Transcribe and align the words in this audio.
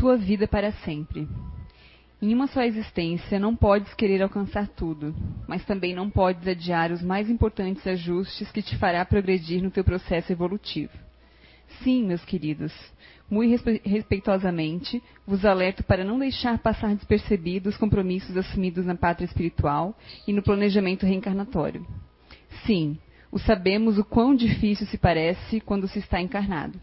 tua 0.00 0.16
vida 0.16 0.48
para 0.48 0.72
sempre. 0.72 1.28
Em 2.22 2.32
uma 2.32 2.46
só 2.46 2.62
existência, 2.62 3.38
não 3.38 3.54
podes 3.54 3.92
querer 3.92 4.22
alcançar 4.22 4.66
tudo, 4.66 5.14
mas 5.46 5.62
também 5.66 5.94
não 5.94 6.08
podes 6.08 6.48
adiar 6.48 6.90
os 6.90 7.02
mais 7.02 7.28
importantes 7.28 7.86
ajustes 7.86 8.50
que 8.50 8.62
te 8.62 8.78
fará 8.78 9.04
progredir 9.04 9.62
no 9.62 9.70
teu 9.70 9.84
processo 9.84 10.32
evolutivo. 10.32 10.92
Sim, 11.82 12.06
meus 12.06 12.24
queridos, 12.24 12.72
muito 13.30 13.62
respeitosamente, 13.84 15.02
vos 15.26 15.44
alerto 15.44 15.84
para 15.84 16.02
não 16.02 16.18
deixar 16.18 16.58
passar 16.60 16.94
despercebidos 16.94 17.74
os 17.74 17.78
compromissos 17.78 18.34
assumidos 18.38 18.86
na 18.86 18.94
pátria 18.94 19.26
espiritual 19.26 19.94
e 20.26 20.32
no 20.32 20.42
planejamento 20.42 21.04
reencarnatório. 21.04 21.86
Sim, 22.64 22.96
o 23.30 23.38
sabemos 23.38 23.98
o 23.98 24.04
quão 24.04 24.34
difícil 24.34 24.86
se 24.86 24.96
parece 24.96 25.60
quando 25.60 25.86
se 25.86 25.98
está 25.98 26.22
encarnado. 26.22 26.80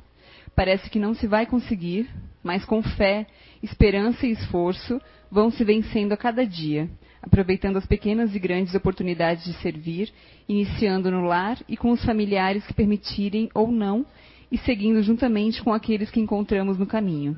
Parece 0.57 0.89
que 0.89 0.97
não 0.97 1.13
se 1.13 1.27
vai 1.27 1.45
conseguir, 1.45 2.09
mas 2.43 2.65
com 2.65 2.81
fé, 2.81 3.27
esperança 3.61 4.25
e 4.25 4.31
esforço 4.31 4.99
vão 5.29 5.51
se 5.51 5.63
vencendo 5.63 6.13
a 6.13 6.17
cada 6.17 6.43
dia, 6.47 6.89
aproveitando 7.21 7.77
as 7.77 7.85
pequenas 7.85 8.33
e 8.33 8.39
grandes 8.39 8.73
oportunidades 8.73 9.43
de 9.43 9.53
servir, 9.61 10.11
iniciando 10.49 11.11
no 11.11 11.21
lar 11.21 11.59
e 11.69 11.77
com 11.77 11.91
os 11.91 12.03
familiares 12.03 12.65
que 12.65 12.73
permitirem 12.73 13.51
ou 13.53 13.71
não, 13.71 14.03
e 14.51 14.57
seguindo 14.57 14.99
juntamente 15.03 15.61
com 15.61 15.71
aqueles 15.71 16.09
que 16.09 16.19
encontramos 16.19 16.75
no 16.75 16.87
caminho. 16.87 17.37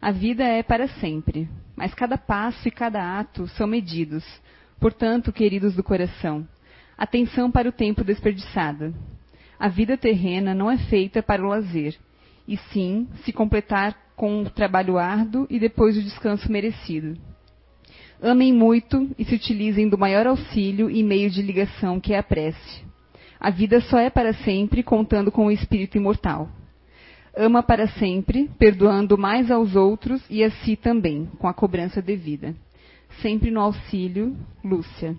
A 0.00 0.12
vida 0.12 0.44
é 0.44 0.62
para 0.62 0.86
sempre, 0.86 1.48
mas 1.74 1.94
cada 1.94 2.16
passo 2.16 2.68
e 2.68 2.70
cada 2.70 3.18
ato 3.18 3.48
são 3.48 3.66
medidos. 3.66 4.24
Portanto, 4.78 5.32
queridos 5.32 5.74
do 5.74 5.82
coração, 5.82 6.46
atenção 6.96 7.50
para 7.50 7.68
o 7.68 7.72
tempo 7.72 8.04
desperdiçado. 8.04 8.94
A 9.58 9.66
vida 9.66 9.96
terrena 9.96 10.54
não 10.54 10.70
é 10.70 10.78
feita 10.78 11.20
para 11.24 11.44
o 11.44 11.48
lazer, 11.48 11.96
e 12.46 12.56
sim 12.56 13.08
se 13.24 13.32
completar 13.32 13.96
com 14.14 14.42
o 14.42 14.50
trabalho 14.50 14.98
árduo 14.98 15.46
e 15.50 15.58
depois 15.58 15.96
o 15.96 16.02
descanso 16.02 16.50
merecido. 16.50 17.16
Amem 18.20 18.52
muito 18.52 19.10
e 19.18 19.24
se 19.24 19.34
utilizem 19.34 19.88
do 19.88 19.98
maior 19.98 20.26
auxílio 20.26 20.90
e 20.90 21.02
meio 21.02 21.28
de 21.28 21.42
ligação 21.42 22.00
que 22.00 22.14
é 22.14 22.18
a 22.18 22.22
prece. 22.22 22.84
A 23.38 23.50
vida 23.50 23.80
só 23.82 23.98
é 23.98 24.08
para 24.08 24.32
sempre 24.32 24.82
contando 24.82 25.30
com 25.30 25.46
o 25.46 25.50
espírito 25.50 25.98
imortal. 25.98 26.48
Ama 27.36 27.62
para 27.62 27.86
sempre, 27.86 28.48
perdoando 28.58 29.18
mais 29.18 29.50
aos 29.50 29.76
outros 29.76 30.24
e 30.30 30.42
a 30.42 30.50
si 30.50 30.74
também, 30.74 31.26
com 31.38 31.46
a 31.46 31.52
cobrança 31.52 32.00
devida. 32.00 32.54
Sempre 33.20 33.50
no 33.50 33.60
auxílio, 33.60 34.34
Lúcia. 34.64 35.14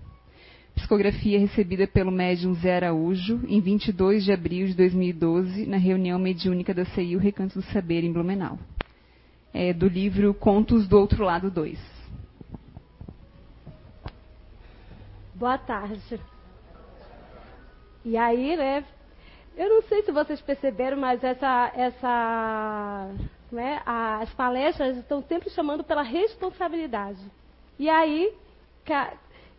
Psicografia 0.78 1.40
recebida 1.40 1.88
pelo 1.88 2.12
médium 2.12 2.54
Zé 2.54 2.76
Araújo 2.76 3.42
em 3.48 3.60
22 3.60 4.24
de 4.24 4.32
abril 4.32 4.68
de 4.68 4.76
2012, 4.76 5.66
na 5.66 5.76
reunião 5.76 6.20
mediúnica 6.20 6.72
da 6.72 6.86
CEIU 6.86 7.20
Recanto 7.20 7.56
do 7.56 7.66
Saber, 7.74 8.04
em 8.04 8.14
Blumenau. 8.14 8.60
É 9.52 9.74
do 9.74 9.88
livro 9.88 10.36
Contos 10.36 10.88
do 10.88 11.00
Outro 11.00 11.24
Lado 11.24 11.50
2. 11.50 11.80
Boa 15.34 15.58
tarde. 15.58 16.22
E 18.06 18.16
aí, 18.16 18.56
né? 18.56 18.86
Eu 19.58 19.70
não 19.70 19.82
sei 19.82 20.04
se 20.04 20.12
vocês 20.12 20.40
perceberam, 20.42 20.98
mas 20.98 21.24
essa, 21.24 21.72
essa, 21.76 23.10
né, 23.52 23.82
as 23.84 24.32
palestras 24.36 24.96
estão 24.98 25.24
sempre 25.24 25.50
chamando 25.50 25.84
pela 25.84 26.04
responsabilidade. 26.04 27.20
E 27.80 27.90
aí, 27.90 28.32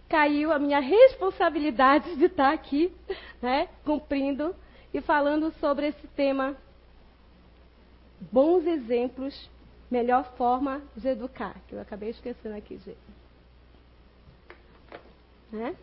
caiu 0.08 0.52
a 0.52 0.58
minha 0.58 0.80
responsabilidade 0.80 2.16
de 2.16 2.24
estar 2.24 2.52
aqui, 2.52 2.92
né, 3.42 3.68
cumprindo 3.84 4.54
e 4.92 5.00
falando 5.00 5.52
sobre 5.60 5.88
esse 5.88 6.06
tema. 6.08 6.56
Bons 8.32 8.66
exemplos, 8.66 9.48
melhor 9.90 10.24
forma 10.36 10.82
de 10.96 11.08
educar, 11.08 11.54
que 11.68 11.74
eu 11.74 11.80
acabei 11.80 12.10
esquecendo 12.10 12.56
aqui, 12.56 12.78
gente. 12.78 12.98
Né? 15.52 15.76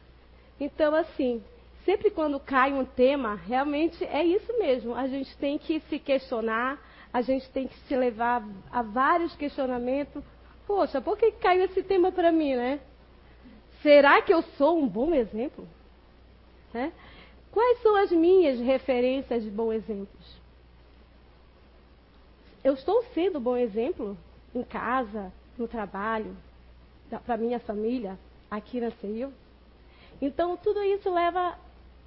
Então, 0.59 0.93
assim, 0.93 1.43
sempre 1.85 2.09
quando 2.09 2.39
cai 2.39 2.73
um 2.73 2.83
tema, 2.83 3.35
realmente 3.35 4.03
é 4.05 4.23
isso 4.23 4.57
mesmo. 4.59 4.95
A 4.95 5.07
gente 5.07 5.35
tem 5.37 5.57
que 5.57 5.79
se 5.81 5.99
questionar, 5.99 6.79
a 7.13 7.21
gente 7.21 7.49
tem 7.51 7.67
que 7.67 7.77
se 7.87 7.95
levar 7.95 8.43
a 8.71 8.81
vários 8.81 9.35
questionamentos. 9.35 10.23
Poxa, 10.67 10.99
por 10.99 11.17
que 11.17 11.31
caiu 11.33 11.65
esse 11.65 11.83
tema 11.83 12.11
para 12.11 12.31
mim, 12.31 12.55
né? 12.55 12.79
Será 13.85 14.19
que 14.19 14.33
eu 14.33 14.41
sou 14.57 14.79
um 14.79 14.87
bom 14.87 15.13
exemplo? 15.13 15.67
Né? 16.73 16.91
Quais 17.51 17.83
são 17.83 17.95
as 17.95 18.11
minhas 18.11 18.59
referências 18.59 19.43
de 19.43 19.51
bons 19.51 19.73
exemplos? 19.73 20.41
Eu 22.63 22.73
estou 22.73 23.03
sendo 23.13 23.39
bom 23.39 23.55
exemplo 23.55 24.17
em 24.55 24.63
casa, 24.63 25.31
no 25.55 25.67
trabalho, 25.67 26.35
para 27.27 27.37
minha 27.37 27.59
família, 27.59 28.17
aqui 28.49 28.81
na 28.81 28.89
CEIU? 28.89 29.31
Então, 30.19 30.57
tudo 30.57 30.81
isso 30.81 31.13
leva 31.13 31.55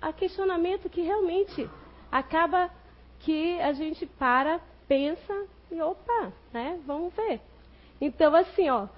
a 0.03 0.13
questionamento 0.13 0.91
que 0.91 1.03
realmente 1.03 1.71
acaba 2.11 2.73
que 3.21 3.61
a 3.61 3.73
gente 3.73 4.05
para, 4.05 4.61
pensa 4.89 5.47
e 5.71 5.81
opa, 5.81 6.33
né? 6.53 6.81
Vamos 6.85 7.15
ver. 7.15 7.41
Então, 8.01 8.35
assim, 8.35 8.69
ó, 8.69 8.89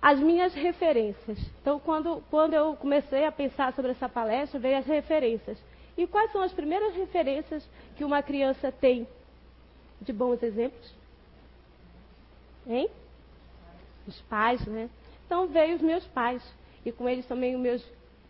as 0.00 0.18
minhas 0.20 0.54
referências. 0.54 1.38
Então, 1.60 1.80
quando, 1.80 2.22
quando 2.30 2.54
eu 2.54 2.76
comecei 2.76 3.24
a 3.24 3.32
pensar 3.32 3.72
sobre 3.72 3.92
essa 3.92 4.08
palestra, 4.08 4.58
veio 4.60 4.78
as 4.78 4.86
referências. 4.86 5.58
E 5.96 6.06
quais 6.06 6.30
são 6.30 6.42
as 6.42 6.52
primeiras 6.52 6.94
referências 6.94 7.68
que 7.96 8.04
uma 8.04 8.22
criança 8.22 8.70
tem 8.70 9.08
de 10.00 10.12
bons 10.12 10.42
exemplos? 10.42 10.94
Hein? 12.66 12.88
Os 14.06 14.20
pais, 14.22 14.64
né? 14.66 14.90
Então, 15.24 15.46
veio 15.46 15.76
os 15.76 15.82
meus 15.82 16.06
pais. 16.08 16.42
E 16.84 16.92
com 16.92 17.08
eles 17.08 17.26
também 17.26 17.54
os 17.56 17.60
meus, 17.60 17.84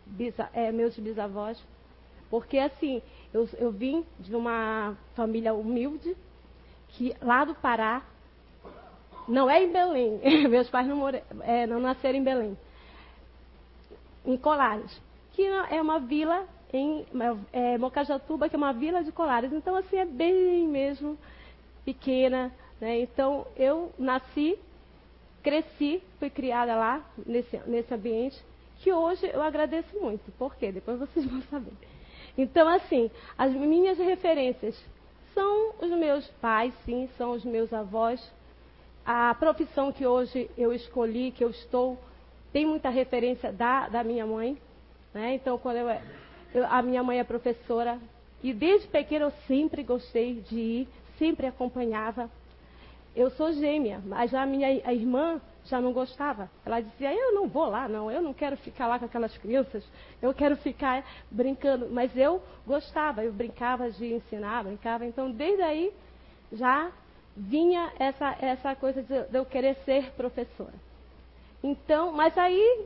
bisa, 0.05 0.49
é, 0.53 0.71
meus 0.71 0.97
bisavós. 0.97 1.61
Porque, 2.29 2.57
assim, 2.57 3.01
eu, 3.33 3.47
eu 3.57 3.71
vim 3.71 4.05
de 4.19 4.35
uma 4.35 4.97
família 5.15 5.53
humilde, 5.53 6.15
que 6.89 7.15
lá 7.21 7.45
do 7.45 7.53
Pará, 7.55 8.03
não 9.27 9.49
é 9.49 9.63
em 9.63 9.71
Belém. 9.71 10.19
Meus 10.49 10.69
pais 10.69 10.87
não, 10.87 10.95
more, 10.95 11.21
é, 11.41 11.67
não 11.67 11.79
nasceram 11.79 12.17
em 12.17 12.23
Belém. 12.23 12.57
Em 14.25 14.37
Colares. 14.37 15.01
Que 15.33 15.43
é 15.43 15.81
uma 15.81 15.99
vila 15.99 16.47
em 16.73 17.05
é, 17.51 17.77
Mocajatuba, 17.77 18.49
que 18.49 18.55
é 18.55 18.57
uma 18.57 18.73
vila 18.73 19.03
de 19.03 19.11
Colares. 19.11 19.51
Então, 19.51 19.75
assim, 19.75 19.97
é 19.97 20.05
bem 20.05 20.67
mesmo 20.67 21.17
pequena. 21.85 22.51
Né? 22.79 23.01
Então, 23.01 23.45
eu 23.55 23.91
nasci, 23.97 24.57
cresci, 25.43 26.01
fui 26.19 26.29
criada 26.29 26.75
lá, 26.75 27.05
nesse, 27.25 27.57
nesse 27.67 27.93
ambiente, 27.93 28.37
que 28.79 28.91
hoje 28.91 29.29
eu 29.33 29.41
agradeço 29.41 29.97
muito. 29.99 30.31
Por 30.33 30.55
quê? 30.55 30.71
Depois 30.71 30.99
vocês 30.99 31.25
vão 31.29 31.41
saber. 31.43 31.73
Então, 32.37 32.67
assim, 32.67 33.09
as 33.37 33.51
minhas 33.51 33.97
referências 33.97 34.75
são 35.33 35.73
os 35.81 35.89
meus 35.91 36.27
pais, 36.41 36.73
sim, 36.85 37.09
são 37.17 37.31
os 37.31 37.43
meus 37.43 37.71
avós, 37.73 38.19
a 39.07 39.33
profissão 39.35 39.89
que 39.89 40.05
hoje 40.05 40.51
eu 40.57 40.73
escolhi, 40.73 41.31
que 41.31 41.41
eu 41.41 41.49
estou, 41.49 41.97
tem 42.51 42.65
muita 42.65 42.89
referência 42.89 43.53
da, 43.53 43.87
da 43.87 44.03
minha 44.03 44.25
mãe. 44.25 44.57
Né? 45.13 45.35
Então, 45.35 45.57
quando 45.57 45.77
eu, 45.77 45.87
eu, 46.53 46.65
a 46.67 46.81
minha 46.81 47.01
mãe 47.01 47.17
é 47.17 47.23
professora, 47.23 47.97
e 48.43 48.53
desde 48.53 48.89
pequena 48.89 49.27
eu 49.27 49.31
sempre 49.47 49.81
gostei 49.81 50.41
de 50.41 50.59
ir, 50.59 50.89
sempre 51.17 51.47
acompanhava. 51.47 52.29
Eu 53.15 53.31
sou 53.31 53.53
gêmea, 53.53 54.01
mas 54.05 54.33
a 54.33 54.45
minha 54.45 54.67
a 54.67 54.93
irmã 54.93 55.39
já 55.63 55.79
não 55.79 55.93
gostava. 55.93 56.49
Ela 56.65 56.81
dizia: 56.81 57.13
Eu 57.13 57.33
não 57.33 57.47
vou 57.47 57.69
lá, 57.69 57.87
não, 57.87 58.11
eu 58.11 58.21
não 58.21 58.33
quero 58.33 58.57
ficar 58.57 58.87
lá 58.87 58.99
com 58.99 59.05
aquelas 59.05 59.35
crianças, 59.37 59.85
eu 60.21 60.33
quero 60.33 60.57
ficar 60.57 61.05
brincando. 61.31 61.87
Mas 61.89 62.15
eu 62.15 62.43
gostava, 62.65 63.23
eu 63.23 63.31
brincava 63.31 63.89
de 63.89 64.13
ensinar, 64.13 64.65
brincava. 64.65 65.05
Então, 65.05 65.31
desde 65.31 65.61
aí, 65.61 65.93
já 66.51 66.91
vinha 67.37 67.91
essa, 67.99 68.35
essa 68.41 68.75
coisa 68.75 69.03
de, 69.03 69.37
eu 69.37 69.45
querer 69.45 69.75
ser 69.85 70.11
professora. 70.13 70.73
Então, 71.63 72.11
mas 72.11 72.35
aí 72.37 72.85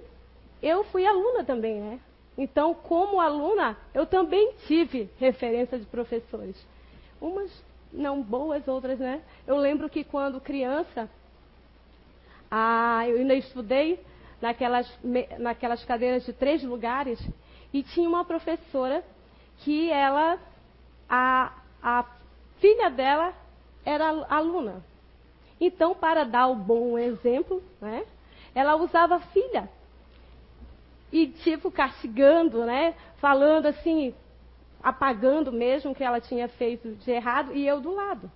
eu 0.62 0.84
fui 0.86 1.06
aluna 1.06 1.44
também, 1.44 1.80
né? 1.80 2.00
Então, 2.38 2.74
como 2.74 3.22
aluna, 3.22 3.78
eu 3.94 4.06
também 4.06 4.54
tive 4.68 5.10
referência 5.18 5.80
de 5.80 5.86
professores. 5.86 6.56
Umas 7.22 7.52
não 7.94 8.22
boas, 8.22 8.68
outras, 8.68 9.00
né? 9.00 9.22
Eu 9.48 9.58
lembro 9.58 9.90
que 9.90 10.04
quando 10.04 10.42
criança, 10.42 11.10
ah, 12.50 13.08
eu 13.08 13.18
ainda 13.18 13.36
estudei 13.36 14.00
naquelas, 14.42 15.00
naquelas 15.40 15.84
cadeiras 15.86 16.26
de 16.26 16.34
três 16.34 16.64
lugares 16.64 17.20
e 17.74 17.84
tinha 17.84 18.08
uma 18.08 18.26
professora 18.26 19.04
que 19.60 19.90
ela, 19.92 20.38
a, 21.10 21.54
a 21.82 22.06
filha 22.60 22.90
dela 22.90 23.34
era 23.86 24.26
aluna. 24.30 24.84
Então, 25.60 25.94
para 25.94 26.24
dar 26.24 26.48
o 26.48 26.56
bom 26.56 26.98
exemplo, 26.98 27.62
né, 27.80 28.04
ela 28.56 28.76
usava 28.76 29.20
filha. 29.20 29.70
E, 31.12 31.28
tipo, 31.28 31.70
castigando, 31.70 32.66
né, 32.66 32.96
falando 33.18 33.68
assim, 33.68 34.16
apagando 34.82 35.52
mesmo 35.52 35.92
o 35.92 35.96
que 35.96 36.04
ela 36.04 36.20
tinha 36.20 36.48
feito 36.48 36.96
de 36.96 37.12
errado, 37.12 37.54
e 37.54 37.68
eu 37.68 37.80
do 37.80 37.94
lado. 37.94 38.32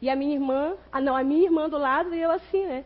E 0.00 0.10
a 0.10 0.16
minha 0.16 0.34
irmã, 0.34 0.74
ah 0.90 1.00
não, 1.00 1.16
a 1.16 1.22
minha 1.22 1.44
irmã 1.44 1.68
do 1.68 1.78
lado 1.78 2.12
e 2.12 2.20
eu 2.20 2.32
assim, 2.32 2.66
né? 2.66 2.84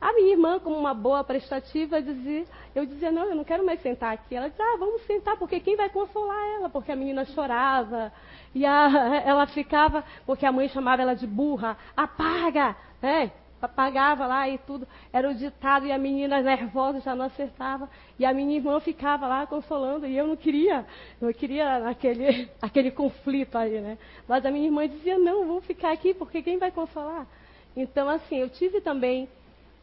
A 0.00 0.12
minha 0.12 0.32
irmã, 0.32 0.58
como 0.58 0.76
uma 0.76 0.92
boa 0.92 1.24
prestativa, 1.24 2.02
dizia, 2.02 2.44
eu 2.74 2.84
dizia, 2.84 3.10
não, 3.10 3.24
eu 3.24 3.34
não 3.34 3.44
quero 3.44 3.64
mais 3.64 3.80
sentar 3.80 4.12
aqui. 4.12 4.34
Ela 4.34 4.48
dizia, 4.48 4.64
ah, 4.64 4.76
vamos 4.78 5.02
sentar, 5.06 5.36
porque 5.36 5.60
quem 5.60 5.76
vai 5.76 5.88
consolar 5.88 6.38
ela? 6.56 6.68
Porque 6.68 6.92
a 6.92 6.96
menina 6.96 7.24
chorava, 7.24 8.12
e 8.54 8.66
a, 8.66 9.22
ela 9.24 9.46
ficava, 9.46 10.04
porque 10.26 10.44
a 10.44 10.52
mãe 10.52 10.68
chamava 10.68 11.02
ela 11.02 11.14
de 11.14 11.26
burra, 11.26 11.76
apaga, 11.96 12.76
né? 13.00 13.32
Apagava 13.62 14.26
lá 14.26 14.46
e 14.46 14.58
tudo, 14.58 14.86
era 15.10 15.30
o 15.30 15.34
ditado, 15.34 15.86
e 15.86 15.92
a 15.92 15.96
menina 15.96 16.42
nervosa 16.42 17.00
já 17.00 17.14
não 17.14 17.24
acertava, 17.24 17.88
e 18.18 18.26
a 18.26 18.34
minha 18.34 18.56
irmã 18.56 18.78
ficava 18.78 19.26
lá 19.26 19.46
consolando, 19.46 20.06
e 20.06 20.14
eu 20.14 20.26
não 20.26 20.36
queria, 20.36 20.84
não 21.18 21.32
queria 21.32 21.88
aquele, 21.88 22.50
aquele 22.60 22.90
conflito 22.90 23.56
aí, 23.56 23.80
né? 23.80 23.96
Mas 24.28 24.44
a 24.44 24.50
minha 24.50 24.66
irmã 24.66 24.86
dizia, 24.86 25.18
não, 25.18 25.46
vou 25.46 25.62
ficar 25.62 25.92
aqui, 25.92 26.12
porque 26.12 26.42
quem 26.42 26.58
vai 26.58 26.70
consolar? 26.70 27.26
Então, 27.74 28.06
assim, 28.06 28.36
eu 28.36 28.50
tive 28.50 28.82
também 28.82 29.28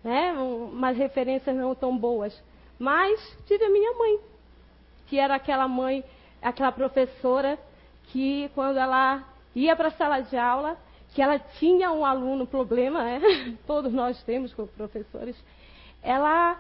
né, 0.03 0.33
umas 0.33 0.97
referências 0.97 1.55
não 1.55 1.75
tão 1.75 1.97
boas. 1.97 2.41
Mas 2.79 3.19
tive 3.45 3.63
a 3.65 3.69
minha 3.69 3.93
mãe, 3.93 4.19
que 5.07 5.19
era 5.19 5.35
aquela 5.35 5.67
mãe, 5.67 6.03
aquela 6.41 6.71
professora 6.71 7.59
que 8.05 8.49
quando 8.55 8.77
ela 8.77 9.23
ia 9.55 9.75
para 9.75 9.89
a 9.89 9.91
sala 9.91 10.21
de 10.21 10.35
aula, 10.35 10.77
que 11.13 11.21
ela 11.21 11.37
tinha 11.37 11.91
um 11.91 12.05
aluno 12.05 12.47
problema, 12.47 13.03
né? 13.03 13.21
todos 13.67 13.91
nós 13.91 14.21
temos 14.23 14.53
como 14.53 14.67
professores, 14.69 15.35
ela 16.01 16.59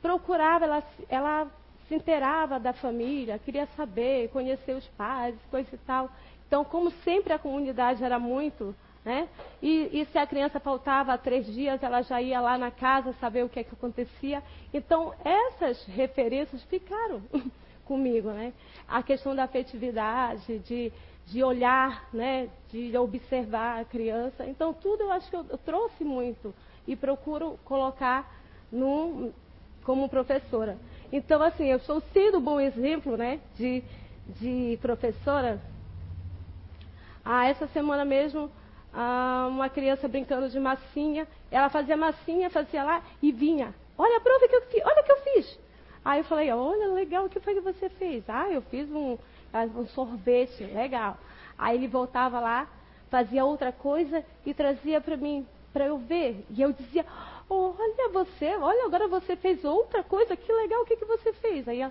procurava, 0.00 0.64
ela, 0.64 0.82
ela 1.08 1.46
se 1.88 1.94
inteirava 1.94 2.60
da 2.60 2.72
família, 2.72 3.38
queria 3.38 3.66
saber, 3.76 4.28
conhecer 4.28 4.74
os 4.74 4.86
pais, 4.88 5.34
coisa 5.50 5.68
e 5.72 5.78
tal. 5.78 6.10
Então, 6.46 6.64
como 6.64 6.90
sempre 7.02 7.32
a 7.32 7.38
comunidade 7.38 8.02
era 8.02 8.18
muito 8.18 8.74
né? 9.04 9.28
E, 9.62 10.00
e, 10.00 10.06
se 10.06 10.18
a 10.18 10.26
criança 10.26 10.60
faltava 10.60 11.16
três 11.16 11.46
dias, 11.46 11.82
ela 11.82 12.02
já 12.02 12.20
ia 12.20 12.40
lá 12.40 12.58
na 12.58 12.70
casa 12.70 13.12
saber 13.14 13.44
o 13.44 13.48
que, 13.48 13.60
é 13.60 13.64
que 13.64 13.74
acontecia. 13.74 14.42
Então, 14.72 15.14
essas 15.24 15.84
referências 15.86 16.62
ficaram 16.64 17.22
comigo. 17.86 18.30
Né? 18.30 18.52
A 18.86 19.02
questão 19.02 19.34
da 19.34 19.44
afetividade, 19.44 20.58
de, 20.60 20.92
de 21.26 21.42
olhar, 21.42 22.08
né? 22.12 22.48
de 22.70 22.96
observar 22.98 23.80
a 23.80 23.84
criança. 23.84 24.44
Então, 24.46 24.74
tudo 24.74 25.04
eu 25.04 25.12
acho 25.12 25.30
que 25.30 25.36
eu, 25.36 25.46
eu 25.48 25.58
trouxe 25.58 26.04
muito 26.04 26.54
e 26.86 26.96
procuro 26.96 27.58
colocar 27.64 28.30
no, 28.70 29.32
como 29.84 30.08
professora. 30.08 30.76
Então, 31.10 31.42
assim, 31.42 31.66
eu 31.66 31.78
estou 31.78 32.02
sendo 32.12 32.38
um 32.38 32.42
bom 32.42 32.60
exemplo 32.60 33.16
né? 33.16 33.40
de, 33.56 33.82
de 34.38 34.78
professora. 34.82 35.60
Ah, 37.24 37.46
essa 37.46 37.66
semana 37.68 38.04
mesmo 38.04 38.50
ah, 38.92 39.46
uma 39.48 39.68
criança 39.68 40.08
brincando 40.08 40.48
de 40.48 40.58
massinha. 40.58 41.26
Ela 41.50 41.68
fazia 41.68 41.96
massinha, 41.96 42.50
fazia 42.50 42.82
lá 42.82 43.02
e 43.22 43.32
vinha. 43.32 43.74
Olha 43.96 44.18
a 44.18 44.20
prova 44.20 44.48
que 44.48 44.54
eu 44.54 44.62
fiz, 44.62 44.82
olha 44.84 45.00
o 45.00 45.04
que 45.04 45.12
eu 45.12 45.20
fiz. 45.20 45.58
Aí 46.04 46.20
eu 46.20 46.24
falei, 46.24 46.50
olha, 46.50 46.88
legal, 46.88 47.26
o 47.26 47.28
que 47.28 47.40
foi 47.40 47.54
que 47.54 47.60
você 47.60 47.88
fez? 47.88 48.24
Ah, 48.28 48.48
eu 48.48 48.62
fiz 48.62 48.88
um, 48.90 49.18
ah, 49.52 49.64
um 49.76 49.86
sorvete, 49.88 50.64
legal. 50.64 51.18
Aí 51.58 51.76
ele 51.76 51.88
voltava 51.88 52.38
lá, 52.38 52.68
fazia 53.10 53.44
outra 53.44 53.72
coisa 53.72 54.24
e 54.46 54.54
trazia 54.54 55.00
para 55.00 55.16
mim, 55.16 55.46
para 55.72 55.86
eu 55.86 55.98
ver. 55.98 56.44
E 56.50 56.62
eu 56.62 56.72
dizia, 56.72 57.04
olha 57.50 58.08
você, 58.12 58.56
olha, 58.56 58.84
agora 58.84 59.08
você 59.08 59.36
fez 59.36 59.64
outra 59.64 60.02
coisa, 60.02 60.36
que 60.36 60.52
legal, 60.52 60.82
o 60.82 60.86
que, 60.86 60.96
que 60.96 61.04
você 61.04 61.32
fez? 61.32 61.66
Aí, 61.68 61.82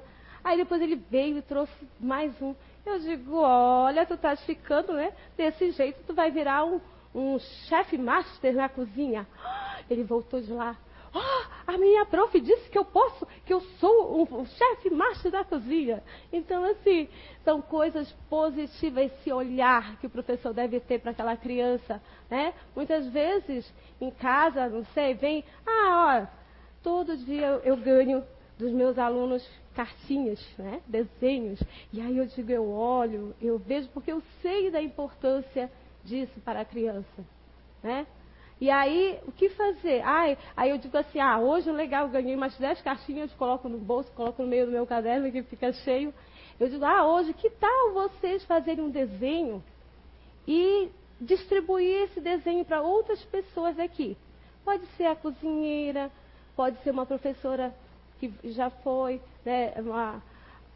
aí 0.44 0.58
depois 0.58 0.82
ele 0.82 0.96
veio 0.96 1.38
e 1.38 1.42
trouxe 1.42 1.88
mais 2.00 2.32
um. 2.42 2.56
Eu 2.88 3.00
digo, 3.00 3.36
olha, 3.36 4.06
tu 4.06 4.14
estás 4.14 4.42
ficando, 4.46 4.94
né? 4.94 5.12
Desse 5.36 5.72
jeito, 5.72 6.02
tu 6.08 6.14
vai 6.14 6.32
virar 6.32 6.64
um, 6.64 6.80
um 7.14 7.38
chefe 7.68 7.98
master 7.98 8.56
na 8.56 8.70
cozinha. 8.70 9.28
Ele 9.90 10.04
voltou 10.04 10.40
de 10.40 10.54
lá. 10.54 10.78
Oh, 11.14 11.72
a 11.72 11.78
minha 11.78 12.06
prof 12.06 12.40
disse 12.40 12.70
que 12.70 12.78
eu 12.78 12.86
posso, 12.86 13.28
que 13.46 13.54
eu 13.54 13.60
sou 13.80 14.22
um, 14.22 14.40
um 14.40 14.46
chefe 14.46 14.90
master 14.90 15.32
da 15.32 15.44
cozinha. 15.44 16.02
Então, 16.32 16.64
assim, 16.64 17.10
são 17.44 17.62
coisas 17.62 18.10
positivas, 18.30 19.12
esse 19.12 19.34
olhar 19.34 19.98
que 20.00 20.08
o 20.08 20.10
professor 20.10 20.54
deve 20.54 20.80
ter 20.80 21.00
para 21.02 21.12
aquela 21.12 21.36
criança, 21.36 22.02
né? 22.30 22.54
Muitas 22.74 23.06
vezes, 23.10 23.70
em 24.00 24.12
casa, 24.12 24.70
não 24.70 24.86
sei, 24.94 25.14
vem, 25.14 25.44
ah, 25.66 26.24
ó, 26.24 26.38
todo 26.82 27.18
dia 27.18 27.48
eu, 27.48 27.60
eu 27.60 27.78
ganho 27.78 28.24
dos 28.58 28.72
meus 28.72 28.98
alunos 28.98 29.48
cartinhas, 29.76 30.44
né? 30.58 30.82
desenhos. 30.88 31.62
E 31.94 32.02
aí 32.02 32.18
eu 32.18 32.26
digo, 32.26 32.52
eu 32.52 32.70
olho, 32.70 33.36
eu 33.42 33.60
vejo, 33.60 33.88
porque 33.90 34.12
eu 34.12 34.22
sei 34.42 34.72
da 34.72 34.82
importância 34.82 35.72
disso 36.04 36.40
para 36.44 36.62
a 36.62 36.66
criança. 36.66 37.24
Né? 37.84 38.08
E 38.60 38.72
aí, 38.72 39.20
o 39.28 39.32
que 39.32 39.50
fazer? 39.50 40.02
Ai, 40.04 40.36
aí 40.56 40.72
eu 40.72 40.80
digo 40.80 40.98
assim, 40.98 41.20
ah, 41.20 41.38
hoje 41.40 41.70
legal, 41.72 42.10
ganhei 42.10 42.36
umas 42.36 42.58
10 42.58 42.82
cartinhas, 42.82 43.32
coloco 43.34 43.70
no 43.70 43.78
bolso, 43.78 44.12
coloco 44.14 44.42
no 44.42 44.48
meio 44.48 44.66
do 44.66 44.72
meu 44.72 44.88
caderno 44.88 45.32
que 45.32 45.44
fica 45.44 45.72
cheio. 45.72 46.12
Eu 46.60 46.68
digo, 46.68 46.84
ah, 46.84 47.06
hoje, 47.06 47.34
que 47.34 47.52
tal 47.52 47.94
vocês 47.94 48.44
fazerem 48.46 48.84
um 48.84 48.90
desenho 48.90 49.64
e 50.48 50.90
distribuir 51.22 52.06
esse 52.06 52.20
desenho 52.20 52.66
para 52.66 52.82
outras 52.82 53.24
pessoas 53.26 53.78
aqui? 53.78 54.18
Pode 54.66 54.88
ser 54.98 55.06
a 55.06 55.16
cozinheira, 55.16 56.12
pode 56.56 56.82
ser 56.82 56.90
uma 56.90 57.06
professora 57.06 57.72
que 58.20 58.34
já 58.52 58.70
foi, 58.70 59.22
né, 59.46 59.74
uma, 59.78 60.22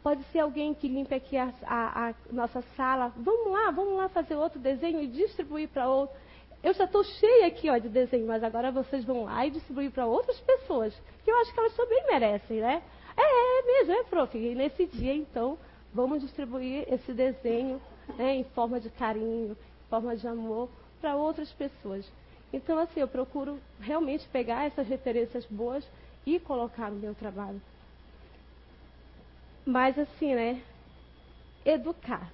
pode 0.02 0.22
ser 0.24 0.40
alguém 0.40 0.74
que 0.74 0.88
limpe 0.88 1.14
aqui 1.14 1.36
a, 1.36 1.52
a, 1.64 2.08
a, 2.08 2.14
nossa 2.30 2.62
sala. 2.76 3.12
Vamos 3.16 3.52
lá, 3.52 3.70
vamos 3.70 3.96
lá 3.96 4.08
fazer 4.08 4.34
outro 4.34 4.58
desenho 4.58 5.00
e 5.00 5.06
distribuir 5.06 5.68
para 5.68 5.88
outro. 5.88 6.14
Eu 6.62 6.72
já 6.74 6.84
estou 6.84 7.02
cheia 7.02 7.46
aqui 7.46 7.68
ó, 7.68 7.78
de 7.78 7.88
desenho, 7.88 8.26
mas 8.26 8.42
agora 8.44 8.70
vocês 8.70 9.04
vão 9.04 9.24
lá 9.24 9.46
e 9.46 9.50
distribuir 9.50 9.90
para 9.90 10.06
outras 10.06 10.38
pessoas, 10.40 10.94
que 11.24 11.30
eu 11.30 11.36
acho 11.38 11.52
que 11.52 11.58
elas 11.58 11.74
também 11.74 12.04
merecem, 12.06 12.60
né? 12.60 12.82
É, 13.16 13.22
é 13.22 13.62
mesmo, 13.62 13.92
é, 13.92 14.04
prof. 14.04 14.38
E 14.38 14.54
nesse 14.54 14.86
dia, 14.86 15.12
então, 15.12 15.58
vamos 15.92 16.20
distribuir 16.20 16.84
esse 16.92 17.12
desenho 17.12 17.80
né, 18.16 18.36
em 18.36 18.44
forma 18.44 18.80
de 18.80 18.90
carinho, 18.90 19.52
em 19.52 19.88
forma 19.90 20.16
de 20.16 20.26
amor, 20.26 20.68
para 21.00 21.16
outras 21.16 21.50
pessoas. 21.52 22.10
Então, 22.52 22.78
assim, 22.78 23.00
eu 23.00 23.08
procuro 23.08 23.58
realmente 23.80 24.26
pegar 24.28 24.64
essas 24.64 24.86
referências 24.86 25.44
boas 25.46 25.84
e 26.26 26.38
colocar 26.38 26.90
no 26.90 26.98
meu 26.98 27.14
trabalho. 27.14 27.60
Mas 29.64 29.98
assim, 29.98 30.34
né? 30.34 30.62
Educar. 31.64 32.32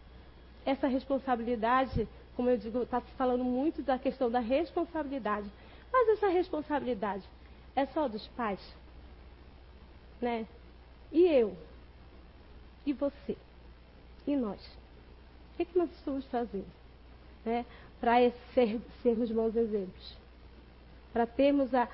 Essa 0.64 0.86
responsabilidade, 0.86 2.08
como 2.36 2.50
eu 2.50 2.56
digo, 2.56 2.82
está 2.82 3.00
se 3.00 3.10
falando 3.12 3.44
muito 3.44 3.82
da 3.82 3.98
questão 3.98 4.30
da 4.30 4.40
responsabilidade. 4.40 5.50
Mas 5.92 6.08
essa 6.10 6.28
responsabilidade 6.28 7.24
é 7.74 7.86
só 7.86 8.08
dos 8.08 8.26
pais? 8.28 8.60
Né? 10.20 10.46
E 11.12 11.24
eu? 11.26 11.56
E 12.84 12.92
você? 12.92 13.36
E 14.26 14.36
nós? 14.36 14.60
O 15.52 15.56
que, 15.56 15.62
é 15.62 15.64
que 15.64 15.78
nós 15.78 15.90
estamos 15.92 16.24
fazendo? 16.26 16.66
Né? 17.44 17.64
Para 18.00 18.30
ser, 18.54 18.80
sermos 19.02 19.30
bons 19.30 19.56
exemplos. 19.56 20.16
Para 21.12 21.26
termos 21.26 21.74
a, 21.74 21.88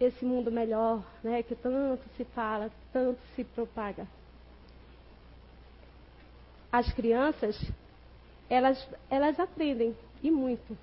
esse 0.00 0.24
mundo 0.24 0.50
melhor, 0.50 1.02
né, 1.22 1.42
que 1.42 1.54
tanto 1.54 2.02
se 2.16 2.24
fala, 2.24 2.70
tanto 2.92 3.20
se 3.34 3.44
propaga. 3.44 4.06
As 6.72 6.92
crianças, 6.92 7.60
elas, 8.50 8.88
elas 9.08 9.38
aprendem, 9.38 9.94
e 10.24 10.30
muito. 10.30 10.76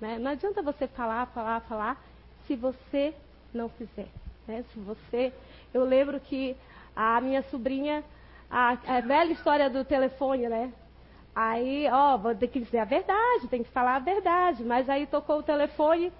Né? 0.00 0.18
Não 0.18 0.30
adianta 0.30 0.62
você 0.62 0.86
falar, 0.86 1.26
falar, 1.26 1.60
falar, 1.62 2.04
se 2.46 2.54
você 2.54 3.14
não 3.52 3.68
fizer. 3.70 4.08
Né? 4.46 4.64
Se 4.72 4.78
você. 4.78 5.32
Eu 5.72 5.84
lembro 5.84 6.20
que 6.20 6.54
a 6.94 7.20
minha 7.20 7.42
sobrinha, 7.44 8.04
a, 8.50 8.72
a 8.86 9.00
velha 9.00 9.32
história 9.32 9.70
do 9.70 9.84
telefone, 9.84 10.48
né? 10.48 10.72
Aí, 11.34 11.88
ó, 11.90 12.18
ter 12.34 12.48
que 12.48 12.60
dizer 12.60 12.80
a 12.80 12.84
verdade, 12.84 13.48
tem 13.48 13.62
que 13.62 13.70
falar 13.70 13.96
a 13.96 14.00
verdade. 14.00 14.62
Mas 14.62 14.88
aí 14.90 15.06
tocou 15.06 15.38
o 15.38 15.42
telefone, 15.42 16.12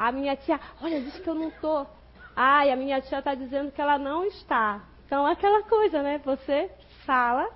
a 0.00 0.10
minha 0.10 0.34
tia, 0.34 0.58
olha, 0.80 0.98
diz 0.98 1.18
que 1.18 1.28
eu 1.28 1.34
não 1.34 1.48
estou. 1.48 1.86
Ai, 2.34 2.72
a 2.72 2.76
minha 2.76 3.02
tia 3.02 3.18
está 3.18 3.34
dizendo 3.34 3.70
que 3.70 3.82
ela 3.82 3.98
não 3.98 4.24
está. 4.24 4.82
Então, 5.04 5.26
aquela 5.26 5.62
coisa, 5.64 6.02
né? 6.02 6.18
Você 6.24 6.70
fala, 7.04 7.50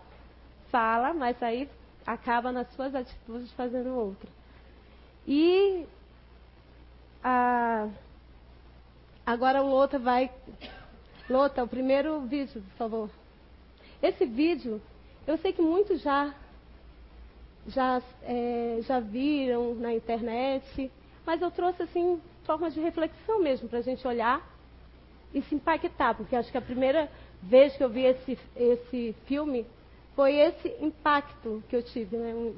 fala, 0.71 1.15
mas 1.15 1.43
aí 1.43 1.67
acaba 2.07 2.53
nas 2.53 2.69
suas 2.75 2.95
atitudes 2.95 3.51
fazendo 3.53 3.95
outra. 3.95 4.29
E 5.27 5.87
a, 7.23 7.89
agora 9.25 9.63
o 9.63 9.71
Lota 9.71 9.99
vai. 9.99 10.31
Lota, 11.31 11.65
o 11.65 11.69
primeiro 11.69 12.21
vídeo, 12.21 12.61
por 12.61 12.77
favor. 12.77 13.11
Esse 14.03 14.27
vídeo, 14.27 14.83
eu 15.27 15.39
sei 15.39 15.55
que 15.55 15.63
muitos 15.63 16.03
já 16.03 16.35
já, 17.69 18.03
é, 18.23 18.81
já 18.83 19.01
viram 19.01 19.75
na 19.77 19.95
internet, 19.95 20.93
mas 21.25 21.41
eu 21.41 21.51
trouxe 21.51 21.83
assim 21.83 22.21
forma 22.45 22.71
de 22.71 22.81
reflexão 22.81 23.43
mesmo, 23.43 23.69
para 23.69 23.79
a 23.81 23.83
gente 23.83 24.07
olhar 24.07 24.41
e 25.33 25.43
se 25.43 25.55
impactar, 25.55 26.15
porque 26.15 26.37
acho 26.37 26.51
que 26.51 26.59
a 26.59 26.63
primeira 26.63 27.11
vez 27.43 27.77
que 27.77 27.83
eu 27.83 27.89
vi 27.89 28.05
esse, 28.05 28.39
esse 28.57 29.15
filme 29.27 29.67
foi 30.15 30.37
esse 30.37 30.69
impacto 30.81 31.63
que 31.69 31.75
eu 31.75 31.83
tive. 31.83 32.17
Né? 32.17 32.53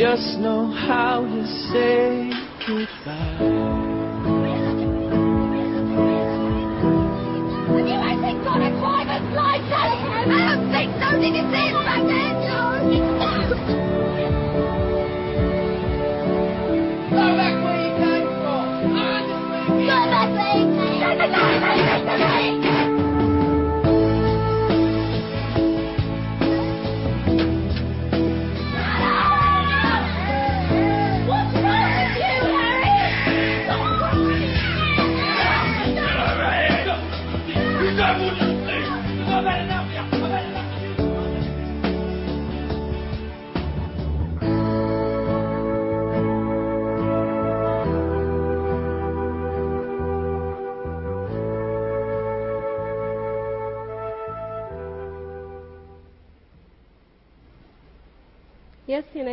Just 0.00 0.38
know 0.38 0.64
how 0.88 1.20
to 1.20 1.46
say 1.70 2.09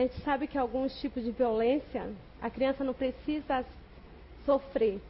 gente 0.07 0.21
sabe 0.21 0.47
que 0.47 0.57
alguns 0.57 0.97
tipos 1.01 1.23
de 1.23 1.31
violência, 1.31 2.09
a 2.41 2.49
criança 2.49 2.83
não 2.83 2.93
precisa 2.93 3.65
sofrer, 4.45 5.01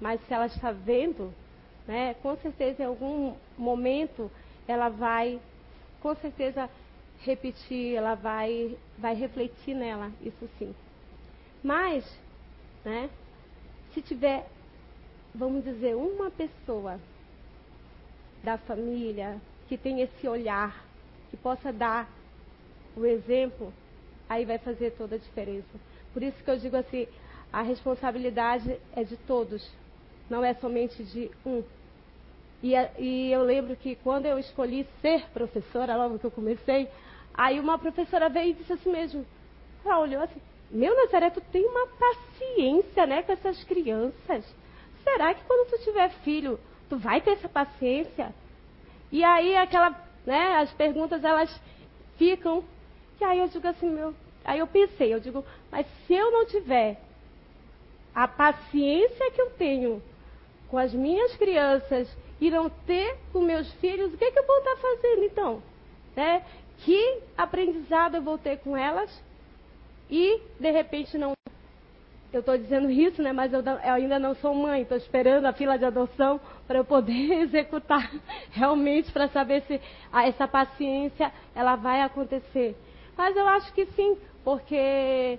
mas 0.00 0.20
se 0.26 0.34
ela 0.34 0.46
está 0.46 0.70
vendo, 0.70 1.32
né, 1.86 2.14
com 2.22 2.36
certeza 2.36 2.82
em 2.82 2.86
algum 2.86 3.34
momento 3.56 4.30
ela 4.68 4.90
vai, 4.90 5.40
com 6.02 6.14
certeza, 6.16 6.68
repetir, 7.20 7.94
ela 7.94 8.14
vai, 8.14 8.76
vai 8.98 9.14
refletir 9.14 9.74
nela, 9.74 10.12
isso 10.20 10.48
sim. 10.58 10.74
Mas, 11.62 12.04
né, 12.84 13.08
se 13.94 14.02
tiver, 14.02 14.46
vamos 15.34 15.64
dizer, 15.64 15.96
uma 15.96 16.30
pessoa 16.30 17.00
da 18.44 18.58
família 18.58 19.40
que 19.68 19.78
tem 19.78 20.00
esse 20.02 20.28
olhar, 20.28 20.84
que 21.30 21.36
possa 21.36 21.72
dar 21.72 22.08
o 22.94 23.06
exemplo, 23.06 23.72
aí 24.32 24.44
vai 24.44 24.58
fazer 24.58 24.92
toda 24.92 25.16
a 25.16 25.18
diferença. 25.18 25.68
Por 26.12 26.22
isso 26.22 26.42
que 26.42 26.50
eu 26.50 26.58
digo 26.58 26.76
assim, 26.76 27.06
a 27.52 27.62
responsabilidade 27.62 28.78
é 28.94 29.04
de 29.04 29.16
todos, 29.16 29.70
não 30.28 30.44
é 30.44 30.54
somente 30.54 31.02
de 31.04 31.30
um. 31.44 31.62
E, 32.62 32.72
e 32.98 33.32
eu 33.32 33.42
lembro 33.42 33.76
que 33.76 33.96
quando 33.96 34.26
eu 34.26 34.38
escolhi 34.38 34.86
ser 35.00 35.26
professora, 35.30 35.96
logo 35.96 36.18
que 36.18 36.24
eu 36.24 36.30
comecei, 36.30 36.88
aí 37.34 37.58
uma 37.60 37.78
professora 37.78 38.28
veio 38.28 38.50
e 38.50 38.54
disse 38.54 38.72
assim 38.72 38.90
mesmo, 38.90 39.26
ela 39.84 39.98
olhou 39.98 40.22
assim, 40.22 40.40
meu 40.70 40.96
Nazaré, 40.96 41.28
tu 41.28 41.40
tem 41.52 41.66
uma 41.66 41.86
paciência, 41.88 43.06
né, 43.06 43.22
com 43.22 43.32
essas 43.32 43.62
crianças. 43.64 44.44
Será 45.04 45.34
que 45.34 45.44
quando 45.44 45.68
tu 45.70 45.84
tiver 45.84 46.08
filho, 46.24 46.58
tu 46.88 46.96
vai 46.96 47.20
ter 47.20 47.32
essa 47.32 47.48
paciência? 47.48 48.32
E 49.10 49.22
aí 49.22 49.56
aquela, 49.56 49.90
né, 50.24 50.56
as 50.56 50.72
perguntas 50.72 51.22
elas 51.22 51.60
ficam. 52.16 52.64
E 53.20 53.24
aí 53.24 53.40
eu 53.40 53.48
digo 53.48 53.66
assim, 53.66 53.90
meu, 53.90 54.14
aí 54.44 54.58
eu 54.58 54.66
pensei, 54.66 55.12
eu 55.12 55.20
digo, 55.20 55.44
mas 55.70 55.86
se 56.06 56.14
eu 56.14 56.30
não 56.30 56.46
tiver 56.46 57.00
a 58.14 58.28
paciência 58.28 59.30
que 59.30 59.40
eu 59.40 59.50
tenho 59.50 60.02
com 60.68 60.78
as 60.78 60.92
minhas 60.92 61.36
crianças 61.36 62.08
e 62.40 62.50
não 62.50 62.68
ter 62.68 63.16
com 63.32 63.40
meus 63.40 63.70
filhos, 63.74 64.12
o 64.12 64.16
que, 64.16 64.30
que 64.30 64.38
eu 64.38 64.46
vou 64.46 64.58
estar 64.58 64.76
fazendo 64.76 65.24
então? 65.24 65.62
Né? 66.16 66.42
Que 66.78 67.20
aprendizado 67.36 68.16
eu 68.16 68.22
vou 68.22 68.38
ter 68.38 68.58
com 68.58 68.76
elas 68.76 69.10
e 70.10 70.40
de 70.58 70.70
repente 70.70 71.16
não. 71.16 71.32
Eu 72.32 72.40
estou 72.40 72.56
dizendo 72.56 72.90
isso, 72.90 73.22
né? 73.22 73.32
Mas 73.32 73.52
eu, 73.52 73.60
eu 73.60 73.92
ainda 73.92 74.18
não 74.18 74.34
sou 74.36 74.54
mãe, 74.54 74.82
estou 74.82 74.96
esperando 74.96 75.44
a 75.44 75.52
fila 75.52 75.78
de 75.78 75.84
adoção 75.84 76.40
para 76.66 76.78
eu 76.78 76.84
poder 76.84 77.32
executar 77.44 78.10
realmente 78.50 79.12
para 79.12 79.28
saber 79.28 79.62
se 79.62 79.80
essa 80.12 80.48
paciência 80.48 81.30
ela 81.54 81.76
vai 81.76 82.00
acontecer. 82.00 82.74
Mas 83.16 83.36
eu 83.36 83.46
acho 83.46 83.72
que 83.74 83.86
sim, 83.86 84.16
porque 84.44 85.38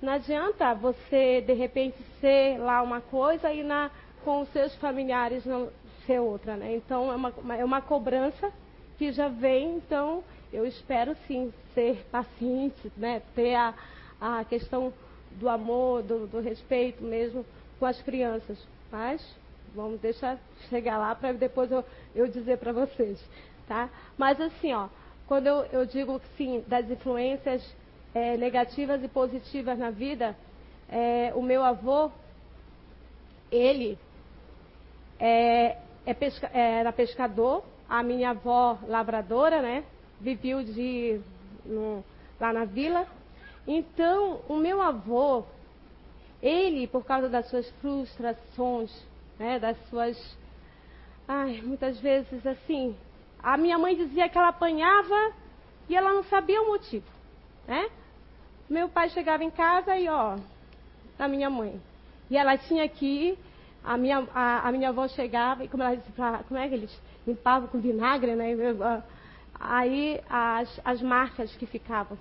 não 0.00 0.12
adianta 0.12 0.74
você 0.74 1.40
de 1.40 1.52
repente 1.52 1.96
ser 2.20 2.58
lá 2.58 2.82
uma 2.82 3.00
coisa 3.00 3.52
e 3.52 3.62
na, 3.62 3.90
com 4.24 4.42
os 4.42 4.48
seus 4.50 4.74
familiares 4.76 5.44
não 5.44 5.70
ser 6.06 6.20
outra, 6.20 6.56
né? 6.56 6.74
Então 6.76 7.12
é 7.12 7.16
uma, 7.16 7.32
é 7.56 7.64
uma 7.64 7.82
cobrança 7.82 8.50
que 8.96 9.12
já 9.12 9.28
vem, 9.28 9.76
então 9.76 10.24
eu 10.52 10.66
espero 10.66 11.14
sim 11.26 11.52
ser 11.74 12.06
paciente, 12.10 12.90
né? 12.96 13.22
Ter 13.34 13.54
a, 13.54 13.74
a 14.20 14.44
questão 14.44 14.92
do 15.32 15.48
amor, 15.48 16.02
do, 16.02 16.26
do 16.26 16.40
respeito 16.40 17.02
mesmo 17.02 17.44
com 17.78 17.86
as 17.86 18.00
crianças. 18.02 18.58
Mas 18.90 19.22
vamos 19.74 20.00
deixar 20.00 20.38
chegar 20.70 20.96
lá 20.96 21.14
para 21.14 21.32
depois 21.32 21.70
eu, 21.70 21.84
eu 22.14 22.26
dizer 22.26 22.58
para 22.58 22.72
vocês, 22.72 23.22
tá? 23.66 23.90
Mas 24.16 24.40
assim, 24.40 24.72
ó, 24.72 24.88
quando 25.26 25.46
eu, 25.46 25.66
eu 25.72 25.86
digo 25.86 26.20
sim 26.36 26.64
das 26.66 26.90
influências 26.90 27.62
eh, 28.18 28.36
negativas 28.36 29.02
e 29.02 29.08
positivas 29.08 29.78
na 29.78 29.90
vida, 29.90 30.36
eh, 30.90 31.32
o 31.34 31.42
meu 31.42 31.62
avô, 31.62 32.10
ele 33.50 33.98
é, 35.20 35.76
é 36.06 36.14
pesca- 36.14 36.50
era 36.52 36.92
pescador, 36.92 37.64
a 37.88 38.02
minha 38.02 38.30
avó 38.30 38.78
lavradora, 38.86 39.62
né? 39.62 39.84
Viveu 40.20 40.62
de 40.62 41.20
no- 41.64 42.04
lá 42.40 42.52
na 42.52 42.64
vila. 42.64 43.06
Então, 43.66 44.40
o 44.48 44.56
meu 44.56 44.80
avô, 44.82 45.44
ele, 46.42 46.86
por 46.86 47.04
causa 47.04 47.28
das 47.28 47.48
suas 47.48 47.68
frustrações, 47.80 48.90
né? 49.38 49.58
Das 49.58 49.76
suas, 49.88 50.16
ai, 51.26 51.60
muitas 51.62 51.98
vezes 52.00 52.46
assim, 52.46 52.96
a 53.42 53.56
minha 53.56 53.78
mãe 53.78 53.96
dizia 53.96 54.28
que 54.28 54.36
ela 54.38 54.48
apanhava 54.48 55.32
e 55.88 55.96
ela 55.96 56.12
não 56.12 56.24
sabia 56.24 56.60
o 56.62 56.66
motivo, 56.68 57.06
né? 57.66 57.88
Meu 58.68 58.88
pai 58.88 59.08
chegava 59.10 59.42
em 59.42 59.50
casa 59.50 59.96
e 59.96 60.08
ó, 60.08 60.36
da 61.16 61.26
minha 61.26 61.48
mãe. 61.48 61.80
E 62.30 62.36
ela 62.36 62.58
tinha 62.58 62.84
ir, 62.84 63.38
a 63.82 63.96
minha, 63.96 64.26
a, 64.34 64.68
a 64.68 64.72
minha 64.72 64.90
avó 64.90 65.08
chegava, 65.08 65.64
e 65.64 65.68
como 65.68 65.82
ela 65.82 65.96
disse, 65.96 66.12
como 66.46 66.60
é 66.60 66.68
que 66.68 66.74
eles 66.74 67.02
limpavam 67.26 67.68
com 67.68 67.80
vinagre, 67.80 68.34
né? 68.34 68.54
Aí 69.58 70.20
as, 70.28 70.80
as 70.84 71.00
marcas 71.00 71.54
que 71.56 71.64
ficavam. 71.64 72.18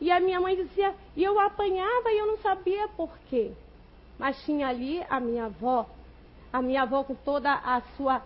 E 0.00 0.10
a 0.10 0.18
minha 0.18 0.40
mãe 0.40 0.56
dizia, 0.56 0.94
e 1.14 1.22
eu 1.22 1.38
apanhava 1.38 2.10
e 2.10 2.18
eu 2.18 2.26
não 2.26 2.38
sabia 2.38 2.88
por 2.88 3.10
quê. 3.28 3.52
Mas 4.18 4.42
tinha 4.44 4.68
ali 4.68 5.04
a 5.10 5.20
minha 5.20 5.46
avó, 5.46 5.86
a 6.50 6.62
minha 6.62 6.82
avó 6.82 7.04
com 7.04 7.14
toda 7.14 7.52
a 7.52 7.82
sua, 7.96 8.22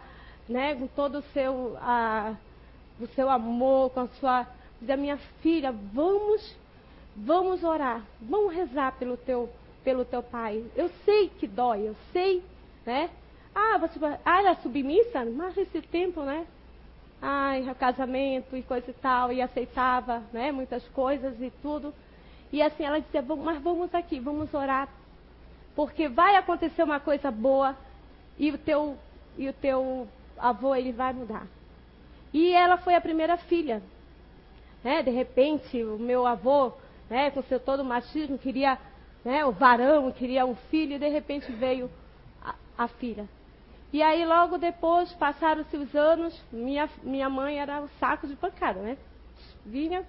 né, 0.48 0.76
com 0.76 0.86
todo 0.86 1.18
o 1.18 1.22
seu, 1.32 1.76
a, 1.80 2.34
o 3.00 3.06
seu 3.08 3.28
amor, 3.28 3.90
com 3.90 4.00
a 4.00 4.08
sua, 4.20 4.46
dizia, 4.80 4.96
minha 4.96 5.16
filha, 5.42 5.72
vamos 5.72 6.56
Vamos 7.16 7.62
orar, 7.62 8.02
vamos 8.20 8.54
rezar 8.54 8.92
pelo 8.98 9.16
teu, 9.16 9.48
pelo 9.84 10.04
teu 10.04 10.22
pai. 10.22 10.64
Eu 10.74 10.90
sei 11.04 11.28
que 11.28 11.46
dói, 11.46 11.88
eu 11.88 11.96
sei, 12.12 12.42
né? 12.84 13.08
Ah, 13.54 13.78
você 13.78 13.98
ah, 14.24 14.40
era 14.40 14.54
submissa? 14.56 15.24
Mas 15.24 15.56
esse 15.56 15.80
tempo, 15.80 16.22
né? 16.22 16.44
Ai, 17.22 17.70
o 17.70 17.74
casamento 17.74 18.56
e 18.56 18.62
coisa 18.62 18.90
e 18.90 18.94
tal, 18.94 19.32
e 19.32 19.40
aceitava, 19.40 20.22
né? 20.32 20.50
Muitas 20.50 20.86
coisas 20.88 21.40
e 21.40 21.50
tudo. 21.62 21.94
E 22.52 22.60
assim 22.60 22.84
ela 22.84 23.00
dizia, 23.00 23.22
"Vamos- 23.22 23.44
mas 23.44 23.62
vamos 23.62 23.94
aqui, 23.94 24.18
vamos 24.18 24.52
orar, 24.52 24.88
porque 25.76 26.08
vai 26.08 26.36
acontecer 26.36 26.82
uma 26.82 27.00
coisa 27.00 27.30
boa 27.30 27.76
e 28.38 28.50
o 28.50 28.58
teu, 28.58 28.96
e 29.38 29.48
o 29.48 29.52
teu 29.52 30.08
avô 30.38 30.74
ele 30.74 30.92
vai 30.92 31.12
mudar. 31.12 31.46
E 32.32 32.52
ela 32.52 32.76
foi 32.76 32.94
a 32.96 33.00
primeira 33.00 33.36
filha, 33.36 33.80
né? 34.82 35.02
De 35.02 35.10
repente, 35.10 35.82
o 35.82 35.98
meu 35.98 36.26
avô, 36.26 36.72
né, 37.08 37.30
com 37.30 37.42
seu 37.42 37.60
todo 37.60 37.84
machismo, 37.84 38.38
queria, 38.38 38.78
né, 39.24 39.44
o 39.44 39.52
varão, 39.52 40.10
queria 40.12 40.46
um 40.46 40.54
filho, 40.54 40.94
e 40.94 40.98
de 40.98 41.08
repente 41.08 41.50
veio 41.52 41.90
a, 42.42 42.54
a 42.78 42.88
filha. 42.88 43.28
E 43.92 44.02
aí, 44.02 44.24
logo 44.24 44.58
depois, 44.58 45.12
passaram-se 45.12 45.76
os 45.76 45.94
anos, 45.94 46.44
minha, 46.52 46.88
minha 47.02 47.28
mãe 47.28 47.60
era 47.60 47.80
um 47.80 47.88
saco 48.00 48.26
de 48.26 48.34
pancada, 48.34 48.80
né? 48.80 48.98
Vinha, 49.64 50.04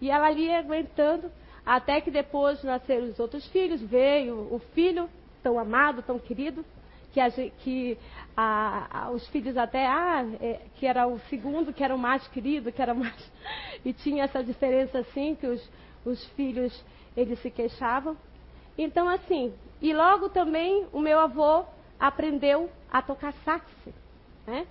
e 0.00 0.10
ela 0.10 0.26
ali 0.26 0.52
aguentando, 0.52 1.30
até 1.64 2.00
que 2.00 2.10
depois 2.10 2.62
nasceram 2.62 3.08
os 3.08 3.18
outros 3.18 3.46
filhos, 3.48 3.80
veio 3.80 4.52
o 4.52 4.58
filho, 4.74 5.08
tão 5.42 5.58
amado, 5.58 6.02
tão 6.02 6.18
querido, 6.18 6.64
que, 7.12 7.20
a, 7.20 7.30
que 7.30 7.98
a, 8.36 9.04
a, 9.04 9.10
os 9.10 9.26
filhos 9.28 9.56
até, 9.56 9.86
ah, 9.86 10.24
é, 10.40 10.60
que 10.76 10.86
era 10.86 11.06
o 11.06 11.18
segundo, 11.30 11.72
que 11.72 11.82
era 11.82 11.94
o 11.94 11.98
mais 11.98 12.26
querido, 12.28 12.72
que 12.72 12.80
era 12.80 12.94
mais. 12.94 13.32
E 13.84 13.94
tinha 13.94 14.24
essa 14.24 14.44
diferença 14.44 14.98
assim, 14.98 15.34
que 15.34 15.46
os, 15.46 15.70
os 16.04 16.24
filhos, 16.30 16.84
eles 17.16 17.38
se 17.40 17.50
queixavam. 17.50 18.16
Então, 18.76 19.08
assim, 19.08 19.52
e 19.80 19.92
logo 19.92 20.28
também 20.28 20.86
o 20.92 21.00
meu 21.00 21.18
avô 21.18 21.64
aprendeu 21.98 22.70
a 22.90 23.02
tocar 23.02 23.32
sax. 23.44 23.64
Né? 24.46 24.66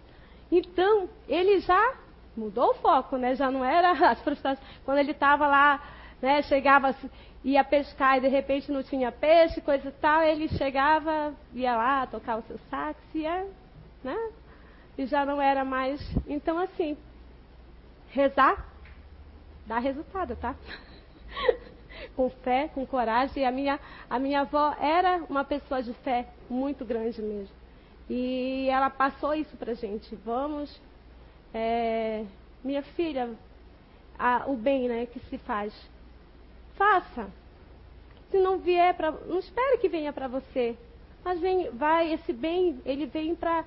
Então, 0.51 1.09
ele 1.27 1.59
já 1.59 1.93
mudou 2.35 2.71
o 2.71 2.75
foco, 2.75 3.17
né? 3.17 3.35
Já 3.35 3.51
não 3.51 3.63
era 3.63 3.91
as 4.09 4.21
frustrações. 4.21 4.65
Quando 4.85 4.97
ele 4.97 5.11
estava 5.11 5.47
lá, 5.47 5.81
né, 6.21 6.41
chegava, 6.43 6.95
ia 7.43 7.63
pescar 7.63 8.17
e 8.17 8.21
de 8.21 8.27
repente 8.27 8.71
não 8.71 8.83
tinha 8.83 9.11
peixe, 9.11 9.61
coisa 9.61 9.87
e 9.87 9.91
tal, 9.93 10.23
ele 10.23 10.47
chegava, 10.49 11.33
ia 11.53 11.75
lá 11.75 12.07
tocar 12.07 12.37
o 12.37 12.41
seu 12.43 12.57
sax 12.69 12.99
e, 13.13 13.23
né? 14.03 14.31
e 14.97 15.05
já 15.05 15.25
não 15.25 15.41
era 15.41 15.63
mais. 15.63 16.01
Então, 16.27 16.57
assim, 16.57 16.97
rezar 18.09 18.65
dá 19.65 19.79
resultado, 19.79 20.35
tá? 20.35 20.55
com 22.15 22.29
fé, 22.29 22.69
com 22.73 22.85
coragem. 22.85 23.43
E 23.43 23.45
a 23.45 23.51
minha, 23.51 23.79
a 24.09 24.19
minha 24.19 24.41
avó 24.41 24.75
era 24.79 25.23
uma 25.29 25.43
pessoa 25.43 25.81
de 25.81 25.93
fé 25.95 26.27
muito 26.49 26.85
grande 26.85 27.21
mesmo. 27.21 27.55
E 28.09 28.67
ela 28.69 28.89
passou 28.89 29.33
isso 29.33 29.55
pra 29.57 29.73
gente. 29.73 30.15
Vamos, 30.25 30.81
é, 31.53 32.25
minha 32.63 32.81
filha, 32.81 33.29
a, 34.17 34.43
o 34.47 34.55
bem 34.55 34.87
né, 34.87 35.05
que 35.05 35.19
se 35.19 35.37
faz. 35.37 35.73
Faça. 36.75 37.29
Se 38.31 38.37
não 38.37 38.57
vier 38.57 38.93
para. 38.95 39.11
Não 39.11 39.39
espere 39.39 39.77
que 39.77 39.89
venha 39.89 40.11
para 40.11 40.27
você. 40.27 40.75
Mas 41.23 41.39
vem, 41.39 41.69
vai, 41.71 42.13
esse 42.13 42.31
bem, 42.31 42.79
ele 42.85 43.05
vem 43.05 43.35
para 43.35 43.65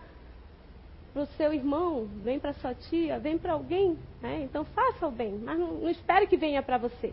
o 1.15 1.27
seu 1.37 1.53
irmão, 1.53 2.09
vem 2.23 2.41
para 2.41 2.55
sua 2.55 2.75
tia, 2.75 3.19
vem 3.19 3.37
para 3.39 3.53
alguém. 3.53 3.99
Né? 4.21 4.43
Então 4.43 4.65
faça 4.65 5.07
o 5.07 5.11
bem, 5.11 5.39
mas 5.43 5.59
não, 5.59 5.73
não 5.75 5.91
espere 5.91 6.27
que 6.27 6.37
venha 6.37 6.63
para 6.63 6.79
você. 6.79 7.13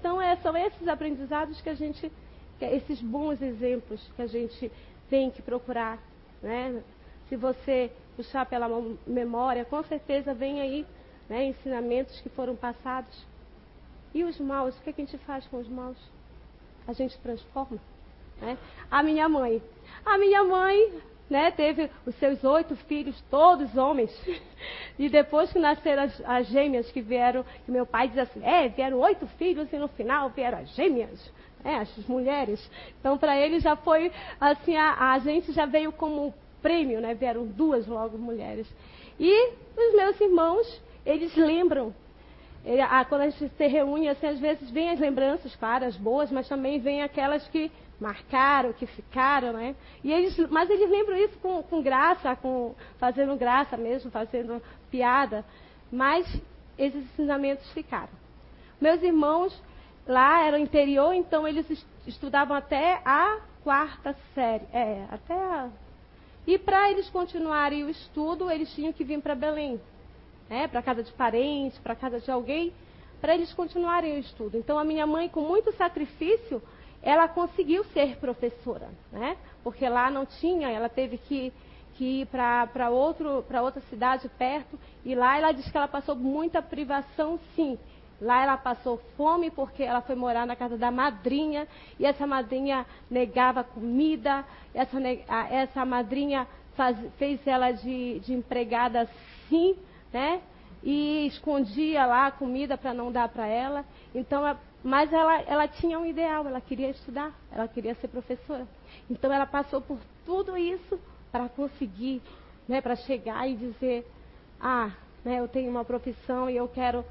Então 0.00 0.20
é, 0.20 0.34
são 0.36 0.56
esses 0.56 0.88
aprendizados 0.88 1.60
que 1.60 1.68
a 1.68 1.74
gente, 1.74 2.10
que, 2.58 2.64
esses 2.64 3.00
bons 3.02 3.40
exemplos 3.42 4.00
que 4.16 4.22
a 4.22 4.26
gente 4.26 4.72
tem 5.10 5.30
que 5.30 5.42
procurar. 5.42 5.98
Né? 6.42 6.82
Se 7.28 7.36
você 7.36 7.92
puxar 8.16 8.46
pela 8.46 8.66
memória, 9.06 9.64
com 9.64 9.82
certeza 9.84 10.32
vem 10.32 10.60
aí 10.60 10.86
né, 11.28 11.44
ensinamentos 11.44 12.18
que 12.22 12.30
foram 12.30 12.56
passados. 12.56 13.26
E 14.14 14.24
os 14.24 14.40
maus, 14.40 14.76
o 14.76 14.82
que, 14.82 14.90
é 14.90 14.92
que 14.94 15.02
a 15.02 15.04
gente 15.04 15.18
faz 15.18 15.46
com 15.46 15.58
os 15.58 15.68
maus? 15.68 15.98
A 16.88 16.94
gente 16.94 17.16
transforma. 17.18 17.78
Né? 18.40 18.56
A 18.90 19.02
minha 19.02 19.28
mãe. 19.28 19.62
A 20.04 20.16
minha 20.16 20.42
mãe 20.42 21.00
né, 21.30 21.52
teve 21.52 21.88
os 22.04 22.14
seus 22.16 22.42
oito 22.42 22.74
filhos, 22.76 23.18
todos 23.30 23.76
homens. 23.76 24.10
E 24.98 25.08
depois 25.08 25.50
que 25.50 25.58
nasceram 25.58 26.02
as, 26.02 26.22
as, 26.26 26.46
gêmeas 26.48 26.92
que 26.92 27.00
vieram, 27.00 27.42
que 27.64 27.70
meu 27.70 27.86
pai 27.86 28.08
diz 28.08 28.18
assim, 28.18 28.44
é, 28.44 28.68
vieram 28.68 28.98
oito 28.98 29.26
filhos 29.38 29.72
e 29.72 29.78
no 29.78 29.88
final 29.88 30.28
vieram 30.28 30.58
as 30.58 30.68
gêmeas, 30.74 31.32
é, 31.64 31.76
as 31.76 31.96
mulheres. 32.06 32.70
Então 32.98 33.16
para 33.16 33.34
ele 33.34 33.60
já 33.60 33.74
foi 33.76 34.12
assim, 34.38 34.76
a, 34.76 35.12
a 35.12 35.18
gente 35.20 35.52
já 35.52 35.64
veio 35.64 35.90
como 35.92 36.34
prêmio, 36.60 37.00
né? 37.00 37.14
Vieram 37.14 37.46
duas 37.46 37.86
logo 37.86 38.18
mulheres. 38.18 38.66
E 39.18 39.52
os 39.74 39.94
meus 39.94 40.20
irmãos, 40.20 40.82
eles 41.06 41.34
lembram. 41.34 41.94
Ele, 42.64 42.80
ah, 42.82 43.04
quando 43.08 43.22
a 43.22 43.30
gente 43.30 43.48
se 43.48 43.66
reúne, 43.66 44.08
assim, 44.08 44.26
às 44.26 44.38
vezes 44.38 44.70
vem 44.70 44.90
as 44.90 45.00
lembranças, 45.00 45.56
claro, 45.56 45.86
as 45.86 45.96
boas, 45.96 46.30
mas 46.30 46.48
também 46.48 46.78
vem 46.78 47.02
aquelas 47.02 47.46
que 47.48 47.70
marcaram, 47.98 48.72
que 48.72 48.86
ficaram, 48.86 49.52
né? 49.52 49.74
E 50.04 50.12
eles, 50.12 50.36
mas 50.50 50.68
eles 50.68 50.90
lembram 50.90 51.16
isso 51.16 51.38
com, 51.38 51.62
com 51.62 51.82
graça, 51.82 52.36
com, 52.36 52.74
fazendo 52.98 53.36
graça 53.36 53.76
mesmo, 53.76 54.10
fazendo 54.10 54.62
piada. 54.90 55.44
Mas 55.90 56.26
esses 56.78 57.02
ensinamentos 57.12 57.70
ficaram. 57.72 58.10
Meus 58.80 59.02
irmãos 59.02 59.58
lá 60.06 60.42
eram 60.42 60.58
interior, 60.58 61.12
então 61.14 61.46
eles 61.46 61.86
estudavam 62.06 62.56
até 62.56 63.00
a 63.04 63.40
quarta 63.62 64.16
série. 64.34 64.66
É, 64.72 65.06
até 65.10 65.34
a. 65.34 65.68
E 66.46 66.58
para 66.58 66.90
eles 66.90 67.08
continuarem 67.10 67.84
o 67.84 67.90
estudo, 67.90 68.50
eles 68.50 68.72
tinham 68.74 68.92
que 68.92 69.04
vir 69.04 69.20
para 69.20 69.34
Belém. 69.34 69.80
Né? 70.50 70.68
Para 70.68 70.82
casa 70.82 71.02
de 71.02 71.12
parentes, 71.12 71.78
para 71.78 71.94
casa 71.94 72.20
de 72.20 72.30
alguém, 72.30 72.72
para 73.20 73.34
eles 73.34 73.52
continuarem 73.54 74.16
o 74.16 74.18
estudo. 74.18 74.58
Então 74.58 74.76
a 74.78 74.84
minha 74.84 75.06
mãe, 75.06 75.28
com 75.28 75.40
muito 75.40 75.72
sacrifício, 75.76 76.60
ela 77.02 77.28
conseguiu 77.28 77.84
ser 77.84 78.16
professora, 78.16 78.88
né? 79.10 79.36
Porque 79.62 79.88
lá 79.88 80.10
não 80.10 80.26
tinha, 80.26 80.68
ela 80.68 80.88
teve 80.88 81.18
que, 81.18 81.52
que 81.94 82.22
ir 82.22 82.26
para 82.26 82.90
outra 82.90 83.80
cidade 83.88 84.28
perto, 84.38 84.78
e 85.04 85.14
lá 85.14 85.38
ela 85.38 85.52
diz 85.52 85.70
que 85.70 85.76
ela 85.76 85.88
passou 85.88 86.14
muita 86.14 86.60
privação, 86.60 87.38
sim. 87.54 87.78
Lá 88.20 88.42
ela 88.42 88.58
passou 88.58 88.98
fome 89.16 89.50
porque 89.50 89.82
ela 89.82 90.02
foi 90.02 90.14
morar 90.14 90.46
na 90.46 90.54
casa 90.54 90.76
da 90.76 90.90
madrinha, 90.90 91.66
e 91.98 92.04
essa 92.04 92.26
madrinha 92.26 92.84
negava 93.10 93.64
comida, 93.64 94.44
essa, 94.74 94.98
essa 95.50 95.84
madrinha 95.86 96.46
faz, 96.74 96.98
fez 97.16 97.40
ela 97.46 97.72
de, 97.72 98.20
de 98.20 98.34
empregada 98.34 99.08
sim, 99.48 99.74
né? 100.12 100.40
E 100.82 101.26
escondia 101.26 102.06
lá 102.06 102.26
a 102.26 102.30
comida 102.30 102.76
para 102.76 102.94
não 102.94 103.12
dar 103.12 103.28
para 103.28 103.46
ela. 103.46 103.84
Então 104.14 104.44
mas 104.82 105.12
ela, 105.12 105.40
ela 105.42 105.68
tinha 105.68 105.98
um 105.98 106.06
ideal, 106.06 106.46
ela 106.46 106.60
queria 106.60 106.88
estudar, 106.88 107.32
ela 107.52 107.68
queria 107.68 107.94
ser 107.96 108.08
professora. 108.08 108.66
Então 109.10 109.30
ela 109.30 109.46
passou 109.46 109.80
por 109.80 109.98
tudo 110.24 110.56
isso 110.56 110.98
para 111.30 111.48
conseguir, 111.50 112.22
né, 112.66 112.80
para 112.80 112.96
chegar 112.96 113.46
e 113.48 113.56
dizer, 113.56 114.10
ah, 114.58 114.90
né, 115.22 115.38
eu 115.38 115.48
tenho 115.48 115.70
uma 115.70 115.84
profissão 115.84 116.48
e 116.48 116.56
eu 116.56 116.66
quero. 116.66 117.04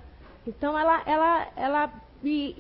Então 0.48 0.78
ela, 0.78 1.04
ela, 1.06 1.48
ela 1.56 1.94
e, 2.24 2.56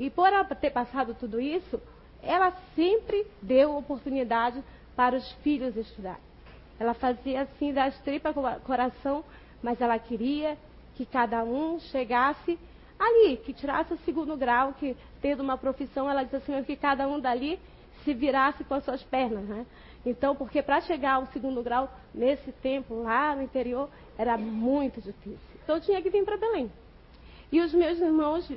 e, 0.00 0.06
e 0.06 0.10
por 0.10 0.28
ela 0.28 0.44
ter 0.44 0.70
passado 0.70 1.14
tudo 1.14 1.40
isso, 1.40 1.80
ela 2.22 2.52
sempre 2.74 3.26
deu 3.40 3.76
oportunidade 3.76 4.62
para 4.94 5.16
os 5.16 5.32
filhos 5.42 5.76
estudar. 5.76 6.20
Ela 6.78 6.94
fazia 6.94 7.42
assim 7.42 7.72
das 7.72 7.98
tripas 8.00 8.34
coração, 8.64 9.24
mas 9.62 9.80
ela 9.80 9.98
queria 9.98 10.58
que 10.94 11.06
cada 11.06 11.44
um 11.44 11.78
chegasse 11.78 12.58
ali, 12.98 13.36
que 13.38 13.52
tirasse 13.52 13.94
o 13.94 13.98
segundo 13.98 14.36
grau, 14.36 14.74
que 14.74 14.96
tendo 15.20 15.42
uma 15.42 15.56
profissão, 15.56 16.08
ela 16.08 16.22
disse 16.22 16.36
assim, 16.36 16.62
que 16.64 16.76
cada 16.76 17.08
um 17.08 17.18
dali 17.18 17.58
se 18.04 18.12
virasse 18.12 18.64
com 18.64 18.74
as 18.74 18.84
suas 18.84 19.02
pernas, 19.04 19.44
né? 19.44 19.66
Então, 20.04 20.34
porque 20.34 20.62
para 20.62 20.80
chegar 20.80 21.14
ao 21.14 21.26
segundo 21.26 21.62
grau, 21.62 21.88
nesse 22.12 22.50
tempo, 22.52 23.02
lá 23.02 23.36
no 23.36 23.42
interior, 23.42 23.88
era 24.18 24.36
muito 24.36 25.00
difícil. 25.00 25.38
Então, 25.62 25.76
eu 25.76 25.82
tinha 25.82 26.02
que 26.02 26.10
vir 26.10 26.24
para 26.24 26.36
Belém. 26.36 26.70
E 27.52 27.60
os 27.60 27.72
meus 27.72 28.00
irmãos, 28.00 28.50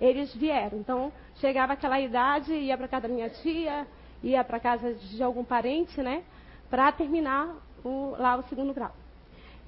eles 0.00 0.34
vieram. 0.34 0.78
Então, 0.78 1.10
chegava 1.36 1.72
aquela 1.72 1.98
idade, 1.98 2.52
ia 2.52 2.76
para 2.76 2.88
casa 2.88 3.08
da 3.08 3.14
minha 3.14 3.30
tia, 3.30 3.86
ia 4.22 4.44
para 4.44 4.60
casa 4.60 4.92
de 4.92 5.22
algum 5.22 5.44
parente, 5.44 6.00
né? 6.02 6.22
Para 6.68 6.92
terminar 6.92 7.56
o, 7.82 8.14
lá 8.18 8.36
o 8.36 8.42
segundo 8.44 8.74
grau. 8.74 8.92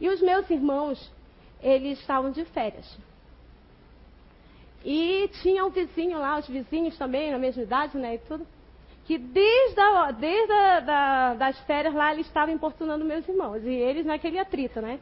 E 0.01 0.09
os 0.09 0.21
meus 0.21 0.49
irmãos, 0.51 1.13
eles 1.63 1.99
estavam 2.01 2.31
de 2.31 2.45
férias. 2.47 2.87
E 4.85 5.29
tinha 5.43 5.65
um 5.65 5.71
vizinho 5.71 6.19
lá, 6.19 6.39
os 6.39 6.47
vizinhos 6.47 6.97
também, 6.99 7.31
na 7.31 7.39
mesma 7.39 7.63
idade, 7.63 7.97
né, 7.97 8.17
e 8.17 8.19
tudo, 8.19 8.47
que 9.07 9.17
desde, 9.17 9.81
a, 9.81 10.11
desde 10.11 10.53
a, 10.53 10.81
da, 10.81 11.35
das 11.35 11.59
férias 11.61 11.95
lá, 11.95 12.13
eles 12.13 12.27
estavam 12.27 12.55
importunando 12.55 13.05
meus 13.05 13.27
irmãos, 13.27 13.65
e 13.65 13.71
eles 13.71 14.05
naquele 14.05 14.39
atrito, 14.39 14.81
né. 14.83 15.01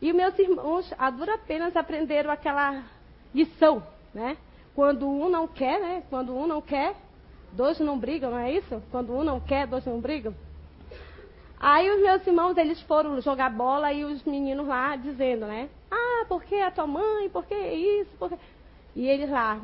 E 0.00 0.12
meus 0.12 0.38
irmãos, 0.38 0.92
a 0.98 1.10
dura 1.10 1.34
apenas 1.34 1.76
aprenderam 1.76 2.30
aquela 2.30 2.84
lição, 3.34 3.82
né. 4.14 4.36
Quando 4.74 5.08
um 5.08 5.28
não 5.28 5.48
quer, 5.48 5.80
né, 5.80 6.02
quando 6.08 6.34
um 6.34 6.46
não 6.46 6.60
quer, 6.60 6.94
dois 7.52 7.78
não 7.80 7.98
brigam, 7.98 8.30
não 8.30 8.38
é 8.38 8.52
isso? 8.52 8.82
Quando 8.90 9.12
um 9.12 9.24
não 9.24 9.40
quer, 9.40 9.66
dois 9.66 9.84
não 9.84 10.00
brigam. 10.00 10.34
Aí 11.62 11.88
os 11.88 12.02
meus 12.02 12.26
irmãos, 12.26 12.56
eles 12.56 12.80
foram 12.82 13.20
jogar 13.20 13.48
bola 13.48 13.92
e 13.92 14.04
os 14.04 14.24
meninos 14.24 14.66
lá 14.66 14.96
dizendo, 14.96 15.46
né? 15.46 15.68
Ah, 15.88 16.24
por 16.26 16.42
que 16.42 16.56
a 16.56 16.72
tua 16.72 16.88
mãe? 16.88 17.30
Por 17.30 17.46
que 17.46 17.54
isso? 17.54 18.10
Por. 18.18 18.36
E 18.96 19.06
eles 19.06 19.30
lá, 19.30 19.60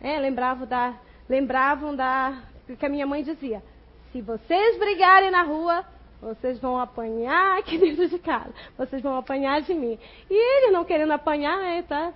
é, 0.00 0.18
lembravam 0.18 0.66
da, 0.66 0.94
lembravam 1.28 1.94
da 1.94 2.42
que 2.66 2.84
a 2.84 2.88
minha 2.88 3.06
mãe 3.06 3.22
dizia: 3.22 3.62
se 4.10 4.20
vocês 4.20 4.78
brigarem 4.80 5.30
na 5.30 5.42
rua, 5.42 5.84
vocês 6.20 6.58
vão 6.58 6.76
apanhar 6.76 7.56
aqui 7.56 7.78
dentro 7.78 8.08
de 8.08 8.18
casa, 8.18 8.52
vocês 8.76 9.00
vão 9.00 9.16
apanhar 9.16 9.62
de 9.62 9.74
mim. 9.74 9.96
E 10.28 10.34
ele 10.34 10.72
não 10.72 10.84
querendo 10.84 11.12
apanhar, 11.12 11.56
né, 11.58 11.84
tá? 11.88 12.12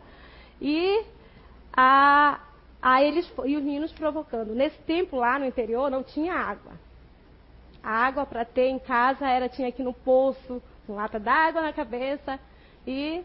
E 0.60 1.04
a, 1.72 2.40
a 2.82 3.04
eles 3.04 3.32
e 3.44 3.56
os 3.56 3.62
meninos 3.62 3.92
provocando. 3.92 4.52
Nesse 4.52 4.78
tempo 4.80 5.14
lá 5.14 5.38
no 5.38 5.46
interior 5.46 5.88
não 5.88 6.02
tinha 6.02 6.34
água. 6.34 6.89
A 7.82 7.90
água 7.90 8.26
para 8.26 8.44
ter 8.44 8.68
em 8.68 8.78
casa 8.78 9.26
era 9.26 9.48
tinha 9.48 9.68
aqui 9.68 9.82
no 9.82 9.92
poço, 9.92 10.62
com 10.86 10.94
lata 10.94 11.18
d'água 11.18 11.62
na 11.62 11.72
cabeça 11.72 12.38
e 12.86 13.22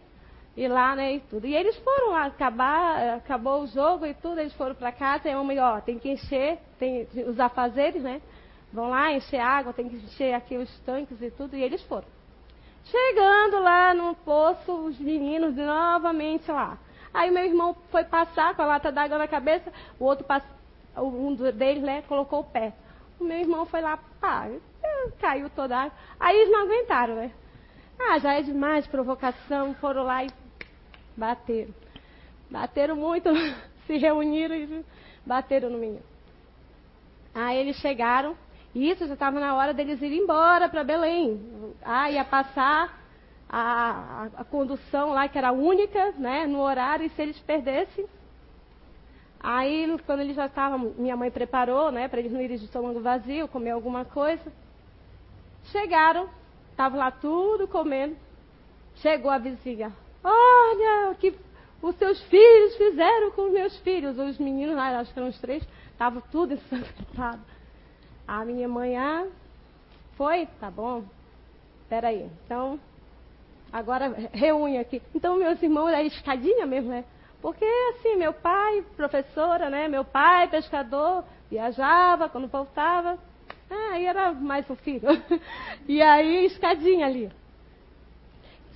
e 0.58 0.68
lá, 0.68 0.96
né, 0.96 1.16
e 1.16 1.20
tudo. 1.20 1.46
E 1.46 1.56
eles 1.56 1.76
foram 1.78 2.12
lá, 2.12 2.26
acabar, 2.26 3.16
acabou 3.16 3.64
o 3.64 3.68
jogo 3.68 4.06
e 4.06 4.14
tudo, 4.14 4.40
eles 4.40 4.54
foram 4.54 4.74
para 4.74 4.92
casa, 4.92 5.28
e 5.28 5.32
a 5.32 5.38
mamãe, 5.38 5.60
ó, 5.60 5.82
tem 5.82 6.00
que 6.00 6.10
encher, 6.10 6.60
tem 6.80 7.08
os 7.28 7.40
afazeres, 7.40 8.02
né, 8.02 8.22
vão 8.72 8.90
lá 8.90 9.12
encher 9.12 9.40
água, 9.40 9.74
tem 9.74 9.90
que 9.90 9.98
encher 9.98 10.34
aqui 10.34 10.58
os 10.58 10.80
tanques 10.80 11.22
e 11.22 11.30
tudo, 11.32 11.56
e 11.56 11.62
eles 11.62 11.82
foram. 11.84 12.06
Chegando 12.86 13.60
lá 13.60 13.94
no 13.94 14.16
poço, 14.16 14.72
os 14.72 15.00
meninos 15.00 15.56
novamente 15.56 16.50
lá. 16.52 16.78
Aí 17.14 17.32
meu 17.32 17.44
irmão 17.44 17.76
foi 17.90 18.04
passar 18.04 18.56
com 18.56 18.62
a 18.62 18.66
lata 18.66 18.92
d'água 18.92 19.18
na 19.18 19.28
cabeça, 19.28 19.72
o 20.00 20.06
outro, 20.06 20.26
um 20.98 21.34
deles, 21.34 21.84
né, 21.84 22.04
colocou 22.08 22.42
o 22.42 22.44
pé. 22.44 22.74
O 23.20 23.24
meu 23.24 23.38
irmão 23.38 23.66
foi 23.66 23.82
lá, 23.82 23.98
pá, 24.20 24.48
caiu 25.20 25.50
toda 25.50 25.78
a 25.78 25.82
água. 25.84 25.98
Aí 26.20 26.38
eles 26.38 26.52
não 26.52 26.64
aguentaram, 26.64 27.16
né? 27.16 27.32
Ah, 28.00 28.20
já 28.20 28.34
é 28.34 28.42
demais 28.42 28.86
provocação, 28.88 29.74
foram 29.76 30.04
lá 30.04 30.24
e 30.24 30.30
bateram. 31.16 31.74
Bateram 32.50 32.96
muito, 32.96 33.30
se 33.88 33.98
reuniram 33.98 34.56
e 34.56 34.86
bateram 35.26 35.70
no 35.70 35.78
menino. 35.78 36.04
Aí 37.34 37.58
eles 37.58 37.78
chegaram, 37.78 38.36
e 38.74 38.90
isso 38.90 39.08
já 39.08 39.14
estava 39.14 39.40
na 39.40 39.56
hora 39.56 39.74
deles 39.74 40.02
irem 40.02 40.20
embora 40.20 40.70
para 40.70 40.84
Belém. 40.84 41.74
Ah, 41.84 42.10
ia 42.12 42.24
passar 42.26 43.02
a, 43.50 43.62
a, 43.62 44.42
a, 44.42 44.44
condução 44.44 45.12
lá, 45.12 45.28
que 45.28 45.38
era 45.38 45.52
única, 45.52 46.12
né, 46.18 46.46
no 46.46 46.60
horário, 46.60 47.06
e 47.06 47.10
se 47.10 47.22
eles 47.22 47.40
perdessem. 47.40 48.06
Aí, 49.48 49.96
quando 50.08 50.22
eles 50.22 50.36
já 50.36 50.48
estavam, 50.48 50.96
minha 50.98 51.16
mãe 51.16 51.30
preparou, 51.30 51.92
né, 51.92 52.08
para 52.08 52.20
eles 52.20 52.32
não 52.32 52.42
irem 52.42 52.58
de 52.58 52.66
estômago 52.66 53.00
vazio, 53.00 53.48
comer 53.48 53.70
alguma 53.70 54.04
coisa. 54.04 54.52
Chegaram, 55.66 56.28
estavam 56.72 56.98
lá 56.98 57.12
tudo 57.12 57.68
comendo. 57.68 58.18
Chegou 58.96 59.30
a 59.30 59.38
vizinha. 59.38 59.94
Olha 60.24 61.12
o 61.12 61.16
que 61.16 61.32
os 61.80 61.96
seus 61.98 62.20
filhos 62.24 62.76
fizeram 62.76 63.30
com 63.34 63.44
os 63.44 63.54
meus 63.54 63.78
filhos. 63.82 64.18
Os 64.18 64.40
meninos 64.40 64.76
lá, 64.76 64.98
acho 64.98 65.14
que 65.14 65.20
eram 65.20 65.30
os 65.30 65.40
três, 65.40 65.64
estavam 65.92 66.24
tudo 66.32 66.56
ensanguentados. 66.56 67.46
A 68.28 68.44
minha 68.44 68.68
mãe, 68.68 68.98
ah, 68.98 69.28
foi? 70.18 70.48
Tá 70.60 70.72
bom. 70.72 71.04
Peraí. 71.88 72.28
Então, 72.44 72.80
agora 73.72 74.08
reúne 74.34 74.80
aqui. 74.80 75.04
Então, 75.14 75.38
meus 75.38 75.62
irmãos, 75.62 75.90
é 75.90 76.02
escadinha 76.02 76.66
mesmo, 76.66 76.90
né? 76.90 77.06
Porque, 77.46 77.64
assim, 77.64 78.16
meu 78.16 78.34
pai, 78.34 78.84
professora, 78.98 79.70
né? 79.70 79.88
Meu 79.88 80.04
pai, 80.04 80.48
pescador, 80.48 81.24
viajava, 81.48 82.28
quando 82.28 82.48
voltava. 82.48 83.20
Ah, 83.70 83.90
aí 83.92 84.04
era 84.08 84.34
mais 84.34 84.68
um 84.68 84.76
filho. 84.76 85.08
e 85.88 86.02
aí, 86.02 86.48
escadinha 86.48 87.06
ali. 87.06 87.32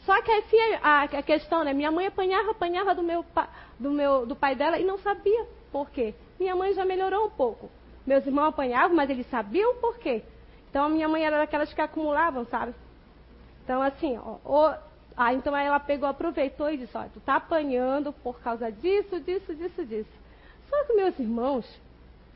Só 0.05 0.21
que 0.21 0.31
assim, 0.31 0.57
a, 0.83 1.01
a 1.01 1.23
questão, 1.23 1.63
né? 1.63 1.73
Minha 1.73 1.91
mãe 1.91 2.05
apanhava, 2.05 2.51
apanhava 2.51 2.93
do 2.93 3.01
meu, 3.01 3.25
do 3.79 3.89
meu 3.89 4.27
do 4.27 4.35
pai 4.35 4.55
dela 4.55 4.77
e 4.77 4.85
não 4.85 4.99
sabia 4.99 5.47
por 5.71 5.89
quê. 5.89 6.13
Minha 6.39 6.55
mãe 6.55 6.71
já 6.75 6.85
melhorou 6.85 7.25
um 7.25 7.31
pouco. 7.31 7.71
Meus 8.05 8.23
irmãos 8.27 8.49
apanhavam, 8.49 8.95
mas 8.95 9.09
eles 9.09 9.27
sabiam 9.31 9.77
por 9.77 9.97
quê. 9.97 10.21
Então 10.69 10.85
a 10.85 10.89
minha 10.89 11.09
mãe 11.09 11.25
era 11.25 11.39
daquelas 11.39 11.73
que 11.73 11.81
acumulavam, 11.81 12.45
sabe? 12.45 12.75
Então 13.63 13.81
assim, 13.81 14.15
ó, 14.45 14.75
ah, 15.21 15.33
então 15.33 15.53
ela 15.53 15.81
pegou, 15.81 16.07
aproveitou 16.07 16.71
e 16.71 16.77
disse, 16.77 16.95
olha, 16.95 17.09
tu 17.13 17.19
tá 17.19 17.35
apanhando 17.35 18.13
por 18.13 18.39
causa 18.39 18.71
disso, 18.71 19.19
disso, 19.19 19.53
disso, 19.53 19.85
disso. 19.85 20.09
Só 20.69 20.85
que 20.85 20.93
meus 20.93 21.19
irmãos, 21.19 21.65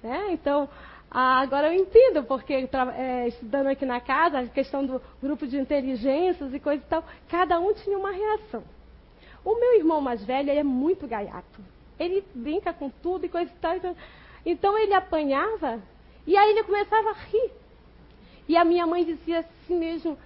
né? 0.04 0.34
Então, 0.34 0.68
agora 1.10 1.74
eu 1.74 1.82
entendo, 1.82 2.26
porque 2.26 2.54
é, 2.54 3.28
estudando 3.30 3.68
aqui 3.68 3.86
na 3.86 4.02
casa, 4.02 4.40
a 4.40 4.48
questão 4.48 4.86
do 4.86 5.02
grupo 5.22 5.48
de 5.48 5.58
inteligências 5.58 6.54
e 6.54 6.60
coisa 6.60 6.84
e 6.84 6.88
tal, 6.90 7.06
cada 7.30 7.58
um 7.58 7.74
tinha 7.74 7.98
uma 7.98 8.12
reação. 8.12 8.62
O 9.46 9.58
meu 9.58 9.76
irmão 9.78 10.02
mais 10.02 10.22
velho 10.22 10.52
é 10.52 10.62
muito 10.62 11.08
gaiato. 11.08 11.62
Ele 11.98 12.22
brinca 12.36 12.74
com 12.74 12.90
tudo 12.90 13.26
e 13.26 13.30
coisa 13.30 13.50
e 13.50 13.60
tal. 13.62 13.78
Então, 13.78 13.96
então 14.46 14.78
ele 14.78 14.94
apanhava 14.94 15.80
e 16.28 16.36
aí 16.36 16.50
ele 16.50 16.64
começava 16.64 17.12
a 17.12 17.14
rir. 17.14 17.50
E 18.46 18.58
a 18.58 18.66
minha 18.66 18.86
mãe 18.86 19.06
dizia 19.06 19.40
assim 19.40 19.80
mesmo. 19.80 20.18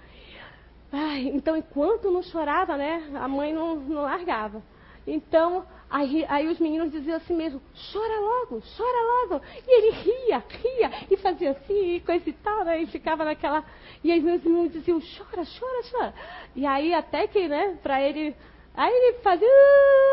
Ai, 0.90 1.30
então 1.34 1.56
enquanto 1.56 2.10
não 2.10 2.22
chorava, 2.22 2.76
né, 2.76 3.10
a 3.14 3.28
mãe 3.28 3.52
não, 3.52 3.76
não 3.76 4.02
largava. 4.02 4.62
Então, 5.10 5.64
aí, 5.88 6.26
aí, 6.28 6.46
os 6.48 6.58
meninos 6.58 6.92
diziam 6.92 7.16
assim 7.16 7.34
mesmo, 7.34 7.62
chora 7.90 8.20
logo, 8.20 8.62
chora 8.76 9.26
logo. 9.32 9.42
E 9.66 9.78
ele 9.78 9.90
ria, 9.90 10.44
ria, 10.46 11.06
e 11.10 11.16
fazia 11.16 11.52
assim, 11.52 11.94
e 11.94 12.00
coisa 12.00 12.28
e 12.28 12.32
tal, 12.34 12.62
né? 12.62 12.82
E 12.82 12.86
ficava 12.86 13.24
naquela. 13.24 13.64
E 14.04 14.12
aí 14.12 14.20
meus 14.20 14.44
irmãos 14.44 14.70
diziam, 14.70 15.00
chora, 15.00 15.44
chora, 15.46 15.82
chora. 15.90 16.14
E 16.54 16.66
aí 16.66 16.92
até 16.92 17.26
que, 17.26 17.48
né, 17.48 17.78
para 17.82 18.02
ele. 18.02 18.36
Aí 18.74 18.92
ele 18.92 19.18
fazia. 19.20 19.48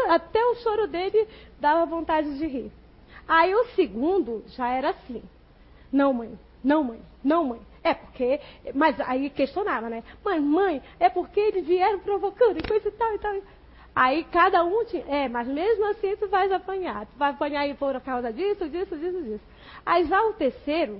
Até 0.07 0.43
o 0.45 0.55
choro 0.55 0.87
dele 0.87 1.27
dava 1.59 1.85
vontade 1.85 2.37
de 2.37 2.47
rir. 2.47 2.71
Aí 3.27 3.53
o 3.53 3.65
segundo 3.75 4.45
já 4.47 4.69
era 4.69 4.91
assim. 4.91 5.21
Não, 5.91 6.13
mãe, 6.13 6.39
não, 6.63 6.83
mãe, 6.85 7.01
não, 7.21 7.43
mãe. 7.43 7.59
É 7.85 7.93
porque. 7.93 8.39
Mas 8.73 8.99
aí 8.99 9.29
questionava, 9.29 9.87
né? 9.87 10.03
Mãe, 10.23 10.39
mãe, 10.39 10.81
é 10.99 11.07
porque 11.07 11.39
eles 11.39 11.67
vieram 11.67 11.99
provocando 11.99 12.57
e 12.57 12.67
coisa 12.67 12.87
e 12.87 12.91
tal 12.91 13.13
e 13.13 13.19
tal. 13.19 13.35
Aí 13.95 14.23
cada 14.25 14.63
um 14.63 14.83
tinha. 14.85 15.05
É, 15.07 15.29
mas 15.29 15.47
mesmo 15.47 15.85
assim 15.91 16.15
tu 16.15 16.27
vais 16.27 16.51
apanhar. 16.51 17.05
Tu 17.05 17.15
vai 17.15 17.29
apanhar 17.29 17.75
por 17.75 18.01
causa 18.01 18.33
disso, 18.33 18.67
disso, 18.67 18.97
disso, 18.97 19.21
disso. 19.21 19.43
Aí 19.85 20.03
já 20.05 20.19
o 20.23 20.33
terceiro, 20.33 20.99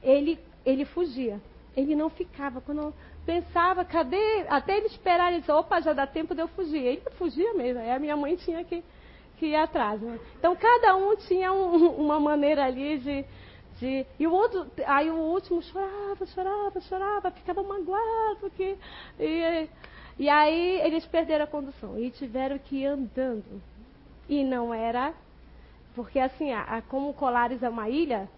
ele, 0.00 0.38
ele 0.64 0.84
fugia. 0.84 1.40
Ele 1.76 1.96
não 1.96 2.08
ficava. 2.08 2.60
Quando 2.60 2.94
pensava, 3.26 3.84
cadê? 3.84 4.44
Até 4.48 4.76
ele 4.76 4.86
esperar, 4.86 5.32
ele 5.32 5.40
disse, 5.40 5.50
opa, 5.50 5.80
já 5.80 5.92
dá 5.92 6.06
tempo 6.06 6.32
de 6.32 6.42
eu 6.42 6.48
fugir. 6.48 6.84
Ele 6.84 7.02
fugia 7.18 7.52
mesmo. 7.54 7.82
Aí 7.82 7.90
a 7.90 7.98
minha 7.98 8.16
mãe 8.16 8.36
tinha 8.36 8.62
que 8.64 8.84
que 9.40 9.46
ia 9.46 9.62
atrás. 9.64 10.00
Né? 10.00 10.20
Então 10.38 10.54
cada 10.54 10.94
um 10.94 11.16
tinha 11.16 11.50
um, 11.50 11.88
uma 11.96 12.20
maneira 12.20 12.66
ali 12.66 12.98
de, 12.98 13.24
de. 13.80 14.06
E 14.18 14.26
o 14.26 14.32
outro, 14.32 14.70
aí 14.86 15.10
o 15.10 15.16
último 15.16 15.60
chorava, 15.62 16.26
chorava, 16.26 16.80
chorava, 16.82 17.30
ficava 17.30 17.62
magoado. 17.62 18.50
Que, 18.56 18.76
e, 19.18 19.68
e 20.18 20.28
aí 20.28 20.80
eles 20.82 21.04
perderam 21.06 21.44
a 21.44 21.48
condução 21.48 21.98
e 21.98 22.10
tiveram 22.10 22.58
que 22.58 22.82
ir 22.82 22.86
andando. 22.86 23.60
E 24.28 24.44
não 24.44 24.72
era. 24.72 25.12
Porque 25.94 26.20
assim, 26.20 26.52
a, 26.52 26.62
a, 26.62 26.82
como 26.82 27.12
Colares 27.14 27.62
é 27.62 27.68
uma 27.68 27.88
ilha, 27.88 28.28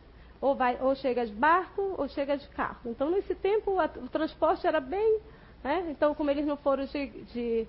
ou, 0.41 0.55
vai, 0.55 0.79
ou 0.81 0.95
chega 0.95 1.27
de 1.27 1.33
barco 1.33 1.95
ou 1.99 2.09
chega 2.09 2.39
de 2.39 2.49
carro. 2.49 2.79
Então 2.87 3.11
nesse 3.11 3.35
tempo 3.35 3.79
a, 3.79 3.85
o 3.85 4.09
transporte 4.09 4.67
era 4.67 4.81
bem. 4.81 5.21
Né? 5.63 5.87
Então, 5.91 6.15
como 6.15 6.31
eles 6.31 6.47
não 6.47 6.57
foram 6.57 6.85
de, 6.87 7.07
de 7.07 7.69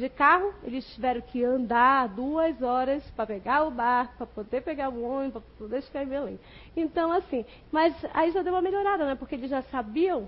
de 0.00 0.08
carro, 0.08 0.52
eles 0.64 0.84
tiveram 0.94 1.20
que 1.20 1.44
andar 1.44 2.08
duas 2.08 2.60
horas 2.62 3.04
para 3.10 3.26
pegar 3.26 3.64
o 3.64 3.70
barco, 3.70 4.14
para 4.16 4.26
poder 4.26 4.62
pegar 4.62 4.88
o 4.88 5.02
ônibus, 5.02 5.42
para 5.42 5.56
poder 5.58 5.82
chegar 5.82 6.04
em 6.04 6.08
Belém. 6.08 6.40
Então, 6.74 7.12
assim, 7.12 7.44
mas 7.70 7.94
aí 8.14 8.30
já 8.32 8.42
deu 8.42 8.54
uma 8.54 8.62
melhorada, 8.62 9.04
né? 9.04 9.14
Porque 9.14 9.34
eles 9.34 9.50
já 9.50 9.62
sabiam 9.62 10.26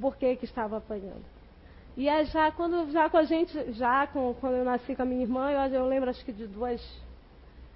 por 0.00 0.16
que, 0.16 0.34
que 0.34 0.44
estavam 0.44 0.78
apanhando. 0.78 1.24
E 1.96 2.08
aí 2.08 2.24
já 2.24 2.50
quando 2.50 2.90
já 2.90 3.08
com 3.08 3.18
a 3.18 3.24
gente, 3.24 3.72
já 3.72 4.06
com, 4.08 4.34
quando 4.40 4.56
eu 4.56 4.64
nasci 4.64 4.96
com 4.96 5.02
a 5.02 5.04
minha 5.04 5.22
irmã, 5.22 5.50
eu, 5.50 5.60
eu 5.72 5.86
lembro 5.86 6.10
acho 6.10 6.24
que 6.24 6.32
de 6.32 6.46
duas, 6.46 6.80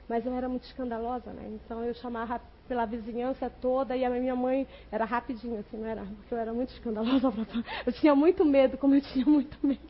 mas 0.09 0.25
eu 0.27 0.35
era 0.35 0.49
muito 0.49 0.65
escandalosa, 0.65 1.33
né? 1.33 1.59
Então 1.65 1.83
eu 1.85 1.95
chamava 1.95 2.41
pela 2.69 2.87
vizinhança 2.87 3.51
toda 3.61 3.97
e 3.97 4.05
a 4.05 4.11
minha 4.11 4.35
mãe 4.35 4.67
era 4.91 5.05
rapidinho, 5.05 5.61
assim, 5.61 5.77
não 5.77 5.87
era? 5.87 6.03
Porque 6.03 6.35
eu 6.35 6.39
era 6.39 6.53
muito 6.53 6.71
escandalosa. 6.71 7.33
Eu 7.87 7.93
tinha 7.93 8.15
muito 8.15 8.45
medo, 8.45 8.79
como 8.79 8.95
eu 8.95 9.01
tinha 9.01 9.27
muito 9.27 9.57
medo. 9.63 9.81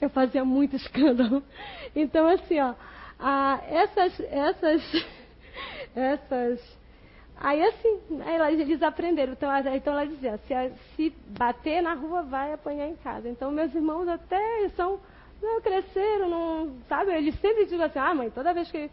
Eu 0.00 0.08
fazia 0.10 0.44
muito 0.44 0.76
escândalo. 0.76 1.42
Então, 1.94 2.28
assim, 2.28 2.60
ó, 2.60 2.74
essas, 3.68 4.20
essas, 4.20 5.06
essas. 5.94 6.78
Aí, 7.36 7.62
assim, 7.62 8.00
aí 8.24 8.60
eles 8.60 8.82
aprenderam. 8.82 9.32
Então, 9.32 9.50
então 9.74 9.92
ela 9.92 10.06
dizia: 10.06 10.38
se, 10.46 10.54
se 10.94 11.10
bater 11.38 11.82
na 11.82 11.94
rua, 11.94 12.22
vai 12.22 12.52
apanhar 12.52 12.88
em 12.88 12.96
casa. 12.96 13.28
Então, 13.28 13.50
meus 13.50 13.74
irmãos 13.74 14.08
até 14.08 14.68
são. 14.70 15.00
Não, 15.40 15.60
cresceram, 15.60 16.28
não. 16.28 16.76
Sabe? 16.88 17.12
Eles 17.12 17.38
sempre 17.40 17.64
dizem 17.64 17.82
assim: 17.82 17.98
ah, 17.98 18.14
mãe, 18.14 18.30
toda 18.30 18.54
vez 18.54 18.70
que 18.70 18.90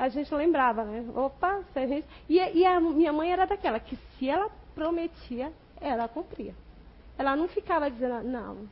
a 0.00 0.08
gente 0.08 0.34
lembrava, 0.34 0.82
né? 0.82 1.04
Opa, 1.14 1.60
se 1.74 1.78
a 1.78 1.86
gente... 1.86 2.06
e, 2.26 2.38
e 2.38 2.64
a 2.64 2.80
minha 2.80 3.12
mãe 3.12 3.30
era 3.30 3.46
daquela 3.46 3.78
que 3.78 3.96
se 3.96 4.28
ela 4.28 4.50
prometia, 4.74 5.52
ela 5.78 6.08
cumpria. 6.08 6.54
Ela 7.18 7.36
não 7.36 7.46
ficava 7.46 7.90
dizendo, 7.90 8.22
não. 8.22 8.66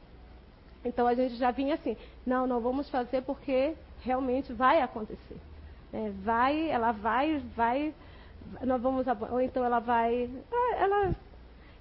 Então 0.82 1.06
a 1.06 1.14
gente 1.14 1.36
já 1.36 1.50
vinha 1.50 1.74
assim, 1.74 1.98
não, 2.26 2.46
não 2.46 2.60
vamos 2.60 2.88
fazer 2.88 3.20
porque 3.22 3.74
realmente 4.00 4.54
vai 4.54 4.80
acontecer. 4.80 5.36
É, 5.92 6.10
vai, 6.24 6.70
ela 6.70 6.92
vai, 6.92 7.42
vai, 7.54 7.92
nós 8.62 8.80
vamos, 8.80 9.06
ou 9.30 9.40
então 9.40 9.62
ela 9.62 9.80
vai, 9.80 10.30
ah, 10.50 10.76
ela. 10.76 11.14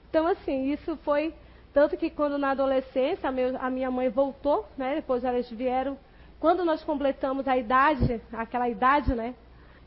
Então 0.09 0.27
assim, 0.27 0.73
isso 0.73 0.97
foi 0.97 1.33
tanto 1.73 1.95
que 1.95 2.09
quando 2.09 2.37
na 2.37 2.51
adolescência 2.51 3.29
a, 3.29 3.65
a 3.65 3.69
minha 3.69 3.89
mãe 3.89 4.09
voltou, 4.09 4.67
né? 4.77 4.95
Depois 4.95 5.23
elas 5.23 5.49
vieram 5.49 5.97
quando 6.39 6.63
nós 6.63 6.83
completamos 6.83 7.47
a 7.47 7.57
idade, 7.57 8.21
aquela 8.31 8.69
idade, 8.69 9.13
né? 9.15 9.33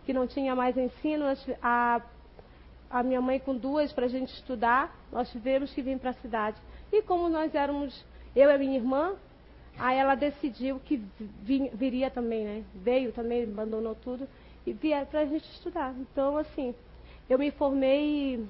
Que 0.04 0.12
não 0.12 0.26
tinha 0.26 0.54
mais 0.54 0.76
ensino, 0.76 1.24
a, 1.62 2.00
a 2.90 3.02
minha 3.02 3.20
mãe 3.20 3.38
com 3.38 3.56
duas 3.56 3.92
para 3.92 4.06
a 4.06 4.08
gente 4.08 4.32
estudar, 4.34 4.94
nós 5.12 5.30
tivemos 5.30 5.72
que 5.72 5.82
vir 5.82 5.98
para 5.98 6.10
a 6.10 6.14
cidade. 6.14 6.56
E 6.92 7.02
como 7.02 7.28
nós 7.28 7.54
éramos, 7.54 8.04
eu 8.34 8.50
e 8.50 8.58
minha 8.58 8.76
irmã, 8.76 9.14
aí 9.78 9.96
ela 9.96 10.16
decidiu 10.16 10.80
que 10.80 11.00
viria 11.42 12.10
também, 12.10 12.44
né? 12.44 12.64
Veio 12.74 13.12
também, 13.12 13.44
abandonou 13.44 13.94
tudo 13.94 14.26
e 14.66 14.72
vieram 14.72 15.06
para 15.06 15.20
a 15.20 15.26
gente 15.26 15.48
estudar. 15.52 15.94
Então, 15.98 16.36
assim, 16.36 16.74
eu 17.28 17.38
me 17.38 17.52
formei 17.52 18.44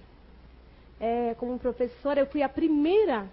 é, 0.98 1.34
como 1.34 1.58
professora, 1.58 2.20
eu 2.20 2.26
fui 2.26 2.42
a 2.42 2.48
primeira, 2.48 3.28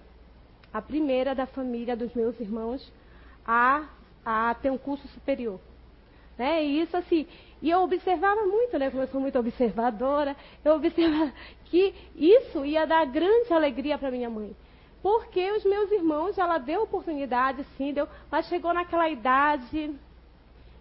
a 0.73 0.81
primeira 0.81 1.33
da 1.33 1.45
família 1.45 1.95
dos 1.95 2.13
meus 2.13 2.37
irmãos 2.39 2.91
a, 3.45 3.85
a 4.29 4.53
ter 4.53 4.69
um 4.69 4.77
curso 4.77 5.07
superior. 5.07 5.57
Né? 6.37 6.65
E 6.65 6.81
isso 6.81 6.97
assim, 6.97 7.25
e 7.61 7.69
eu 7.69 7.79
observava 7.79 8.45
muito, 8.45 8.77
né? 8.77 8.91
Como 8.91 9.01
eu 9.01 9.07
sou 9.07 9.21
muito 9.21 9.39
observadora, 9.39 10.35
eu 10.65 10.75
observava 10.75 11.31
que 11.65 11.95
isso 12.13 12.65
ia 12.65 12.85
dar 12.85 13.05
grande 13.05 13.53
alegria 13.53 13.97
para 13.97 14.11
minha 14.11 14.29
mãe. 14.29 14.53
Porque 15.01 15.49
os 15.51 15.63
meus 15.63 15.89
irmãos, 15.91 16.37
ela 16.37 16.57
deu 16.57 16.83
oportunidade, 16.83 17.63
sim, 17.77 17.93
deu, 17.93 18.05
mas 18.29 18.47
chegou 18.47 18.73
naquela 18.73 19.07
idade, 19.07 19.95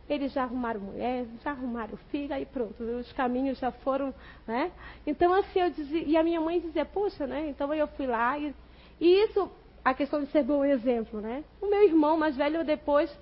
eles 0.09 0.33
já 0.33 0.43
arrumaram 0.43 0.81
mulher, 0.81 1.27
já 1.45 1.53
arrumaram 1.53 1.97
filho, 2.11 2.35
aí 2.35 2.45
pronto, 2.45 2.83
os 2.83 3.13
caminhos 3.13 3.59
já 3.59 3.71
foram, 3.71 4.13
né? 4.45 4.73
Então, 5.07 5.33
assim, 5.33 5.61
eu 5.61 5.71
dizia, 5.71 6.03
e 6.03 6.17
a 6.17 6.23
minha 6.25 6.41
mãe 6.41 6.59
dizia, 6.59 6.85
poxa, 6.85 7.29
né? 7.29 7.49
Então 7.49 7.73
eu 7.73 7.87
fui 7.87 8.09
lá, 8.09 8.37
e, 8.37 8.53
e 9.01 9.23
isso, 9.23 9.49
a 9.85 9.95
questão 9.95 10.21
de 10.25 10.31
ser 10.33 10.43
bom 10.43 10.65
exemplo, 10.65 11.21
né? 11.21 11.45
O 11.63 11.67
meu 11.67 11.85
irmão 11.85 12.17
mais 12.17 12.37
velho 12.37 12.65
depois, 12.65 13.17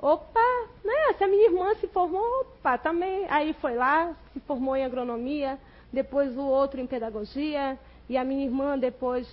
opa, 0.00 0.68
né? 0.84 1.14
Se 1.16 1.24
a 1.24 1.28
minha 1.28 1.46
irmã 1.46 1.74
se 1.74 1.86
formou, 1.88 2.40
opa, 2.40 2.78
também. 2.78 3.26
Aí 3.28 3.52
foi 3.54 3.74
lá, 3.74 4.14
se 4.32 4.40
formou 4.40 4.76
em 4.76 4.84
agronomia, 4.84 5.58
depois 5.92 6.36
o 6.36 6.42
outro 6.42 6.80
em 6.80 6.86
pedagogia, 6.86 7.78
e 8.08 8.16
a 8.16 8.24
minha 8.24 8.44
irmã 8.44 8.78
depois 8.78 9.28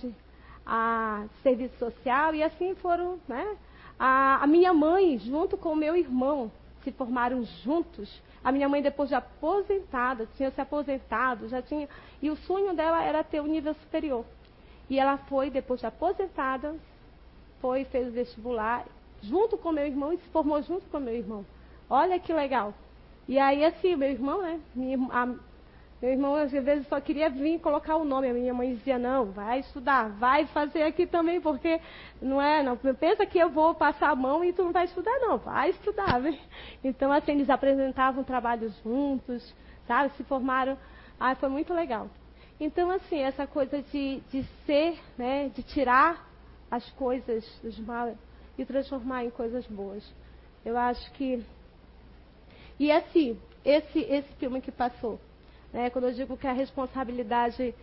a 0.64 1.24
serviço 1.42 1.76
social, 1.78 2.34
e 2.34 2.42
assim 2.42 2.74
foram, 2.74 3.18
né? 3.26 3.56
A, 3.98 4.44
a 4.44 4.46
minha 4.46 4.72
mãe, 4.72 5.18
junto 5.18 5.56
com 5.56 5.72
o 5.72 5.76
meu 5.76 5.96
irmão, 5.96 6.52
se 6.84 6.92
formaram 6.92 7.42
juntos. 7.64 8.22
A 8.44 8.52
minha 8.52 8.68
mãe, 8.68 8.80
depois 8.80 9.08
de 9.08 9.14
aposentada, 9.14 10.28
tinha 10.36 10.50
se 10.50 10.60
aposentado, 10.60 11.48
já 11.48 11.60
tinha. 11.60 11.88
E 12.22 12.30
o 12.30 12.36
sonho 12.36 12.74
dela 12.74 13.02
era 13.02 13.24
ter 13.24 13.40
um 13.40 13.46
nível 13.46 13.74
superior. 13.74 14.24
E 14.88 14.98
ela 14.98 15.16
foi, 15.16 15.50
depois 15.50 15.80
de 15.80 15.86
aposentada, 15.86 16.76
foi, 17.60 17.84
fez 17.84 18.08
o 18.08 18.12
vestibular, 18.12 18.86
junto 19.22 19.56
com 19.56 19.72
meu 19.72 19.86
irmão, 19.86 20.12
e 20.12 20.18
se 20.18 20.28
formou 20.28 20.60
junto 20.62 20.88
com 20.90 20.98
meu 20.98 21.14
irmão. 21.14 21.44
Olha 21.88 22.18
que 22.18 22.32
legal. 22.32 22.74
E 23.26 23.38
aí, 23.38 23.64
assim, 23.64 23.94
meu 23.96 24.10
irmão, 24.10 24.42
né? 24.42 24.60
Minha, 24.74 24.98
a, 25.10 25.26
meu 26.00 26.12
irmão, 26.12 26.36
às 26.36 26.52
vezes, 26.52 26.86
só 26.86 27.00
queria 27.00 27.28
vir 27.28 27.58
colocar 27.58 27.96
o 27.96 28.04
nome. 28.04 28.30
A 28.30 28.32
minha 28.32 28.54
mãe 28.54 28.74
dizia, 28.74 28.98
não, 28.98 29.26
vai 29.26 29.60
estudar, 29.60 30.08
vai 30.10 30.46
fazer 30.46 30.84
aqui 30.84 31.06
também, 31.06 31.40
porque 31.40 31.80
não 32.22 32.40
é, 32.40 32.62
não 32.62 32.76
pensa 32.76 33.26
que 33.26 33.38
eu 33.38 33.50
vou 33.50 33.74
passar 33.74 34.10
a 34.10 34.14
mão 34.14 34.44
e 34.44 34.52
tu 34.52 34.62
não 34.62 34.72
vai 34.72 34.84
estudar, 34.84 35.18
não, 35.18 35.38
vai 35.38 35.70
estudar. 35.70 36.20
Né? 36.20 36.38
Então, 36.84 37.10
assim, 37.10 37.32
eles 37.32 37.50
apresentavam 37.50 38.22
trabalhos 38.22 38.72
juntos, 38.82 39.54
sabe? 39.86 40.12
Se 40.16 40.22
formaram. 40.24 40.78
Ah, 41.18 41.34
foi 41.34 41.48
muito 41.48 41.74
legal. 41.74 42.08
Então, 42.60 42.90
assim, 42.90 43.18
essa 43.18 43.46
coisa 43.46 43.82
de, 43.82 44.20
de 44.30 44.44
ser, 44.64 44.98
né, 45.16 45.48
de 45.48 45.62
tirar 45.64 46.28
as 46.70 46.88
coisas 46.90 47.44
dos 47.62 47.78
mal 47.80 48.14
e 48.58 48.64
transformar 48.64 49.24
em 49.24 49.30
coisas 49.30 49.66
boas. 49.66 50.04
Eu 50.64 50.76
acho 50.76 51.10
que. 51.12 51.42
E 52.78 52.92
assim, 52.92 53.38
esse, 53.64 54.00
esse 54.00 54.32
filme 54.34 54.60
que 54.60 54.72
passou, 54.72 55.18
né? 55.72 55.88
Quando 55.90 56.08
eu 56.08 56.14
digo 56.14 56.36
que 56.36 56.46
a 56.46 56.52
responsabilidade 56.52 57.74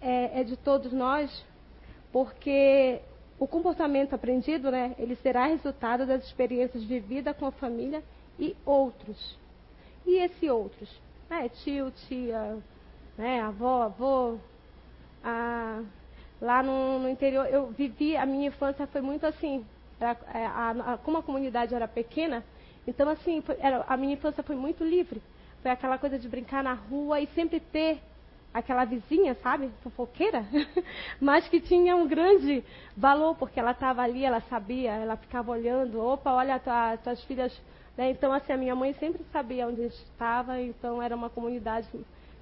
é, 0.00 0.40
é 0.40 0.44
de 0.44 0.56
todos 0.56 0.92
nós, 0.92 1.44
porque 2.12 3.00
o 3.38 3.46
comportamento 3.46 4.14
aprendido, 4.14 4.70
né, 4.70 4.94
ele 4.98 5.16
será 5.16 5.46
resultado 5.46 6.06
das 6.06 6.24
experiências 6.24 6.84
vividas 6.84 7.36
com 7.36 7.46
a 7.46 7.52
família 7.52 8.02
e 8.38 8.56
outros. 8.64 9.36
E 10.06 10.16
esse 10.16 10.48
outros? 10.48 10.88
Né, 11.28 11.48
tio, 11.48 11.90
tia, 12.06 12.58
né, 13.16 13.40
avó, 13.40 13.82
avô. 13.84 14.38
A, 15.22 15.82
lá 16.40 16.62
no, 16.62 16.98
no, 16.98 17.08
interior, 17.08 17.46
eu 17.46 17.68
vivi, 17.68 18.16
a 18.16 18.26
minha 18.26 18.48
infância 18.48 18.86
foi 18.86 19.00
muito 19.00 19.26
assim. 19.26 19.64
Era, 20.00 20.16
é, 20.34 20.46
a, 20.46 20.70
a, 20.70 20.98
como 20.98 21.18
a 21.18 21.22
comunidade 21.22 21.74
era 21.74 21.88
pequena, 21.88 22.44
então 22.86 23.08
assim, 23.08 23.40
foi, 23.40 23.56
era, 23.60 23.84
a 23.88 23.96
minha 23.96 24.14
infância 24.14 24.42
foi 24.42 24.56
muito 24.56 24.84
livre. 24.84 25.22
Foi 25.62 25.70
aquela 25.70 25.96
coisa 25.96 26.18
de 26.18 26.28
brincar 26.28 26.62
na 26.62 26.74
rua 26.74 27.20
e 27.20 27.26
sempre 27.28 27.58
ter 27.58 28.00
aquela 28.52 28.84
vizinha, 28.84 29.34
sabe, 29.42 29.70
fofoqueira, 29.82 30.46
mas 31.20 31.48
que 31.48 31.60
tinha 31.60 31.96
um 31.96 32.06
grande 32.06 32.62
valor, 32.96 33.34
porque 33.34 33.58
ela 33.58 33.72
estava 33.72 34.02
ali, 34.02 34.24
ela 34.24 34.40
sabia, 34.42 34.92
ela 34.92 35.16
ficava 35.16 35.50
olhando, 35.50 36.00
opa, 36.00 36.32
olha, 36.32 36.60
tua, 36.60 36.96
tuas 36.98 37.22
filhas. 37.24 37.52
Né? 37.96 38.10
Então, 38.10 38.32
assim, 38.32 38.52
a 38.52 38.56
minha 38.56 38.74
mãe 38.76 38.92
sempre 38.94 39.24
sabia 39.32 39.66
onde 39.66 39.82
estava, 39.82 40.60
então 40.60 41.02
era 41.02 41.16
uma 41.16 41.28
comunidade 41.28 41.88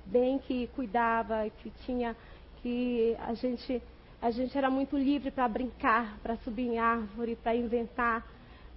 bem 0.04 0.38
que 0.38 0.66
cuidava, 0.68 1.48
que 1.62 1.70
tinha, 1.86 2.14
que 2.62 3.16
a 3.20 3.32
gente, 3.32 3.82
a 4.22 4.30
gente 4.30 4.56
era 4.56 4.70
muito 4.70 4.96
livre 4.96 5.32
para 5.32 5.48
brincar, 5.48 6.16
para 6.22 6.36
subir 6.36 6.62
em 6.62 6.78
árvore, 6.78 7.34
para 7.34 7.56
inventar, 7.56 8.24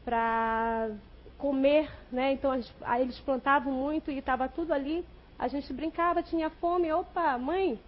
para 0.03 0.89
comer, 1.38 1.88
né? 2.12 2.34
Então 2.34 2.51
aí 2.81 3.03
eles 3.03 3.19
plantavam 3.19 3.71
muito 3.71 4.10
e 4.10 4.17
estava 4.17 4.49
tudo 4.49 4.73
ali. 4.73 5.05
A 5.38 5.47
gente 5.47 5.71
brincava, 5.71 6.23
tinha 6.23 6.49
fome. 6.49 6.91
Opa, 6.91 7.38
mãe, 7.38 7.79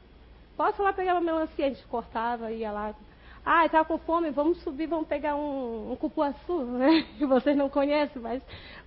posso 0.56 0.84
lá 0.84 0.94
pegar 0.94 1.16
uma 1.16 1.22
melancia? 1.22 1.66
A 1.66 1.70
gente 1.70 1.84
cortava, 1.88 2.52
ia 2.52 2.72
lá. 2.72 2.94
Ah, 3.44 3.66
estava 3.66 3.86
com 3.86 3.98
fome, 3.98 4.30
vamos 4.30 4.62
subir, 4.62 4.86
vamos 4.86 5.08
pegar 5.08 5.36
um, 5.36 5.94
um 5.94 5.96
cupuaçu, 5.96 6.64
né? 6.64 7.08
Que 7.18 7.26
vocês 7.26 7.58
não 7.58 7.70
conhecem, 7.70 8.22
mas 8.22 8.44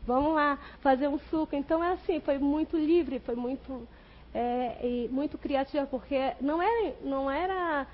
vamos 0.06 0.32
lá 0.32 0.56
fazer 0.80 1.08
um 1.08 1.18
suco. 1.18 1.56
Então 1.56 1.82
é 1.82 1.94
assim, 1.94 2.20
foi 2.20 2.38
muito 2.38 2.76
livre, 2.76 3.18
foi 3.18 3.34
muito, 3.34 3.88
é, 4.32 5.08
muito 5.10 5.36
criativa, 5.38 5.86
porque 5.86 6.34
não 6.40 6.62
era, 6.62 6.94
não 7.02 7.28
era 7.28 7.86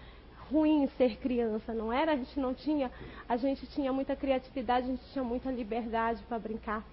ruim 0.51 0.89
ser 0.97 1.17
criança, 1.17 1.73
não 1.73 1.93
era? 1.93 2.13
A 2.13 2.17
gente 2.17 2.39
não 2.39 2.55
tinha, 2.55 2.91
a 3.29 3.37
gente 3.37 3.67
tinha 3.69 3.93
muita 3.93 4.15
criatividade, 4.17 4.87
a 4.87 4.91
gente 4.91 5.05
tinha 5.13 5.25
muita 5.25 5.51
liberdade 5.51 6.23
para 6.29 6.39
brincar. 6.39 6.85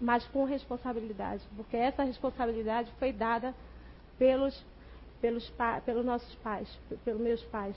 Mas 0.00 0.26
com 0.28 0.44
responsabilidade, 0.44 1.42
porque 1.56 1.76
essa 1.76 2.02
responsabilidade 2.02 2.90
foi 2.98 3.12
dada 3.12 3.54
pelos, 4.18 4.64
pelos, 5.20 5.52
pelos 5.84 6.04
nossos 6.04 6.34
pais, 6.36 6.68
pelos 7.04 7.20
meus 7.20 7.42
pais, 7.44 7.76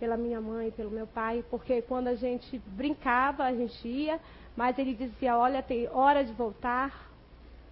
pela 0.00 0.16
minha 0.16 0.40
mãe, 0.40 0.70
pelo 0.72 0.90
meu 0.90 1.06
pai, 1.06 1.44
porque 1.48 1.82
quando 1.82 2.08
a 2.08 2.14
gente 2.16 2.58
brincava, 2.66 3.44
a 3.44 3.54
gente 3.54 3.86
ia, 3.86 4.18
mas 4.56 4.76
ele 4.78 4.94
dizia, 4.94 5.36
olha, 5.36 5.62
tem 5.62 5.88
hora 5.88 6.24
de 6.24 6.32
voltar, 6.32 7.08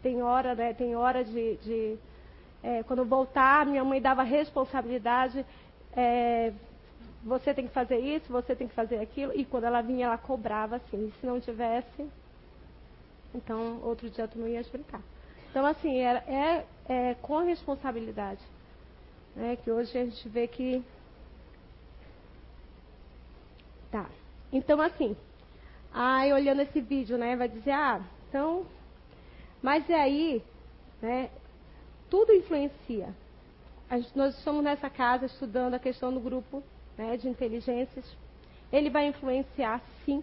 tem 0.03 0.23
hora, 0.23 0.55
né, 0.55 0.73
tem 0.73 0.95
hora 0.95 1.25
de, 1.25 1.57
de 1.57 1.99
é, 2.63 2.83
quando 2.85 3.05
voltar, 3.05 3.67
minha 3.67 3.85
mãe 3.85 4.01
dava 4.01 4.23
responsabilidade 4.23 5.45
é, 5.97 6.53
você 7.23 7.53
tem 7.53 7.67
que 7.67 7.73
fazer 7.73 7.99
isso, 7.99 8.33
você 8.33 8.55
tem 8.55 8.69
que 8.69 8.75
fazer 8.75 8.99
aquilo. 8.99 9.33
E 9.35 9.45
quando 9.45 9.65
ela 9.65 9.83
vinha, 9.83 10.07
ela 10.07 10.19
cobrava 10.19 10.77
assim. 10.77 11.09
E 11.09 11.21
se 11.21 11.27
não 11.27 11.41
tivesse, 11.41 12.09
então 13.35 13.81
outro 13.83 14.09
dia 14.09 14.27
tu 14.27 14.39
não 14.39 14.49
ias 14.49 14.69
brincar. 14.69 15.03
Então, 15.51 15.67
assim, 15.67 15.99
era, 15.99 16.21
é, 16.21 16.65
é 16.89 17.15
com 17.15 17.39
responsabilidade. 17.39 18.41
Né, 19.35 19.57
que 19.57 19.71
hoje 19.71 19.97
a 19.97 20.05
gente 20.05 20.29
vê 20.29 20.47
que. 20.47 20.83
Tá. 23.91 24.07
Então, 24.53 24.81
assim, 24.81 25.17
aí 25.93 26.33
olhando 26.33 26.63
esse 26.63 26.81
vídeo, 26.81 27.17
né, 27.17 27.37
vai 27.37 27.49
dizer, 27.49 27.73
ah, 27.73 28.01
então. 28.29 28.65
Mas 29.63 29.89
é 29.91 29.95
aí, 29.95 30.43
né, 31.03 31.31
tudo 32.09 32.33
influencia 32.33 33.15
nós 34.15 34.37
estamos 34.39 34.63
nessa 34.63 34.89
casa 34.89 35.27
estudando 35.27 35.75
a 35.75 35.79
questão 35.79 36.13
do 36.13 36.21
grupo 36.21 36.63
né, 36.97 37.17
de 37.17 37.29
inteligências. 37.29 38.05
Ele 38.73 38.89
vai 38.89 39.09
influenciar, 39.09 39.81
sim, 40.05 40.23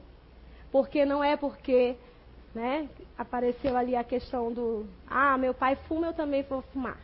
porque 0.72 1.06
não 1.06 1.22
é 1.22 1.36
porque 1.36 1.98
né, 2.56 2.88
apareceu 3.18 3.76
ali 3.76 3.96
a 3.96 4.06
questão 4.06 4.54
do 4.54 4.88
ah, 5.06 5.38
meu 5.38 5.54
pai 5.54 5.76
fuma, 5.88 6.08
eu 6.08 6.14
também 6.14 6.44
vou 6.44 6.62
fumar. 6.62 6.98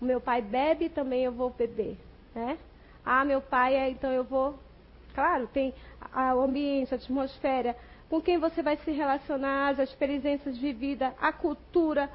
O 0.00 0.04
meu 0.04 0.20
pai 0.20 0.40
bebe, 0.40 0.88
também 0.88 1.24
eu 1.24 1.32
vou 1.32 1.50
beber. 1.50 1.98
Né? 2.34 2.58
Ah, 3.04 3.24
meu 3.24 3.40
pai 3.40 3.74
é, 3.74 3.90
então 3.90 4.10
eu 4.10 4.24
vou. 4.24 4.58
Claro, 5.14 5.46
tem 5.46 5.74
a, 6.12 6.34
o 6.34 6.42
ambiente, 6.42 6.92
a 6.92 6.96
atmosfera, 6.96 7.76
com 8.08 8.20
quem 8.20 8.38
você 8.38 8.62
vai 8.62 8.76
se 8.78 8.90
relacionar, 8.90 9.68
as 9.68 9.78
experiências 9.78 10.56
vividas, 10.56 11.12
a 11.20 11.32
cultura, 11.32 12.10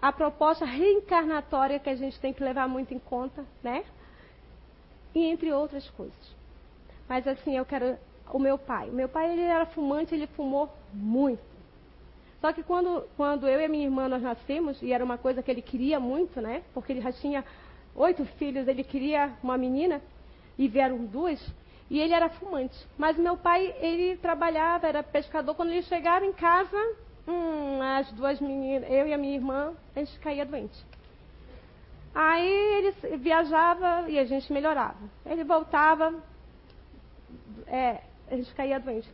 a 0.00 0.12
proposta 0.12 0.64
reencarnatória 0.64 1.78
que 1.78 1.88
a 1.88 1.96
gente 1.96 2.18
tem 2.20 2.32
que 2.32 2.42
levar 2.42 2.68
muito 2.68 2.92
em 2.92 2.98
conta, 2.98 3.44
né? 3.62 3.84
E 5.14 5.24
entre 5.24 5.52
outras 5.52 5.88
coisas. 5.90 6.36
Mas 7.08 7.26
assim, 7.26 7.56
eu 7.56 7.64
quero 7.64 7.96
o 8.32 8.38
meu 8.38 8.58
pai. 8.58 8.90
O 8.90 8.92
meu 8.92 9.08
pai 9.08 9.32
ele 9.32 9.42
era 9.42 9.66
fumante, 9.66 10.14
ele 10.14 10.26
fumou 10.28 10.70
muito. 10.92 11.42
Só 12.40 12.52
que 12.52 12.62
quando, 12.62 13.04
quando 13.16 13.48
eu 13.48 13.60
e 13.60 13.64
a 13.64 13.68
minha 13.68 13.84
irmã 13.84 14.08
nós 14.08 14.22
nascemos, 14.22 14.80
e 14.82 14.92
era 14.92 15.04
uma 15.04 15.16
coisa 15.16 15.42
que 15.42 15.50
ele 15.50 15.62
queria 15.62 15.98
muito, 15.98 16.40
né? 16.40 16.62
Porque 16.74 16.92
ele 16.92 17.00
já 17.00 17.12
tinha 17.12 17.44
oito 17.94 18.24
filhos, 18.38 18.68
ele 18.68 18.84
queria 18.84 19.32
uma 19.42 19.56
menina, 19.56 20.02
e 20.58 20.68
vieram 20.68 21.04
duas, 21.04 21.40
e 21.90 21.98
ele 21.98 22.12
era 22.12 22.28
fumante. 22.28 22.76
Mas 22.98 23.16
meu 23.16 23.36
pai, 23.36 23.74
ele 23.80 24.16
trabalhava, 24.16 24.86
era 24.86 25.02
pescador. 25.02 25.54
Quando 25.54 25.70
ele 25.70 25.82
chegava 25.82 26.24
em 26.24 26.32
casa, 26.32 26.76
Hum, 27.28 27.80
as 27.82 28.10
duas 28.12 28.40
meninas, 28.40 28.88
eu 28.90 29.06
e 29.06 29.12
a 29.12 29.18
minha 29.18 29.34
irmã, 29.34 29.72
a 29.94 29.98
gente 29.98 30.18
caía 30.20 30.46
doente. 30.46 30.84
Aí 32.14 32.48
ele 32.48 33.16
viajava 33.18 34.08
e 34.08 34.18
a 34.18 34.24
gente 34.24 34.52
melhorava. 34.52 34.96
Ele 35.24 35.44
voltava, 35.44 36.14
é, 37.66 38.00
a 38.30 38.36
gente 38.36 38.54
caía 38.54 38.80
doente. 38.80 39.08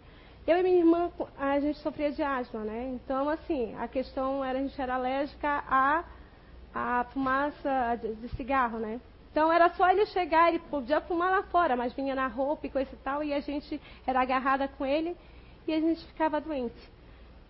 Eu 0.47 0.59
e 0.59 0.63
minha 0.63 0.79
irmã, 0.79 1.11
a 1.39 1.59
gente 1.61 1.79
sofria 1.79 2.13
de 2.13 2.23
asma, 2.23 2.61
né? 2.61 2.91
Então, 2.95 3.29
assim, 3.29 3.75
a 3.79 3.89
questão 3.89 4.45
era, 4.45 4.59
a 4.59 4.63
gente 4.63 4.81
era 4.81 4.95
alérgica 4.95 5.65
à, 5.69 6.05
à 6.75 7.05
fumaça 7.13 7.97
de, 8.01 8.15
de 8.15 8.29
cigarro, 8.37 8.79
né? 8.79 9.01
Então 9.33 9.51
era 9.51 9.71
só 9.71 9.89
ele 9.89 10.05
chegar, 10.07 10.49
ele 10.49 10.59
podia 10.59 11.01
fumar 11.01 11.31
lá 11.31 11.43
fora, 11.45 11.75
mas 11.75 11.95
vinha 11.95 12.15
na 12.15 12.27
roupa 12.27 12.67
e 12.67 12.71
coisa 12.71 12.91
e 12.93 12.99
tal, 12.99 13.25
e 13.25 13.33
a 13.33 13.41
gente 13.41 13.81
era 14.07 14.21
agarrada 14.21 14.69
com 14.69 14.85
ele 14.85 15.17
e 15.67 15.73
a 15.73 15.81
gente 15.81 16.07
ficava 16.07 16.39
doente. 16.39 16.92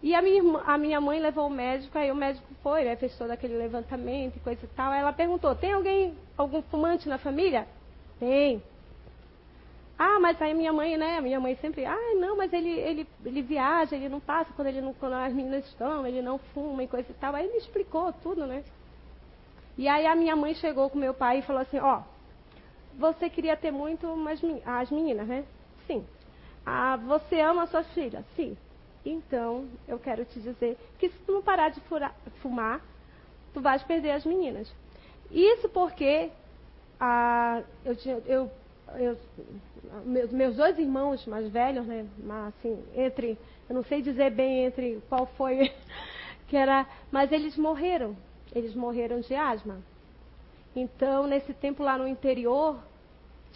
E 0.02 0.14
a 0.14 0.20
minha, 0.20 0.42
a 0.66 0.76
minha 0.76 1.00
mãe 1.00 1.20
levou 1.20 1.46
o 1.46 1.50
médico, 1.50 1.96
aí 1.96 2.10
o 2.10 2.14
médico 2.14 2.46
foi, 2.62 2.82
né, 2.84 2.96
fez 2.96 3.16
todo 3.16 3.30
aquele 3.30 3.56
levantamento 3.56 4.36
e 4.36 4.40
coisa 4.40 4.64
e 4.64 4.68
tal. 4.68 4.90
Aí 4.90 5.00
ela 5.00 5.12
perguntou, 5.12 5.54
tem 5.54 5.72
alguém, 5.72 6.18
algum 6.36 6.60
fumante 6.62 7.08
na 7.08 7.18
família? 7.18 7.68
Tem. 8.18 8.60
Ah, 9.96 10.18
mas 10.18 10.42
aí 10.42 10.52
minha 10.52 10.72
mãe, 10.72 10.96
né? 10.96 11.20
Minha 11.20 11.38
mãe 11.38 11.54
sempre, 11.56 11.84
ah, 11.84 12.14
não, 12.16 12.36
mas 12.36 12.52
ele, 12.52 12.70
ele, 12.70 13.06
ele 13.24 13.42
viaja, 13.42 13.94
ele 13.94 14.08
não 14.08 14.18
passa 14.18 14.52
quando, 14.54 14.66
ele 14.66 14.80
não, 14.80 14.92
quando 14.92 15.12
as 15.12 15.32
meninas 15.32 15.64
estão, 15.66 16.04
ele 16.04 16.20
não 16.20 16.38
fuma 16.38 16.82
e 16.82 16.88
coisa 16.88 17.08
e 17.08 17.14
tal. 17.14 17.36
Aí 17.36 17.46
ele 17.46 17.58
explicou 17.58 18.12
tudo, 18.14 18.44
né? 18.44 18.64
E 19.78 19.86
aí 19.86 20.04
a 20.04 20.16
minha 20.16 20.34
mãe 20.34 20.54
chegou 20.54 20.90
com 20.90 20.98
meu 20.98 21.14
pai 21.14 21.38
e 21.38 21.42
falou 21.42 21.62
assim, 21.62 21.78
ó, 21.78 22.02
você 22.98 23.30
queria 23.30 23.56
ter 23.56 23.70
muito 23.70 24.06
umas, 24.08 24.40
as 24.66 24.90
meninas, 24.90 25.28
né? 25.28 25.44
Sim. 25.86 26.04
Ah, 26.66 26.96
você 26.96 27.40
ama 27.40 27.62
a 27.62 27.66
sua 27.68 27.84
filha? 27.84 28.24
Sim. 28.34 28.56
Então, 29.04 29.66
eu 29.88 29.98
quero 29.98 30.24
te 30.24 30.40
dizer 30.40 30.78
que 30.98 31.08
se 31.08 31.18
tu 31.26 31.32
não 31.32 31.42
parar 31.42 31.70
de 31.70 31.80
furar, 31.82 32.14
fumar, 32.40 32.80
tu 33.52 33.60
vais 33.60 33.82
perder 33.82 34.12
as 34.12 34.24
meninas. 34.24 34.72
Isso 35.30 35.68
porque 35.68 36.30
ah, 37.00 37.62
eu, 37.84 37.96
eu 38.26 38.50
eu, 38.98 39.16
meus 40.04 40.56
dois 40.56 40.78
irmãos 40.78 41.24
mais 41.26 41.48
velhos, 41.48 41.86
né, 41.86 42.06
assim, 42.48 42.82
entre, 42.94 43.38
eu 43.68 43.74
não 43.74 43.84
sei 43.84 44.02
dizer 44.02 44.30
bem 44.30 44.64
entre 44.64 45.02
qual 45.08 45.26
foi, 45.26 45.72
que 46.48 46.56
era, 46.56 46.86
mas 47.10 47.32
eles 47.32 47.56
morreram, 47.56 48.16
eles 48.54 48.74
morreram 48.74 49.20
de 49.20 49.34
asma. 49.34 49.78
Então, 50.74 51.26
nesse 51.26 51.52
tempo 51.52 51.82
lá 51.82 51.98
no 51.98 52.08
interior, 52.08 52.78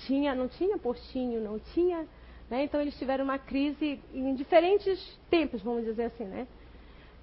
tinha, 0.06 0.34
não 0.34 0.48
tinha 0.48 0.76
postinho, 0.78 1.40
não 1.40 1.58
tinha, 1.58 2.06
né, 2.50 2.64
então 2.64 2.80
eles 2.80 2.96
tiveram 2.98 3.24
uma 3.24 3.38
crise 3.38 4.00
em 4.12 4.34
diferentes 4.34 5.18
tempos, 5.28 5.62
vamos 5.62 5.84
dizer 5.84 6.04
assim, 6.04 6.24
né. 6.24 6.46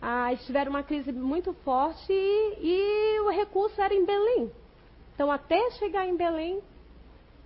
Ah, 0.02 0.34
eles 0.34 0.46
tiveram 0.46 0.70
uma 0.70 0.84
crise 0.84 1.14
muito 1.14 1.54
forte 1.64 2.12
e, 2.12 2.58
e 2.62 3.20
o 3.22 3.30
recurso 3.30 3.82
era 3.82 3.94
em 3.94 4.06
Belém. 4.06 4.52
Então, 5.16 5.32
até 5.32 5.72
chegar 5.72 6.06
em 6.06 6.18
Belém, 6.18 6.60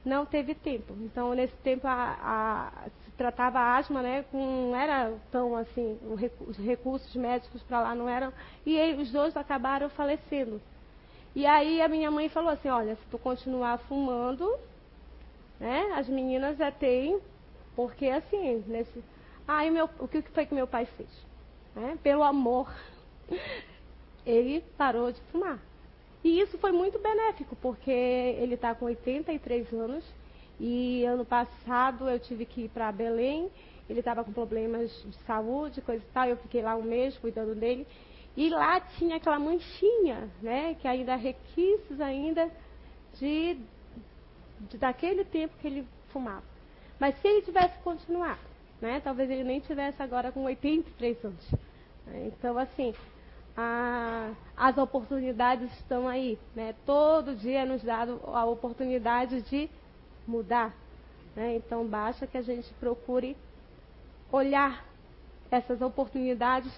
não 0.04 0.26
teve 0.26 0.56
tempo. 0.56 0.94
Então, 1.02 1.34
nesse 1.36 1.56
tempo, 1.58 1.86
a, 1.86 2.18
a, 2.20 2.90
se 3.06 3.12
tratava 3.12 3.60
a 3.60 3.78
asma, 3.78 4.02
né? 4.02 4.26
Com, 4.32 4.72
não 4.72 4.76
era 4.76 5.14
tão 5.32 5.56
assim, 5.56 6.00
os 6.48 6.58
recursos 6.58 7.14
médicos 7.16 7.62
para 7.62 7.82
lá 7.82 7.94
não 7.94 8.10
eram. 8.10 8.34
E 8.66 8.80
aí, 8.80 9.00
os 9.00 9.12
dois 9.12 9.38
acabaram 9.38 9.88
falecendo. 9.90 10.60
E 11.36 11.46
aí 11.46 11.80
a 11.82 11.88
minha 11.88 12.10
mãe 12.10 12.30
falou 12.30 12.50
assim, 12.50 12.70
olha, 12.70 12.96
se 12.96 13.06
tu 13.12 13.20
continuar 13.20 13.78
fumando, 13.80 14.58
né? 15.60 15.94
As 15.96 16.10
meninas 16.10 16.58
já 16.58 16.72
têm, 16.72 17.20
porque 17.78 18.08
assim, 18.08 18.64
nesse. 18.66 19.04
Aí 19.48 19.70
meu, 19.70 19.88
o 20.00 20.08
que 20.08 20.24
foi 20.24 20.48
que 20.48 20.56
meu 20.56 20.66
pai 20.66 20.88
fez? 20.98 21.10
Né? 21.76 21.96
Pelo 22.02 22.24
amor, 22.24 22.74
ele 24.26 24.62
parou 24.76 25.12
de 25.12 25.22
fumar. 25.32 25.60
E 26.24 26.40
isso 26.42 26.58
foi 26.58 26.72
muito 26.72 26.98
benéfico, 26.98 27.56
porque 27.58 27.92
ele 27.92 28.56
está 28.56 28.74
com 28.74 28.86
83 28.86 29.72
anos 29.72 30.04
e 30.60 31.06
ano 31.06 31.24
passado 31.24 32.10
eu 32.10 32.20
tive 32.20 32.46
que 32.46 32.62
ir 32.62 32.70
para 32.70 32.92
Belém. 32.92 33.52
Ele 33.88 34.00
estava 34.00 34.24
com 34.24 34.34
problemas 34.34 34.90
de 35.04 35.16
saúde, 35.28 35.80
coisa 35.80 36.04
e 36.04 36.12
tal. 36.12 36.28
Eu 36.28 36.38
fiquei 36.38 36.64
lá 36.64 36.76
um 36.76 36.82
mês 36.82 37.16
cuidando 37.20 37.54
dele. 37.54 37.88
E 38.36 38.50
lá 38.50 38.82
tinha 38.82 39.18
aquela 39.18 39.38
manchinha, 39.38 40.28
né? 40.42 40.74
Que 40.82 40.88
ainda 40.88 41.16
requisitos 41.16 42.02
ainda 42.02 42.52
de, 43.20 43.60
de, 44.62 44.78
daquele 44.80 45.24
tempo 45.24 45.56
que 45.62 45.68
ele 45.68 45.88
fumava. 46.10 46.57
Mas 47.00 47.20
se 47.22 47.28
ele 47.28 47.42
tivesse 47.42 47.78
continuado, 47.80 48.40
né? 48.82 49.00
Talvez 49.04 49.30
ele 49.30 49.44
nem 49.44 49.60
tivesse 49.60 50.02
agora 50.02 50.32
com 50.32 50.44
83 50.44 51.26
anos. 51.26 51.52
Então, 52.26 52.58
assim, 52.58 52.94
a, 53.58 54.32
as 54.56 54.78
oportunidades 54.78 55.72
estão 55.80 56.08
aí. 56.08 56.38
Né? 56.56 56.76
Todo 56.86 57.36
dia 57.36 57.62
é 57.62 57.66
nos 57.66 57.84
dado 57.84 58.22
a 58.28 58.46
oportunidade 58.46 59.42
de 59.42 59.70
mudar. 60.28 60.74
Né? 61.36 61.56
Então 61.56 61.86
basta 61.88 62.28
que 62.28 62.38
a 62.38 62.42
gente 62.42 62.72
procure 62.76 63.36
olhar 64.32 64.86
essas 65.50 65.82
oportunidades, 65.82 66.72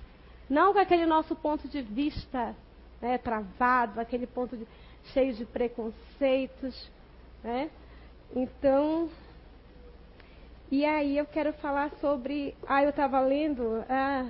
não 0.49 0.73
com 0.73 0.79
aquele 0.79 1.05
nosso 1.05 1.35
ponto 1.35 1.67
de 1.67 1.81
vista 1.81 2.55
né, 3.01 3.17
travado, 3.17 3.99
aquele 3.99 4.27
ponto 4.27 4.55
de, 4.55 4.67
cheio 5.13 5.33
de 5.33 5.45
preconceitos. 5.45 6.89
Né? 7.43 7.69
Então, 8.35 9.09
e 10.71 10.85
aí 10.85 11.17
eu 11.17 11.25
quero 11.25 11.53
falar 11.53 11.91
sobre. 11.99 12.55
Ah, 12.67 12.83
eu 12.83 12.89
estava 12.89 13.19
lendo. 13.19 13.83
Ah, 13.89 14.29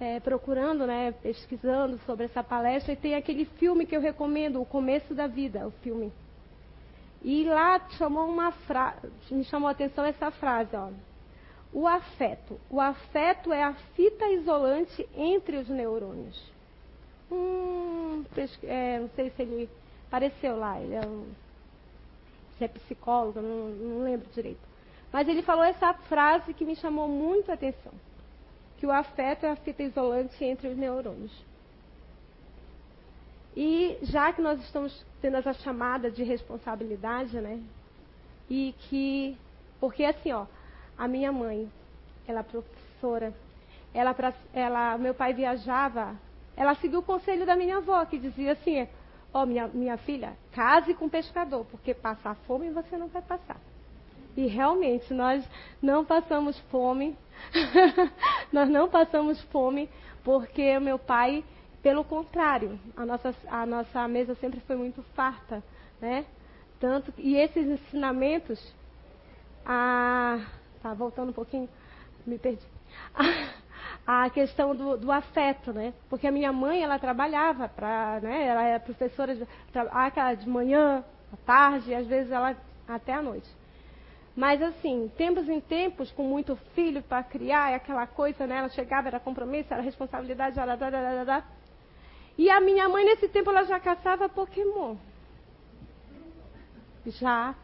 é, 0.00 0.18
procurando, 0.18 0.86
né, 0.86 1.12
pesquisando 1.22 1.98
sobre 2.06 2.24
essa 2.24 2.42
palestra, 2.42 2.92
e 2.92 2.96
tem 2.96 3.14
aquele 3.14 3.44
filme 3.44 3.84
que 3.84 3.94
eu 3.94 4.00
recomendo, 4.00 4.60
O 4.60 4.64
Começo 4.64 5.14
da 5.14 5.26
Vida, 5.26 5.66
o 5.66 5.70
filme. 5.82 6.10
E 7.22 7.44
lá 7.44 7.78
chamou 7.98 8.26
uma 8.26 8.50
frase, 8.50 9.10
me 9.30 9.44
chamou 9.44 9.68
a 9.68 9.72
atenção 9.72 10.04
essa 10.06 10.30
frase, 10.30 10.74
ó. 10.74 10.88
O 11.72 11.86
afeto. 11.86 12.58
O 12.70 12.80
afeto 12.80 13.52
é 13.52 13.62
a 13.62 13.74
fita 13.94 14.26
isolante 14.30 15.06
entre 15.14 15.58
os 15.58 15.68
neurônios. 15.68 16.50
Hum, 17.30 18.24
é, 18.64 18.98
não 19.00 19.08
sei 19.10 19.30
se 19.30 19.42
ele 19.42 19.68
apareceu 20.08 20.56
lá, 20.56 20.80
ele 20.80 20.94
é 20.94 21.06
um, 21.06 21.26
se 22.56 22.64
é 22.64 22.68
psicólogo, 22.68 23.40
não, 23.40 23.68
não 23.68 24.02
lembro 24.02 24.26
direito. 24.34 24.69
Mas 25.12 25.28
ele 25.28 25.42
falou 25.42 25.64
essa 25.64 25.92
frase 25.92 26.54
que 26.54 26.64
me 26.64 26.76
chamou 26.76 27.08
muito 27.08 27.50
a 27.50 27.54
atenção 27.54 27.92
que 28.80 28.86
o 28.86 28.90
afeto 28.90 29.44
é 29.44 29.50
a 29.50 29.56
fita 29.56 29.82
isolante 29.82 30.42
entre 30.42 30.68
os 30.68 30.76
neurônios. 30.76 31.30
E 33.54 33.98
já 34.00 34.32
que 34.32 34.40
nós 34.40 34.58
estamos 34.60 35.04
tendo 35.20 35.36
essa 35.36 35.52
chamada 35.52 36.10
de 36.10 36.22
responsabilidade, 36.22 37.38
né? 37.38 37.60
E 38.48 38.74
que, 38.88 39.36
porque 39.78 40.02
assim, 40.02 40.32
ó, 40.32 40.46
a 40.96 41.06
minha 41.06 41.30
mãe, 41.30 41.70
ela 42.26 42.40
é 42.40 42.42
professora, 42.42 43.34
ela, 43.92 44.16
ela, 44.54 44.96
meu 44.96 45.12
pai 45.12 45.34
viajava, 45.34 46.16
ela 46.56 46.74
seguiu 46.76 47.00
o 47.00 47.02
conselho 47.02 47.44
da 47.44 47.56
minha 47.56 47.76
avó, 47.76 48.02
que 48.06 48.18
dizia 48.18 48.52
assim, 48.52 48.88
ó, 49.34 49.44
minha, 49.44 49.68
minha 49.68 49.98
filha, 49.98 50.32
case 50.52 50.94
com 50.94 51.06
pescador, 51.06 51.66
porque 51.66 51.92
passar 51.92 52.34
fome 52.46 52.70
você 52.70 52.96
não 52.96 53.08
vai 53.08 53.20
passar. 53.20 53.60
E 54.36 54.46
realmente 54.46 55.12
nós 55.12 55.44
não 55.82 56.04
passamos 56.04 56.58
fome, 56.70 57.16
nós 58.52 58.68
não 58.68 58.88
passamos 58.88 59.40
fome 59.44 59.88
porque 60.22 60.78
meu 60.78 60.98
pai, 60.98 61.44
pelo 61.82 62.04
contrário, 62.04 62.78
a 62.96 63.06
nossa, 63.06 63.34
a 63.48 63.66
nossa 63.66 64.06
mesa 64.06 64.34
sempre 64.36 64.60
foi 64.60 64.76
muito 64.76 65.02
farta, 65.14 65.62
né? 66.00 66.24
Tanto 66.78 67.12
e 67.18 67.36
esses 67.36 67.66
ensinamentos, 67.66 68.74
a, 69.64 70.38
tá 70.82 70.94
voltando 70.94 71.30
um 71.30 71.34
pouquinho, 71.34 71.68
me 72.26 72.38
perdi. 72.38 72.64
A, 74.06 74.28
questão 74.28 74.74
do, 74.74 74.96
do, 74.96 75.12
afeto, 75.12 75.72
né? 75.72 75.94
Porque 76.08 76.26
a 76.26 76.32
minha 76.32 76.52
mãe 76.52 76.82
ela 76.82 76.98
trabalhava 76.98 77.68
para, 77.68 78.18
né? 78.20 78.46
Ela 78.46 78.62
era 78.64 78.80
professora 78.80 79.34
de, 79.34 79.46
de 80.42 80.48
manhã, 80.48 81.04
à 81.32 81.36
tarde, 81.36 81.90
e 81.90 81.94
às 81.94 82.06
vezes 82.06 82.32
ela 82.32 82.56
até 82.88 83.12
à 83.12 83.22
noite. 83.22 83.48
Mas 84.40 84.62
assim, 84.62 85.12
tempos 85.18 85.46
em 85.50 85.60
tempos, 85.60 86.10
com 86.12 86.22
muito 86.22 86.56
filho 86.74 87.02
para 87.02 87.22
criar, 87.22 87.72
é 87.72 87.74
aquela 87.74 88.06
coisa, 88.06 88.46
né? 88.46 88.56
Ela 88.56 88.70
chegava, 88.70 89.08
era 89.08 89.20
compromisso, 89.20 89.70
era 89.70 89.82
responsabilidade, 89.82 90.58
era 90.58 90.76
da, 90.76 91.24
da. 91.24 91.44
E 92.38 92.48
a 92.48 92.58
minha 92.58 92.88
mãe, 92.88 93.04
nesse 93.04 93.28
tempo, 93.28 93.50
ela 93.50 93.64
já 93.64 93.78
caçava 93.78 94.30
Pokémon. 94.30 94.96
Já. 97.04 97.54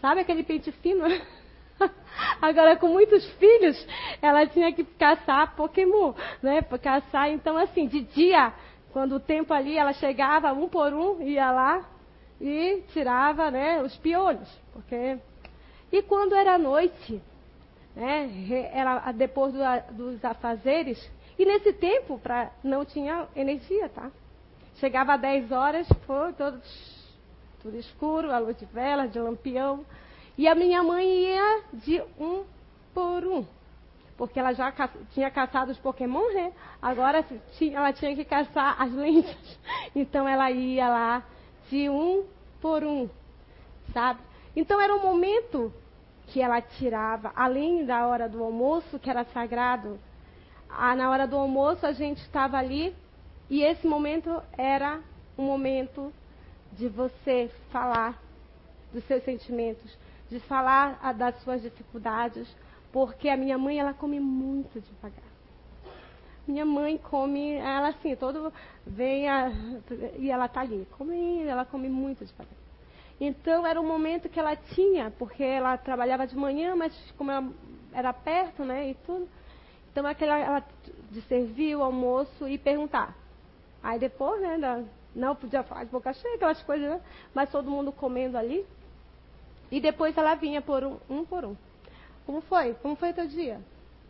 Sabe 0.00 0.22
aquele 0.22 0.42
pente 0.42 0.72
fino? 0.72 1.04
Agora, 2.42 2.74
com 2.78 2.88
muitos 2.88 3.24
filhos, 3.34 3.86
ela 4.20 4.44
tinha 4.44 4.72
que 4.72 4.82
caçar 4.82 5.54
Pokémon, 5.54 6.14
né? 6.42 6.62
Caçar, 6.82 7.30
então, 7.30 7.56
assim, 7.56 7.86
de 7.86 8.00
dia, 8.00 8.52
quando 8.92 9.14
o 9.14 9.20
tempo 9.20 9.54
ali, 9.54 9.78
ela 9.78 9.92
chegava 9.92 10.52
um 10.52 10.68
por 10.68 10.92
um, 10.92 11.22
ia 11.22 11.52
lá 11.52 11.88
e 12.40 12.82
tirava, 12.92 13.52
né, 13.52 13.80
os 13.82 13.96
piolhos, 13.98 14.48
porque 14.72 15.16
e 15.94 16.02
quando 16.02 16.34
era 16.34 16.58
noite, 16.58 17.22
né, 17.94 18.28
era 18.72 19.12
depois 19.12 19.52
do, 19.52 19.60
dos 19.92 20.24
afazeres, 20.24 20.98
e 21.38 21.44
nesse 21.44 21.72
tempo 21.72 22.18
pra, 22.18 22.50
não 22.64 22.84
tinha 22.84 23.28
energia, 23.36 23.88
tá? 23.88 24.10
Chegava 24.80 25.14
às 25.14 25.20
10 25.20 25.52
horas, 25.52 25.88
foi 26.04 26.32
todo, 26.32 26.60
tudo 27.62 27.76
escuro, 27.76 28.32
a 28.32 28.38
luz 28.40 28.58
de 28.58 28.64
vela, 28.64 29.06
de 29.06 29.20
lampião. 29.20 29.86
E 30.36 30.48
a 30.48 30.54
minha 30.56 30.82
mãe 30.82 31.06
ia 31.06 31.62
de 31.72 32.02
um 32.18 32.42
por 32.92 33.24
um. 33.24 33.46
Porque 34.16 34.40
ela 34.40 34.52
já 34.52 34.72
ca 34.72 34.90
tinha 35.12 35.30
caçado 35.30 35.70
os 35.70 35.78
Pokémon, 35.78 36.34
né? 36.34 36.52
Agora 36.82 37.24
ela 37.72 37.92
tinha 37.92 38.16
que 38.16 38.24
caçar 38.24 38.82
as 38.82 38.92
lentes. 38.92 39.58
Então 39.94 40.26
ela 40.26 40.50
ia 40.50 40.88
lá 40.88 41.22
de 41.70 41.88
um 41.88 42.24
por 42.60 42.82
um, 42.82 43.08
sabe? 43.92 44.18
Então 44.56 44.80
era 44.80 44.92
um 44.92 45.00
momento 45.00 45.72
que 46.34 46.42
ela 46.42 46.60
tirava, 46.60 47.32
além 47.36 47.86
da 47.86 48.08
hora 48.08 48.28
do 48.28 48.42
almoço, 48.42 48.98
que 48.98 49.08
era 49.08 49.22
sagrado. 49.26 50.00
Ah, 50.68 50.96
na 50.96 51.08
hora 51.08 51.28
do 51.28 51.36
almoço 51.36 51.86
a 51.86 51.92
gente 51.92 52.18
estava 52.22 52.58
ali 52.58 52.92
e 53.48 53.62
esse 53.62 53.86
momento 53.86 54.42
era 54.58 55.00
um 55.38 55.44
momento 55.44 56.12
de 56.72 56.88
você 56.88 57.48
falar 57.70 58.20
dos 58.92 59.04
seus 59.04 59.22
sentimentos, 59.22 59.96
de 60.28 60.40
falar 60.40 60.98
a, 61.00 61.12
das 61.12 61.40
suas 61.44 61.62
dificuldades, 61.62 62.48
porque 62.90 63.28
a 63.28 63.36
minha 63.36 63.56
mãe 63.56 63.78
ela 63.78 63.94
come 63.94 64.18
muito 64.18 64.80
devagar. 64.80 65.30
Minha 66.48 66.64
mãe 66.64 66.98
come, 66.98 67.52
ela 67.52 67.90
assim, 67.90 68.16
todo 68.16 68.52
vem 68.84 69.28
a, 69.28 69.52
e 70.18 70.32
ela 70.32 70.48
tá 70.48 70.62
ali, 70.62 70.84
come, 70.98 71.44
ela 71.44 71.64
come 71.64 71.88
muito 71.88 72.24
devagar. 72.24 72.63
Então 73.20 73.66
era 73.66 73.80
um 73.80 73.86
momento 73.86 74.28
que 74.28 74.38
ela 74.38 74.56
tinha, 74.56 75.10
porque 75.18 75.42
ela 75.42 75.76
trabalhava 75.76 76.26
de 76.26 76.36
manhã, 76.36 76.74
mas 76.74 76.92
como 77.16 77.30
ela 77.30 77.48
era 77.92 78.12
perto, 78.12 78.64
né, 78.64 78.90
e 78.90 78.94
tudo. 79.06 79.28
Então 79.90 80.04
aquela 80.06 80.38
ela 80.38 80.64
de 81.10 81.22
servir 81.22 81.76
o 81.76 81.82
almoço 81.82 82.48
e 82.48 82.58
perguntar. 82.58 83.16
Aí 83.82 83.98
depois, 83.98 84.40
né, 84.40 84.58
da, 84.58 84.82
não 85.14 85.36
podia 85.36 85.62
falar 85.62 85.84
de 85.84 85.90
boca 85.90 86.12
cheia, 86.12 86.34
aquelas 86.34 86.62
coisas, 86.62 86.88
né? 86.88 87.00
Mas 87.32 87.50
todo 87.50 87.70
mundo 87.70 87.92
comendo 87.92 88.36
ali. 88.36 88.66
E 89.70 89.80
depois 89.80 90.16
ela 90.16 90.34
vinha 90.34 90.60
por 90.60 90.82
um, 90.82 90.98
um 91.08 91.24
por 91.24 91.44
um. 91.44 91.56
Como 92.26 92.40
foi? 92.40 92.74
Como 92.74 92.96
foi 92.96 93.12
teu 93.12 93.26
dia? 93.26 93.60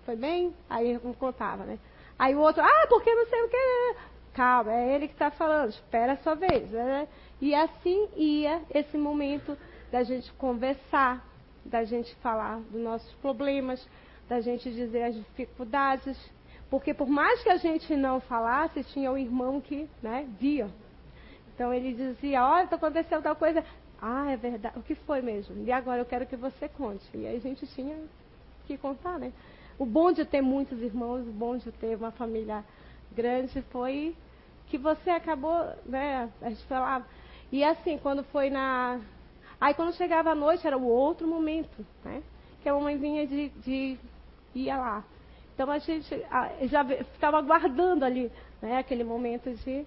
Foi 0.05 0.17
bem? 0.17 0.55
Aí 0.69 0.99
um 1.05 1.13
contava, 1.13 1.65
né? 1.65 1.79
Aí 2.19 2.35
o 2.35 2.41
outro, 2.41 2.63
ah, 2.63 2.87
porque 2.89 3.15
não 3.15 3.27
sei 3.27 3.43
o 3.43 3.49
que. 3.49 3.97
Calma, 4.33 4.73
é 4.73 4.95
ele 4.95 5.07
que 5.07 5.15
está 5.15 5.31
falando, 5.31 5.71
espera 5.71 6.13
a 6.15 6.17
sua 6.19 6.35
vez. 6.35 6.71
Né? 6.71 7.09
E 7.45 7.55
assim 7.55 8.09
ia 8.17 8.63
esse 8.73 8.97
momento 8.97 9.55
da 9.93 10.03
gente 10.03 10.33
conversar, 10.33 11.23
da 11.63 11.85
gente 11.85 12.15
falar 12.23 12.59
dos 12.71 12.81
nossos 12.81 13.13
problemas, 13.17 13.87
da 14.27 14.41
gente 14.41 14.73
dizer 14.73 15.03
as 15.03 15.15
dificuldades. 15.15 16.19
Porque 16.71 16.95
por 16.95 17.07
mais 17.07 17.43
que 17.43 17.51
a 17.51 17.59
gente 17.59 17.95
não 17.97 18.19
falasse, 18.19 18.83
tinha 18.85 19.13
o 19.13 19.19
irmão 19.19 19.61
que 19.61 19.87
né, 20.03 20.27
via. 20.41 20.71
Então 21.55 21.71
ele 21.71 21.93
dizia, 21.93 22.43
olha, 22.43 22.65
está 22.65 22.77
acontecendo 22.77 23.23
tal 23.23 23.37
coisa. 23.37 23.63
Ah, 24.01 24.33
é 24.33 24.39
verdade. 24.39 24.79
O 24.79 24.83
que 24.83 24.95
foi 24.95 25.21
mesmo? 25.21 25.63
E 25.65 25.71
agora 25.71 26.01
eu 26.01 26.07
quero 26.07 26.25
que 26.25 26.37
você 26.37 26.67
conte. 26.67 27.05
E 27.13 27.27
aí 27.27 27.37
a 27.37 27.41
gente 27.41 27.67
tinha 27.67 27.95
que 28.67 28.79
contar, 28.79 29.19
né? 29.19 29.35
O 29.79 29.85
bom 29.85 30.13
de 30.13 30.25
ter 30.25 30.41
muitos 30.41 30.81
irmãos, 30.81 31.29
o 31.29 31.33
bom 31.33 31.59
de 31.59 31.71
ter 31.73 31.95
uma 31.95 32.11
família 32.11 32.65
grande 33.15 33.61
foi 33.71 34.17
que 34.67 34.79
você 34.79 35.11
acabou, 35.11 35.63
né? 35.85 36.31
A 36.41 36.49
gente 36.49 36.65
falava. 36.65 37.05
E 37.55 37.63
assim, 37.63 37.97
quando 37.99 38.25
foi 38.25 38.51
na. 38.51 39.01
Aí 39.61 39.73
quando 39.75 39.95
chegava 39.95 40.31
a 40.31 40.35
noite 40.35 40.67
era 40.67 40.77
o 40.77 40.85
outro 40.85 41.25
momento, 41.25 41.87
né? 42.05 42.21
Que 42.61 42.69
a 42.69 42.75
mamãe 42.75 42.99
vinha 42.99 43.25
de, 43.29 43.49
de 43.51 43.97
ia 44.57 44.77
lá. 44.77 45.05
Então 45.55 45.71
a 45.71 45.79
gente 45.79 46.21
já 46.63 46.85
ficava 47.13 47.39
aguardando 47.39 48.05
ali, 48.05 48.29
né? 48.61 48.79
Aquele 48.79 49.05
momento 49.05 49.55
de 49.55 49.87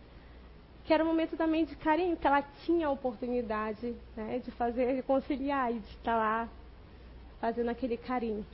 que 0.85 0.93
era 0.93 1.03
um 1.03 1.07
momento 1.07 1.35
também 1.35 1.65
de 1.65 1.75
carinho, 1.75 2.15
que 2.15 2.25
ela 2.25 2.41
tinha 2.63 2.87
a 2.87 2.91
oportunidade 2.91 3.93
né, 4.15 4.39
de 4.39 4.49
fazer, 4.51 4.95
de 4.95 5.01
conciliar 5.01 5.69
e 5.69 5.79
de 5.79 5.89
estar 5.89 6.15
lá 6.15 6.47
fazendo 7.41 7.69
aquele 7.69 7.97
carinho. 7.97 8.45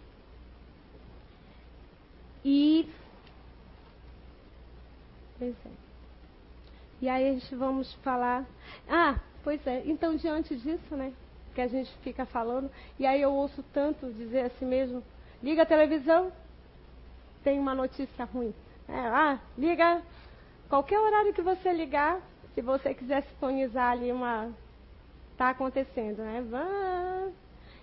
E. 2.44 2.90
Pois 5.38 5.54
é. 5.68 5.83
E 7.04 7.10
aí 7.10 7.28
a 7.28 7.34
gente 7.34 7.54
vamos 7.54 7.94
falar. 7.96 8.46
Ah, 8.88 9.20
pois 9.44 9.60
é. 9.68 9.84
Então, 9.86 10.16
diante 10.16 10.56
disso, 10.56 10.96
né? 10.96 11.12
Que 11.54 11.60
a 11.60 11.68
gente 11.68 11.92
fica 11.98 12.26
falando. 12.26 12.72
E 12.98 13.06
aí 13.06 13.22
eu 13.22 13.34
ouço 13.34 13.62
tanto 13.74 14.10
dizer 14.14 14.46
assim 14.46 14.66
mesmo: 14.66 15.04
liga 15.44 15.64
a 15.64 15.66
televisão, 15.66 16.32
tem 17.44 17.60
uma 17.60 17.76
notícia 17.76 18.24
ruim. 18.24 18.54
É, 18.88 18.98
ah, 18.98 19.38
liga 19.58 20.02
Qualquer 20.70 20.98
horário 20.98 21.34
que 21.34 21.42
você 21.42 21.74
ligar, 21.74 22.22
se 22.56 22.62
você 22.62 22.94
quiser 22.94 23.24
sintonizar 23.24 23.92
ali 23.92 24.10
uma. 24.10 24.50
Está 25.34 25.50
acontecendo, 25.50 26.20
né? 26.20 26.42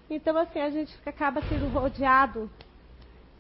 Então, 0.09 0.35
assim, 0.39 0.61
a 0.61 0.71
gente 0.71 0.99
acaba 1.05 1.43
sendo 1.43 1.69
rodeado 1.69 2.51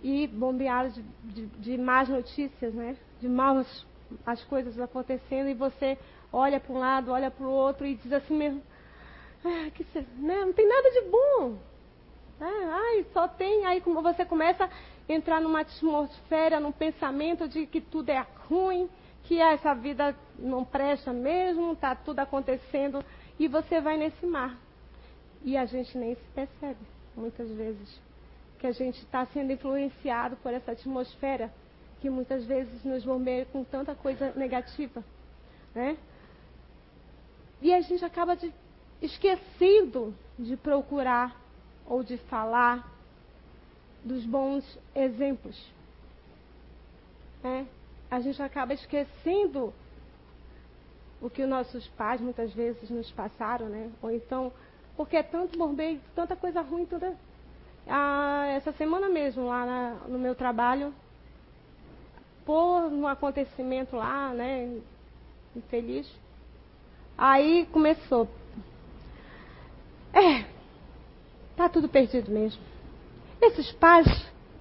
e 0.02 0.26
bombeado 0.26 0.90
de, 0.90 1.02
de, 1.22 1.46
de 1.46 1.78
más 1.78 2.06
notícias, 2.06 2.74
né? 2.74 2.98
De 3.18 3.30
maus 3.30 3.88
as 4.24 4.42
coisas 4.44 4.78
acontecendo 4.80 5.48
e 5.48 5.54
você 5.54 5.98
olha 6.32 6.60
para 6.60 6.72
um 6.72 6.78
lado, 6.78 7.12
olha 7.12 7.30
para 7.30 7.46
o 7.46 7.50
outro 7.50 7.86
e 7.86 7.94
diz 7.94 8.12
assim 8.12 8.36
mesmo, 8.36 8.62
ah, 9.44 9.70
que, 9.70 9.84
né? 10.18 10.44
não 10.44 10.52
tem 10.52 10.68
nada 10.68 10.90
de 10.90 11.02
bom. 11.02 11.58
Ah, 12.40 12.80
ai, 12.86 13.06
só 13.12 13.28
tem. 13.28 13.66
Aí 13.66 13.80
você 13.80 14.24
começa 14.24 14.64
a 14.64 14.70
entrar 15.12 15.40
numa 15.40 15.60
atmosfera, 15.60 16.60
num 16.60 16.72
pensamento 16.72 17.48
de 17.48 17.66
que 17.66 17.80
tudo 17.80 18.10
é 18.10 18.26
ruim, 18.48 18.88
que 19.24 19.40
essa 19.40 19.74
vida 19.74 20.14
não 20.38 20.64
presta 20.64 21.12
mesmo, 21.12 21.72
está 21.72 21.94
tudo 21.94 22.20
acontecendo, 22.20 23.04
e 23.38 23.46
você 23.46 23.80
vai 23.80 23.96
nesse 23.96 24.26
mar. 24.26 24.56
E 25.42 25.56
a 25.56 25.64
gente 25.64 25.96
nem 25.96 26.14
se 26.14 26.24
percebe, 26.34 26.80
muitas 27.16 27.50
vezes, 27.50 28.00
que 28.58 28.66
a 28.66 28.72
gente 28.72 28.98
está 28.98 29.24
sendo 29.26 29.52
influenciado 29.52 30.36
por 30.36 30.52
essa 30.52 30.72
atmosfera 30.72 31.50
que 32.00 32.10
muitas 32.10 32.44
vezes 32.44 32.84
nos 32.84 33.04
bombeia 33.04 33.46
com 33.46 33.62
tanta 33.64 33.94
coisa 33.94 34.32
negativa. 34.36 35.04
Né? 35.74 35.96
E 37.60 37.72
a 37.72 37.80
gente 37.80 38.04
acaba 38.04 38.36
de, 38.36 38.52
esquecendo 39.02 40.14
de 40.38 40.56
procurar 40.56 41.38
ou 41.86 42.02
de 42.02 42.16
falar 42.16 42.90
dos 44.04 44.24
bons 44.24 44.78
exemplos. 44.94 45.56
Né? 47.42 47.66
a 48.10 48.20
gente 48.20 48.42
acaba 48.42 48.74
esquecendo 48.74 49.72
o 51.22 51.30
que 51.30 51.42
os 51.42 51.48
nossos 51.48 51.86
pais 51.88 52.20
muitas 52.20 52.52
vezes 52.52 52.90
nos 52.90 53.10
passaram, 53.12 53.68
né? 53.68 53.90
Ou 54.02 54.10
então, 54.10 54.52
porque 54.96 55.16
é 55.16 55.22
tanto 55.22 55.56
bombeio, 55.56 56.00
tanta 56.14 56.34
coisa 56.34 56.60
ruim, 56.60 56.84
toda. 56.86 57.14
Ah, 57.86 58.46
essa 58.48 58.72
semana 58.72 59.08
mesmo, 59.08 59.46
lá 59.46 59.64
na, 59.64 59.90
no 60.08 60.18
meu 60.18 60.34
trabalho, 60.34 60.92
um 62.50 63.06
acontecimento 63.06 63.96
lá, 63.96 64.30
né? 64.30 64.78
Infeliz. 65.54 66.10
Aí 67.16 67.66
começou. 67.72 68.28
É, 70.12 70.44
tá 71.56 71.68
tudo 71.68 71.88
perdido 71.88 72.30
mesmo. 72.30 72.62
Esses 73.40 73.70
pais, 73.72 74.06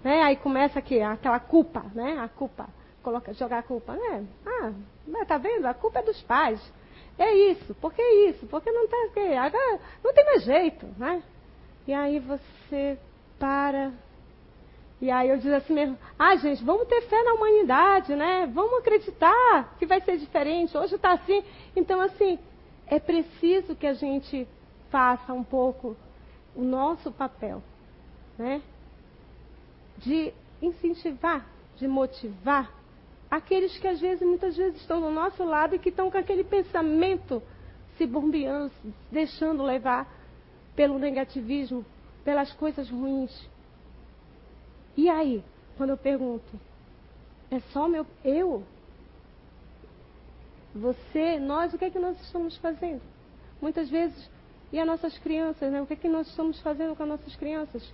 né? 0.04 0.22
Aí 0.24 0.36
começa 0.36 0.80
aqui, 0.80 1.02
aquela 1.02 1.40
culpa, 1.40 1.86
né? 1.94 2.18
A 2.20 2.28
culpa 2.28 2.68
colocar, 3.02 3.34
jogar 3.34 3.60
a 3.60 3.64
culpa, 3.64 3.94
né? 3.94 4.26
Ah, 4.46 5.26
tá 5.26 5.38
vendo? 5.38 5.66
A 5.66 5.74
culpa 5.74 6.00
é 6.00 6.04
dos 6.04 6.22
pais. 6.24 6.62
É 7.18 7.34
isso, 7.52 7.76
por 7.76 7.94
que 7.94 8.02
isso? 8.02 8.46
Porque 8.48 8.72
não 8.72 8.88
tá. 8.88 8.98
Agora 9.44 9.80
não 10.04 10.14
tem 10.14 10.26
mais 10.26 10.44
jeito, 10.44 10.86
né? 10.98 11.22
E 11.88 11.94
aí 11.94 12.20
você 12.20 12.98
para. 13.38 13.92
E 15.02 15.10
aí 15.10 15.30
eu 15.30 15.38
digo 15.38 15.56
assim 15.56 15.74
mesmo, 15.74 15.98
ah 16.18 16.36
gente, 16.36 16.64
vamos 16.64 16.88
ter 16.88 17.02
fé 17.04 17.24
na 17.24 17.34
humanidade, 17.34 18.16
né? 18.16 18.50
Vamos 18.54 18.80
acreditar 18.80 19.76
que 19.80 19.86
vai 19.86 20.02
ser 20.02 20.18
diferente. 20.18 20.78
Hoje 20.78 20.96
está 20.96 21.14
assim. 21.14 21.42
Então, 21.76 22.02
assim, 22.02 22.38
é 22.86 23.00
preciso 23.00 23.76
que 23.76 23.88
a 23.88 23.94
gente 23.94 24.48
faça 24.90 25.32
um 25.34 25.44
pouco 25.44 25.96
o 26.54 26.62
nosso 26.64 27.12
papel, 27.12 27.64
né? 28.38 28.62
De 29.98 30.34
incentivar, 30.62 31.46
de 31.78 31.88
motivar 31.88 32.70
aqueles 33.32 33.78
que 33.78 33.88
às 33.88 34.00
vezes, 34.02 34.28
muitas 34.28 34.58
vezes 34.58 34.82
estão 34.82 35.00
do 35.00 35.12
nosso 35.12 35.44
lado 35.44 35.76
e 35.76 35.80
que 35.80 35.90
estão 35.90 36.10
com 36.12 36.18
aquele 36.18 36.44
pensamento 36.44 37.42
se 37.98 38.06
bombeando, 38.06 38.72
deixando 39.12 39.64
levar 39.64 40.12
pelo 40.76 40.98
negativismo, 40.98 41.86
pelas 42.24 42.52
coisas 42.54 42.90
ruins. 42.90 43.48
E 44.96 45.10
aí, 45.10 45.44
quando 45.78 45.92
eu 45.92 45.98
pergunto, 45.98 46.60
é 47.52 47.60
só 47.72 47.88
meu 47.88 48.06
eu? 48.24 48.64
Você, 50.76 51.40
nós, 51.40 51.74
o 51.74 51.78
que 51.78 51.86
é 51.86 51.90
que 51.90 52.00
nós 52.00 52.20
estamos 52.22 52.56
fazendo? 52.58 53.02
Muitas 53.62 53.90
vezes, 53.90 54.30
e 54.72 54.80
as 54.80 54.86
nossas 54.86 55.18
crianças, 55.18 55.72
né? 55.72 55.82
O 55.82 55.88
que 55.88 55.94
é 55.94 55.96
que 55.96 56.08
nós 56.08 56.28
estamos 56.28 56.60
fazendo 56.62 56.96
com 56.96 57.04
as 57.04 57.10
nossas 57.10 57.36
crianças? 57.36 57.92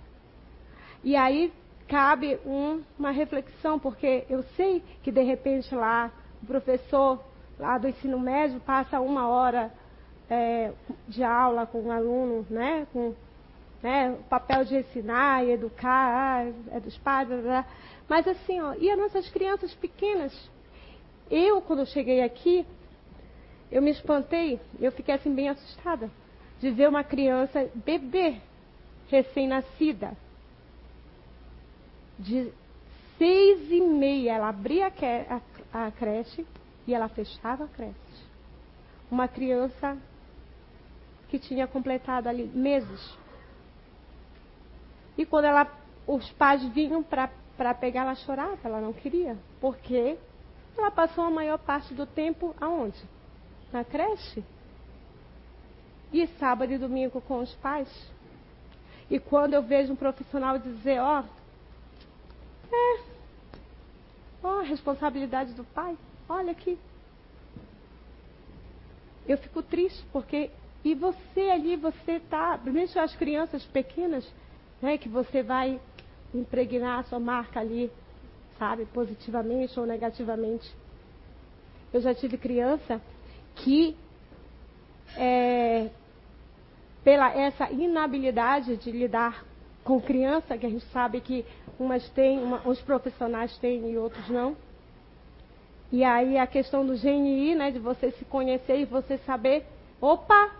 E 1.02 1.16
aí 1.16 1.52
cabe 1.88 2.38
um, 2.44 2.82
uma 2.98 3.10
reflexão, 3.10 3.78
porque 3.78 4.24
eu 4.28 4.42
sei 4.56 4.82
que 5.02 5.10
de 5.10 5.22
repente 5.22 5.74
lá 5.74 6.12
o 6.42 6.46
professor 6.46 7.20
lá 7.58 7.78
do 7.78 7.88
ensino 7.88 8.18
médio, 8.18 8.60
passa 8.60 9.00
uma 9.00 9.28
hora 9.28 9.72
é, 10.28 10.72
de 11.08 11.22
aula 11.22 11.66
com 11.66 11.82
um 11.82 11.90
aluno, 11.90 12.46
né? 12.50 12.86
Com 12.92 13.14
né, 13.86 14.10
o 14.10 14.24
papel 14.24 14.64
de 14.64 14.78
ensinar 14.78 15.46
e 15.46 15.52
educar, 15.52 15.86
ah, 15.88 16.52
é 16.72 16.80
dos 16.80 16.98
blá, 16.98 17.24
blá. 17.24 17.66
mas 18.08 18.26
assim, 18.26 18.60
ó, 18.60 18.74
e 18.74 18.90
as 18.90 18.98
nossas 18.98 19.30
crianças 19.30 19.72
pequenas? 19.74 20.32
Eu, 21.30 21.62
quando 21.62 21.80
eu 21.80 21.86
cheguei 21.86 22.20
aqui, 22.20 22.66
eu 23.70 23.80
me 23.80 23.92
espantei, 23.92 24.58
eu 24.80 24.90
fiquei 24.90 25.14
assim 25.14 25.32
bem 25.32 25.48
assustada 25.48 26.10
de 26.60 26.68
ver 26.72 26.88
uma 26.88 27.04
criança 27.04 27.70
bebê, 27.76 28.40
recém-nascida, 29.08 30.16
de 32.18 32.50
seis 33.16 33.70
e 33.70 33.80
meia, 33.80 34.32
ela 34.32 34.48
abria 34.48 34.88
a, 34.88 35.86
a 35.86 35.90
creche 35.92 36.44
e 36.88 36.92
ela 36.92 37.08
fechava 37.08 37.64
a 37.64 37.68
creche. 37.68 37.94
Uma 39.08 39.28
criança 39.28 39.96
que 41.28 41.38
tinha 41.38 41.68
completado 41.68 42.28
ali 42.28 42.50
meses. 42.52 43.25
E 45.16 45.24
quando 45.24 45.46
ela, 45.46 45.66
os 46.06 46.30
pais 46.32 46.62
vinham 46.72 47.02
para 47.02 47.74
pegar, 47.74 48.02
ela 48.02 48.14
chorava, 48.14 48.58
ela 48.64 48.80
não 48.80 48.92
queria. 48.92 49.36
Porque 49.60 50.18
ela 50.76 50.90
passou 50.90 51.24
a 51.24 51.30
maior 51.30 51.58
parte 51.58 51.94
do 51.94 52.06
tempo 52.06 52.54
aonde? 52.60 53.02
Na 53.72 53.84
creche. 53.84 54.44
E 56.12 56.26
sábado 56.38 56.72
e 56.72 56.78
domingo 56.78 57.20
com 57.20 57.38
os 57.38 57.54
pais. 57.56 57.88
E 59.10 59.18
quando 59.18 59.54
eu 59.54 59.62
vejo 59.62 59.92
um 59.92 59.96
profissional 59.96 60.58
dizer, 60.58 61.00
ó, 61.00 61.22
é, 62.72 63.00
ó, 64.42 64.60
a 64.60 64.62
responsabilidade 64.62 65.52
do 65.54 65.64
pai, 65.64 65.96
olha 66.28 66.52
aqui. 66.52 66.78
Eu 69.26 69.38
fico 69.38 69.62
triste 69.62 70.04
porque 70.12 70.50
e 70.84 70.94
você 70.94 71.40
ali, 71.50 71.74
você 71.74 72.12
está, 72.12 72.56
principalmente 72.58 72.96
as 72.96 73.16
crianças 73.16 73.64
pequenas, 73.64 74.24
né, 74.80 74.98
que 74.98 75.08
você 75.08 75.42
vai 75.42 75.80
impregnar 76.34 77.00
a 77.00 77.02
sua 77.04 77.20
marca 77.20 77.60
ali, 77.60 77.90
sabe, 78.58 78.86
positivamente 78.86 79.78
ou 79.78 79.86
negativamente. 79.86 80.70
Eu 81.92 82.00
já 82.00 82.14
tive 82.14 82.36
criança 82.36 83.00
que, 83.54 83.96
é, 85.16 85.88
pela 87.02 87.32
essa 87.32 87.70
inabilidade 87.70 88.76
de 88.76 88.90
lidar 88.90 89.44
com 89.84 90.00
criança, 90.00 90.58
que 90.58 90.66
a 90.66 90.70
gente 90.70 90.84
sabe 90.86 91.20
que 91.20 91.44
umas 91.78 92.08
têm, 92.10 92.42
uma, 92.42 92.66
uns 92.66 92.80
profissionais 92.82 93.56
têm 93.58 93.90
e 93.90 93.96
outros 93.96 94.28
não. 94.28 94.56
E 95.92 96.02
aí 96.02 96.36
a 96.36 96.46
questão 96.46 96.84
do 96.84 96.94
GNI, 96.94 97.54
né, 97.54 97.70
de 97.70 97.78
você 97.78 98.10
se 98.10 98.24
conhecer 98.24 98.80
e 98.80 98.84
você 98.84 99.18
saber, 99.18 99.64
opa, 100.00 100.50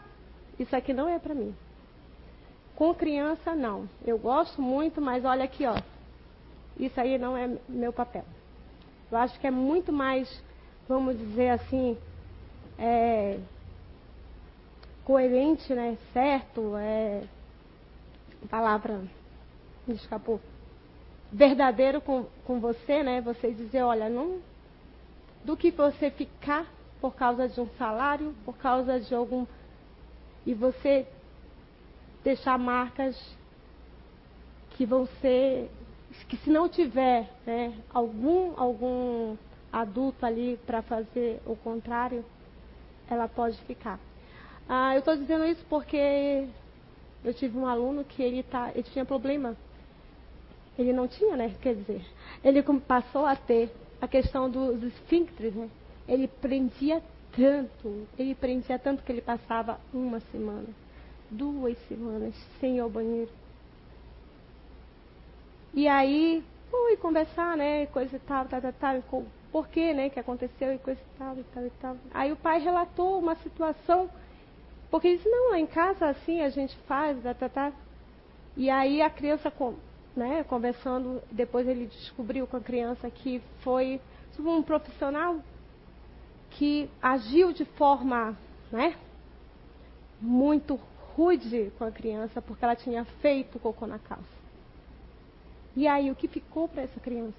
isso 0.58 0.74
aqui 0.74 0.92
não 0.92 1.08
é 1.08 1.18
para 1.18 1.34
mim. 1.34 1.54
Com 2.76 2.94
criança, 2.94 3.54
não. 3.54 3.88
Eu 4.04 4.18
gosto 4.18 4.60
muito, 4.60 5.00
mas 5.00 5.24
olha 5.24 5.44
aqui, 5.44 5.66
ó. 5.66 5.76
Isso 6.78 7.00
aí 7.00 7.18
não 7.18 7.36
é 7.36 7.50
meu 7.68 7.92
papel. 7.92 8.24
Eu 9.10 9.18
acho 9.18 9.40
que 9.40 9.46
é 9.46 9.50
muito 9.50 9.92
mais, 9.92 10.42
vamos 10.86 11.16
dizer 11.18 11.50
assim, 11.50 11.96
é, 12.78 13.38
coerente, 15.04 15.72
né? 15.72 15.96
Certo, 16.12 16.76
é, 16.76 17.24
palavra 18.50 19.00
me 19.86 19.94
escapou. 19.94 20.40
Verdadeiro 21.32 22.00
com, 22.00 22.26
com 22.44 22.60
você, 22.60 23.02
né? 23.02 23.20
Você 23.22 23.52
dizer, 23.52 23.82
olha, 23.82 24.08
não, 24.08 24.38
do 25.44 25.56
que 25.56 25.70
você 25.70 26.10
ficar 26.10 26.66
por 27.00 27.14
causa 27.14 27.48
de 27.48 27.60
um 27.60 27.68
salário, 27.78 28.34
por 28.44 28.56
causa 28.56 29.00
de 29.00 29.14
algum 29.14 29.46
e 30.44 30.54
você 30.54 31.06
deixar 32.26 32.58
marcas 32.58 33.16
que 34.70 34.84
vão 34.84 35.06
ser 35.20 35.70
que 36.28 36.36
se 36.38 36.50
não 36.50 36.68
tiver 36.68 37.30
né, 37.46 37.72
algum 37.94 38.52
algum 38.56 39.36
adulto 39.72 40.26
ali 40.26 40.58
para 40.66 40.82
fazer 40.82 41.40
o 41.46 41.54
contrário, 41.54 42.24
ela 43.08 43.28
pode 43.28 43.56
ficar. 43.62 44.00
Ah, 44.68 44.92
eu 44.94 44.98
estou 44.98 45.16
dizendo 45.16 45.46
isso 45.46 45.64
porque 45.68 46.48
eu 47.24 47.32
tive 47.34 47.56
um 47.56 47.66
aluno 47.66 48.02
que 48.02 48.20
ele, 48.20 48.42
tá, 48.42 48.72
ele 48.74 48.82
tinha 48.84 49.04
problema. 49.04 49.56
Ele 50.76 50.92
não 50.92 51.06
tinha, 51.06 51.36
né? 51.36 51.54
Quer 51.60 51.76
dizer, 51.76 52.04
ele 52.42 52.60
passou 52.80 53.24
a 53.24 53.36
ter 53.36 53.70
a 54.00 54.08
questão 54.08 54.50
dos 54.50 54.82
esfíncteres, 54.82 55.54
né? 55.54 55.70
Ele 56.08 56.26
prendia 56.26 57.00
tanto, 57.36 58.08
ele 58.18 58.34
prendia 58.34 58.80
tanto 58.80 59.04
que 59.04 59.12
ele 59.12 59.20
passava 59.20 59.78
uma 59.92 60.18
semana, 60.32 60.66
duas 61.30 61.76
semanas 61.88 62.34
sem 62.60 62.76
ir 62.76 62.80
ao 62.80 62.90
banheiro. 62.90 63.30
E 65.74 65.86
aí, 65.86 66.42
fui 66.70 66.96
conversar, 66.96 67.56
né, 67.56 67.86
coisa 67.86 68.16
e 68.16 68.20
tal, 68.20 68.46
tal, 68.46 68.60
tal, 68.60 68.72
tal, 68.72 69.02
por 69.52 69.68
que, 69.68 69.92
né, 69.92 70.08
que 70.08 70.18
aconteceu 70.18 70.74
e 70.74 70.78
coisa 70.78 71.00
e 71.00 71.18
tal, 71.18 71.38
e 71.38 71.44
tal, 71.44 71.66
e 71.66 71.70
tal. 71.70 71.96
Aí 72.12 72.32
o 72.32 72.36
pai 72.36 72.58
relatou 72.60 73.18
uma 73.18 73.34
situação, 73.36 74.08
porque 74.90 75.16
disse, 75.16 75.28
não, 75.28 75.50
lá 75.50 75.58
em 75.58 75.66
casa 75.66 76.06
assim 76.06 76.40
a 76.40 76.48
gente 76.48 76.76
faz, 76.86 77.22
tal, 77.22 77.34
tal, 77.34 77.50
tal. 77.50 77.72
E 78.56 78.70
aí 78.70 79.02
a 79.02 79.10
criança, 79.10 79.52
né, 80.14 80.44
conversando, 80.44 81.22
depois 81.30 81.68
ele 81.68 81.86
descobriu 81.86 82.46
com 82.46 82.56
a 82.56 82.60
criança 82.60 83.10
que 83.10 83.42
foi 83.60 84.00
um 84.38 84.62
profissional 84.62 85.36
que 86.50 86.88
agiu 87.02 87.52
de 87.52 87.64
forma 87.64 88.36
né, 88.70 88.96
muito 90.20 90.78
rude 91.16 91.72
com 91.78 91.84
a 91.84 91.90
criança 91.90 92.42
porque 92.42 92.62
ela 92.62 92.76
tinha 92.76 93.04
feito 93.22 93.58
cocô 93.58 93.86
na 93.86 93.98
calça. 93.98 94.36
E 95.74 95.88
aí, 95.88 96.10
o 96.10 96.14
que 96.14 96.28
ficou 96.28 96.68
para 96.68 96.82
essa 96.82 97.00
criança? 97.00 97.36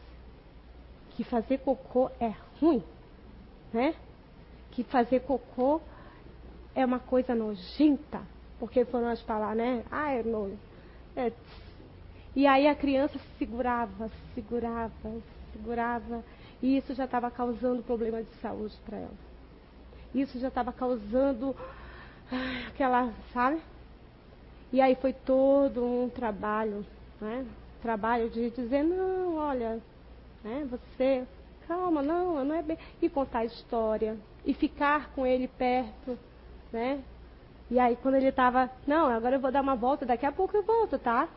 Que 1.12 1.24
fazer 1.24 1.60
cocô 1.60 2.10
é 2.20 2.34
ruim, 2.60 2.84
né? 3.72 3.96
Que 4.72 4.84
fazer 4.84 5.22
cocô 5.22 5.82
é 6.76 6.86
uma 6.86 7.00
coisa 7.00 7.34
nojenta, 7.34 8.22
porque 8.60 8.86
foram 8.86 9.08
as 9.08 9.22
palavras, 9.22 9.58
né? 9.58 9.84
Ah, 9.92 10.12
é 10.12 10.24
nojo. 10.24 10.58
É. 11.16 11.32
E 12.36 12.46
aí 12.46 12.68
a 12.68 12.76
criança 12.76 13.18
se 13.18 13.38
segurava, 13.40 14.10
se 14.10 14.36
segurava, 14.36 14.92
se 15.04 15.24
segurava. 15.54 16.24
E 16.62 16.78
isso 16.78 16.94
já 16.94 17.06
estava 17.06 17.32
causando 17.32 17.82
problema 17.84 18.22
de 18.22 18.34
saúde 18.42 18.76
para 18.86 18.98
ela. 18.98 19.28
Isso 20.14 20.40
já 20.40 20.48
estava 20.48 20.72
causando 20.72 21.56
aquela, 22.68 23.14
sabe? 23.34 23.60
E 24.72 24.82
aí 24.82 24.96
foi 24.96 25.14
todo 25.14 25.84
um 25.84 26.10
trabalho, 26.10 26.86
né? 27.22 27.46
Trabalho 27.82 28.30
de 28.30 28.50
dizer, 28.50 28.84
não, 28.84 29.36
olha, 29.36 29.80
né? 30.44 30.68
Você, 30.70 31.26
calma, 31.68 32.02
não, 32.02 32.44
não 32.44 32.56
é 32.56 32.62
bem. 32.62 32.78
E 33.02 33.10
contar 33.10 33.40
a 33.40 33.46
história. 33.46 34.18
E 34.46 34.54
ficar 34.54 35.12
com 35.14 35.26
ele 35.26 35.48
perto, 35.48 36.18
né? 36.72 37.02
E 37.70 37.80
aí 37.80 37.98
quando 37.98 38.16
ele 38.16 38.28
estava, 38.28 38.70
não, 38.86 39.08
agora 39.08 39.36
eu 39.36 39.40
vou 39.40 39.52
dar 39.52 39.62
uma 39.62 39.76
volta, 39.76 40.06
daqui 40.06 40.26
a 40.26 40.32
pouco 40.32 40.56
eu 40.56 40.64
volto, 40.64 40.98
tá? 40.98 41.28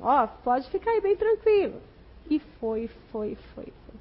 Ó, 0.00 0.26
pode 0.26 0.68
ficar 0.70 0.92
aí 0.92 1.00
bem 1.00 1.16
tranquilo. 1.16 1.80
E 2.28 2.38
foi, 2.38 2.88
foi, 3.10 3.36
foi, 3.54 3.64
foi. 3.64 4.00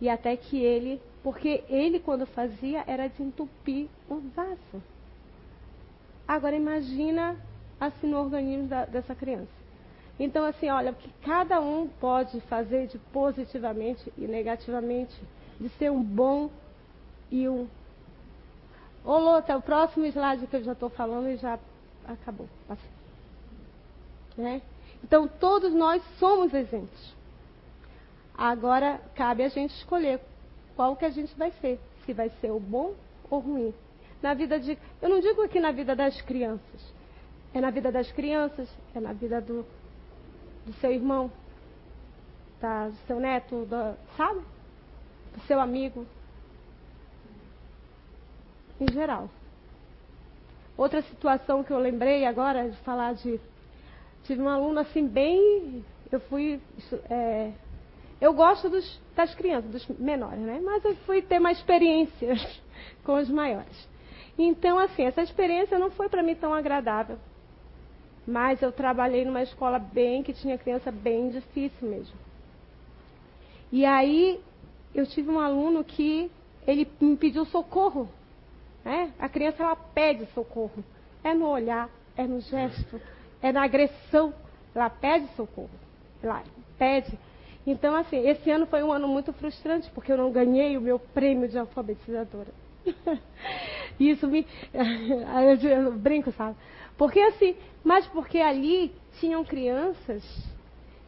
E 0.00 0.08
até 0.08 0.36
que 0.36 0.62
ele, 0.62 1.00
porque 1.22 1.64
ele 1.68 1.98
quando 1.98 2.26
fazia 2.26 2.84
era 2.86 3.08
desentupir 3.08 3.88
o 4.08 4.16
vaso. 4.34 4.82
Agora 6.26 6.56
imagina 6.56 7.36
assim 7.78 8.06
no 8.06 8.18
organismo 8.18 8.68
da, 8.68 8.84
dessa 8.84 9.14
criança. 9.14 9.64
Então 10.18 10.44
assim, 10.44 10.70
olha, 10.70 10.92
o 10.92 10.94
que 10.94 11.10
cada 11.24 11.60
um 11.60 11.88
pode 11.88 12.40
fazer 12.42 12.86
de 12.86 12.98
positivamente 12.98 14.12
e 14.16 14.26
negativamente, 14.26 15.14
de 15.60 15.68
ser 15.70 15.90
um 15.90 16.02
bom 16.02 16.50
e 17.30 17.48
um. 17.48 17.66
Ô 19.04 19.18
Lota, 19.18 19.56
o 19.56 19.62
próximo 19.62 20.06
slide 20.06 20.46
que 20.46 20.56
eu 20.56 20.64
já 20.64 20.72
estou 20.72 20.88
falando 20.88 21.28
e 21.28 21.36
já 21.36 21.58
acabou. 22.06 22.48
Né? 24.36 24.62
Então 25.02 25.28
todos 25.28 25.72
nós 25.72 26.02
somos 26.18 26.54
exemplos. 26.54 27.14
Agora 28.36 29.00
cabe 29.14 29.44
a 29.44 29.48
gente 29.48 29.74
escolher 29.74 30.20
qual 30.74 30.96
que 30.96 31.04
a 31.04 31.10
gente 31.10 31.34
vai 31.36 31.50
ser, 31.60 31.78
se 32.04 32.12
vai 32.12 32.30
ser 32.40 32.50
o 32.50 32.58
bom 32.58 32.94
ou 33.30 33.40
ruim. 33.40 33.74
Na 34.24 34.32
vida 34.32 34.58
de, 34.58 34.78
eu 35.02 35.08
não 35.10 35.20
digo 35.20 35.42
aqui 35.42 35.60
na 35.60 35.70
vida 35.70 35.94
das 35.94 36.18
crianças, 36.22 36.94
é 37.52 37.60
na 37.60 37.68
vida 37.68 37.92
das 37.92 38.10
crianças, 38.10 38.66
é 38.94 38.98
na 38.98 39.12
vida 39.12 39.38
do, 39.38 39.66
do 40.64 40.72
seu 40.80 40.90
irmão, 40.90 41.30
do 42.58 42.96
seu 43.06 43.20
neto, 43.20 43.66
do, 43.66 43.94
sabe? 44.16 44.40
Do 45.34 45.40
seu 45.42 45.60
amigo. 45.60 46.06
Em 48.80 48.90
geral. 48.90 49.28
Outra 50.74 51.02
situação 51.02 51.62
que 51.62 51.70
eu 51.70 51.78
lembrei 51.78 52.24
agora 52.24 52.70
de 52.70 52.78
falar 52.78 53.12
de. 53.12 53.38
Tive 54.22 54.40
um 54.40 54.48
aluno 54.48 54.80
assim 54.80 55.06
bem. 55.06 55.84
Eu 56.10 56.20
fui 56.20 56.62
é, 57.10 57.52
Eu 58.22 58.32
gosto 58.32 58.70
dos, 58.70 59.02
das 59.14 59.34
crianças, 59.34 59.70
dos 59.70 59.86
menores, 59.98 60.40
né? 60.40 60.62
Mas 60.64 60.82
eu 60.82 60.96
fui 61.04 61.20
ter 61.20 61.38
uma 61.38 61.52
experiência 61.52 62.34
com 63.04 63.16
os 63.16 63.28
maiores. 63.28 63.93
Então, 64.38 64.78
assim, 64.78 65.04
essa 65.04 65.22
experiência 65.22 65.78
não 65.78 65.90
foi 65.90 66.08
para 66.08 66.22
mim 66.22 66.34
tão 66.34 66.52
agradável. 66.52 67.18
Mas 68.26 68.60
eu 68.62 68.72
trabalhei 68.72 69.24
numa 69.24 69.42
escola 69.42 69.78
bem, 69.78 70.22
que 70.22 70.32
tinha 70.32 70.58
criança 70.58 70.90
bem 70.90 71.30
difícil 71.30 71.88
mesmo. 71.88 72.16
E 73.70 73.84
aí, 73.84 74.40
eu 74.94 75.06
tive 75.06 75.30
um 75.30 75.38
aluno 75.38 75.84
que 75.84 76.30
ele 76.66 76.88
me 77.00 77.16
pediu 77.16 77.44
socorro. 77.46 78.08
Né? 78.84 79.12
A 79.18 79.28
criança, 79.28 79.62
ela 79.62 79.76
pede 79.76 80.26
socorro. 80.34 80.84
É 81.22 81.34
no 81.34 81.48
olhar, 81.48 81.88
é 82.16 82.26
no 82.26 82.40
gesto, 82.40 83.00
é 83.42 83.52
na 83.52 83.62
agressão. 83.62 84.32
Ela 84.74 84.90
pede 84.90 85.28
socorro. 85.36 85.70
Ela 86.22 86.42
pede. 86.78 87.16
Então, 87.66 87.94
assim, 87.94 88.28
esse 88.28 88.50
ano 88.50 88.66
foi 88.66 88.82
um 88.82 88.92
ano 88.92 89.08
muito 89.08 89.32
frustrante, 89.32 89.90
porque 89.90 90.12
eu 90.12 90.16
não 90.16 90.30
ganhei 90.30 90.76
o 90.76 90.80
meu 90.80 90.98
prêmio 90.98 91.48
de 91.48 91.58
alfabetizadora. 91.58 92.63
Isso 93.98 94.26
me. 94.26 94.46
eu 94.72 95.92
brinco, 95.92 96.32
sabe? 96.32 96.56
Porque 96.96 97.20
assim, 97.20 97.56
mas 97.82 98.06
porque 98.06 98.38
ali 98.38 98.94
tinham 99.18 99.44
crianças 99.44 100.22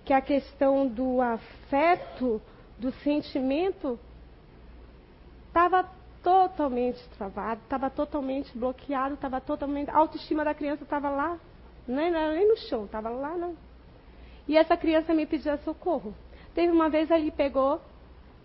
que 0.04 0.12
a 0.12 0.20
questão 0.20 0.86
do 0.86 1.20
afeto, 1.20 2.40
do 2.78 2.92
sentimento, 3.02 3.98
estava 5.48 5.88
totalmente 6.22 7.02
travado, 7.16 7.60
estava 7.62 7.90
totalmente 7.90 8.56
bloqueado, 8.56 9.14
estava 9.14 9.40
totalmente. 9.40 9.90
A 9.90 9.96
autoestima 9.96 10.44
da 10.44 10.54
criança 10.54 10.82
estava 10.82 11.08
lá, 11.08 11.38
nem, 11.86 12.10
nem 12.10 12.48
no 12.48 12.56
chão, 12.56 12.84
estava 12.84 13.08
lá, 13.08 13.36
não. 13.36 13.56
E 14.48 14.56
essa 14.56 14.76
criança 14.76 15.14
me 15.14 15.26
pedia 15.26 15.56
socorro. 15.58 16.14
Teve 16.54 16.72
uma 16.72 16.88
vez 16.88 17.10
ele 17.10 17.30
pegou 17.30 17.80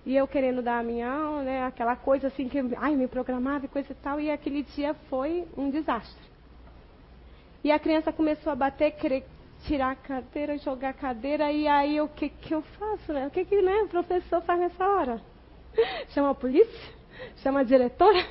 e 0.05 0.15
eu 0.15 0.27
querendo 0.27 0.61
dar 0.61 0.79
a 0.79 0.83
minha 0.83 1.11
aula, 1.11 1.43
né, 1.43 1.63
aquela 1.63 1.95
coisa 1.95 2.27
assim 2.27 2.49
que 2.49 2.59
ai, 2.77 2.95
me 2.95 3.07
programava 3.07 3.65
e 3.65 3.69
coisa 3.69 3.91
e 3.91 3.95
tal, 3.95 4.19
e 4.19 4.31
aquele 4.31 4.63
dia 4.63 4.93
foi 5.09 5.47
um 5.55 5.69
desastre. 5.69 6.31
E 7.63 7.71
a 7.71 7.77
criança 7.77 8.11
começou 8.11 8.51
a 8.51 8.55
bater, 8.55 8.91
querer 8.91 9.23
tirar 9.63 9.91
a 9.91 9.95
cadeira, 9.95 10.57
jogar 10.57 10.89
a 10.89 10.93
cadeira, 10.93 11.51
e 11.51 11.67
aí 11.67 12.01
o 12.01 12.07
que, 12.07 12.29
que 12.29 12.53
eu 12.53 12.63
faço, 12.63 13.13
né? 13.13 13.27
O 13.27 13.29
que, 13.29 13.45
que 13.45 13.61
né, 13.61 13.83
o 13.83 13.87
professor 13.87 14.41
faz 14.41 14.59
nessa 14.59 14.83
hora? 14.83 15.21
Chama 16.09 16.31
a 16.31 16.35
polícia? 16.35 16.93
Chama 17.37 17.59
a 17.59 17.63
diretora? 17.63 18.25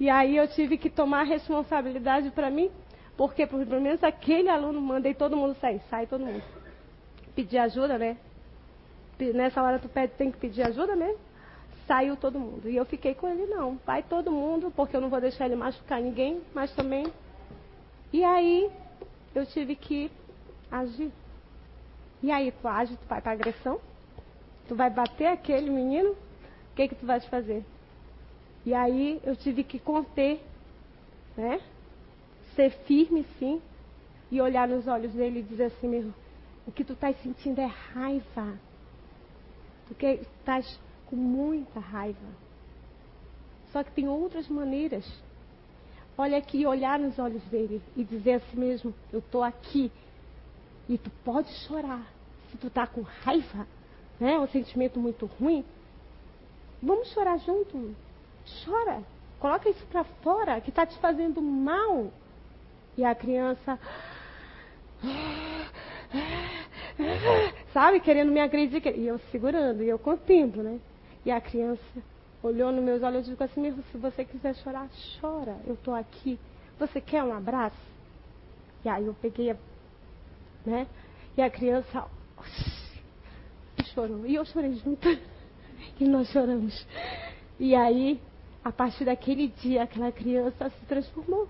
E 0.00 0.10
aí 0.10 0.36
eu 0.36 0.48
tive 0.48 0.76
que 0.76 0.90
tomar 0.90 1.22
responsabilidade 1.22 2.32
para 2.32 2.50
mim, 2.50 2.68
porque 3.16 3.46
pelo 3.46 3.80
menos 3.80 4.02
aquele 4.02 4.48
aluno 4.48 4.80
mandei 4.80 5.14
todo 5.14 5.36
mundo 5.36 5.54
sair, 5.60 5.80
sai 5.88 6.06
todo 6.08 6.26
mundo. 6.26 6.42
Pedir 7.36 7.58
ajuda, 7.58 7.96
né? 7.96 8.16
Nessa 9.18 9.62
hora 9.62 9.78
tu 9.78 9.88
pede, 9.88 10.14
tem 10.14 10.30
que 10.30 10.38
pedir 10.38 10.62
ajuda 10.62 10.96
mesmo? 10.96 11.18
Saiu 11.86 12.16
todo 12.16 12.40
mundo. 12.40 12.68
E 12.68 12.76
eu 12.76 12.84
fiquei 12.84 13.14
com 13.14 13.28
ele, 13.28 13.46
não. 13.46 13.78
Vai 13.84 14.02
todo 14.02 14.30
mundo, 14.30 14.72
porque 14.74 14.96
eu 14.96 15.00
não 15.00 15.10
vou 15.10 15.20
deixar 15.20 15.46
ele 15.46 15.56
machucar 15.56 16.00
ninguém, 16.00 16.40
mas 16.54 16.72
também. 16.74 17.06
E 18.12 18.24
aí 18.24 18.70
eu 19.34 19.44
tive 19.46 19.76
que 19.76 20.10
agir. 20.70 21.10
E 22.22 22.30
aí 22.30 22.52
tu 22.52 22.66
age, 22.66 22.96
tu 22.96 23.06
vai 23.06 23.20
para 23.20 23.32
agressão? 23.32 23.78
Tu 24.66 24.74
vai 24.74 24.88
bater 24.88 25.26
aquele 25.26 25.70
menino? 25.70 26.12
O 26.12 26.74
que 26.74 26.88
que 26.88 26.94
tu 26.94 27.04
vai 27.04 27.20
fazer? 27.20 27.62
E 28.64 28.72
aí 28.72 29.20
eu 29.24 29.36
tive 29.36 29.62
que 29.62 29.78
conter, 29.78 30.40
né? 31.36 31.60
Ser 32.56 32.70
firme 32.86 33.26
sim 33.38 33.60
e 34.30 34.40
olhar 34.40 34.66
nos 34.66 34.86
olhos 34.86 35.12
dele 35.12 35.40
e 35.40 35.42
dizer 35.42 35.64
assim 35.64 35.86
mesmo, 35.86 36.14
o 36.66 36.72
que 36.72 36.82
tu 36.82 36.94
estás 36.94 37.20
sentindo 37.22 37.60
é 37.60 37.66
raiva 37.66 38.58
porque 39.86 40.20
estás 40.38 40.78
com 41.06 41.16
muita 41.16 41.80
raiva. 41.80 42.44
Só 43.72 43.82
que 43.82 43.90
tem 43.92 44.08
outras 44.08 44.48
maneiras. 44.48 45.04
Olha 46.16 46.38
aqui, 46.38 46.64
olhar 46.64 46.98
nos 46.98 47.18
olhos 47.18 47.42
dele 47.44 47.82
e 47.96 48.04
dizer 48.04 48.34
a 48.34 48.40
si 48.40 48.56
mesmo: 48.56 48.94
Eu 49.12 49.18
estou 49.18 49.42
aqui. 49.42 49.90
E 50.88 50.96
tu 50.96 51.10
pode 51.24 51.52
chorar. 51.66 52.06
Se 52.50 52.56
tu 52.58 52.68
está 52.68 52.86
com 52.86 53.02
raiva, 53.02 53.66
né, 54.20 54.38
um 54.38 54.46
sentimento 54.46 55.00
muito 55.00 55.26
ruim, 55.26 55.64
vamos 56.82 57.08
chorar 57.12 57.38
junto. 57.38 57.94
Chora. 58.64 59.02
Coloca 59.40 59.68
isso 59.68 59.84
para 59.86 60.04
fora, 60.04 60.60
que 60.60 60.70
está 60.70 60.86
te 60.86 60.96
fazendo 60.98 61.42
mal. 61.42 62.10
E 62.96 63.04
a 63.04 63.14
criança. 63.14 63.78
sabe, 67.72 68.00
querendo 68.00 68.32
me 68.32 68.40
agredir. 68.40 68.82
E 68.96 69.06
eu 69.06 69.18
segurando, 69.30 69.82
e 69.82 69.88
eu 69.88 69.98
contendo, 69.98 70.62
né? 70.62 70.78
E 71.24 71.30
a 71.30 71.40
criança 71.40 71.82
olhou 72.42 72.70
nos 72.70 72.84
meus 72.84 73.02
olhos 73.02 73.26
e 73.26 73.30
disse 73.30 73.42
assim: 73.42 73.60
mesmo 73.60 73.82
se 73.90 73.98
você 73.98 74.24
quiser 74.24 74.54
chorar, 74.56 74.88
chora, 75.20 75.56
eu 75.66 75.74
estou 75.74 75.94
aqui. 75.94 76.38
Você 76.78 77.00
quer 77.00 77.22
um 77.22 77.32
abraço? 77.32 77.76
E 78.84 78.88
aí 78.88 79.06
eu 79.06 79.14
peguei, 79.14 79.50
a, 79.50 79.56
né? 80.66 80.86
E 81.36 81.42
a 81.42 81.50
criança 81.50 82.06
chorou. 83.94 84.26
E 84.26 84.34
eu 84.34 84.44
chorei 84.44 84.74
junto. 84.74 85.08
E 86.00 86.08
nós 86.08 86.28
choramos. 86.30 86.86
E 87.60 87.74
aí, 87.74 88.20
a 88.64 88.72
partir 88.72 89.04
daquele 89.04 89.48
dia, 89.48 89.82
aquela 89.82 90.10
criança 90.10 90.70
se 90.70 90.86
transformou. 90.86 91.46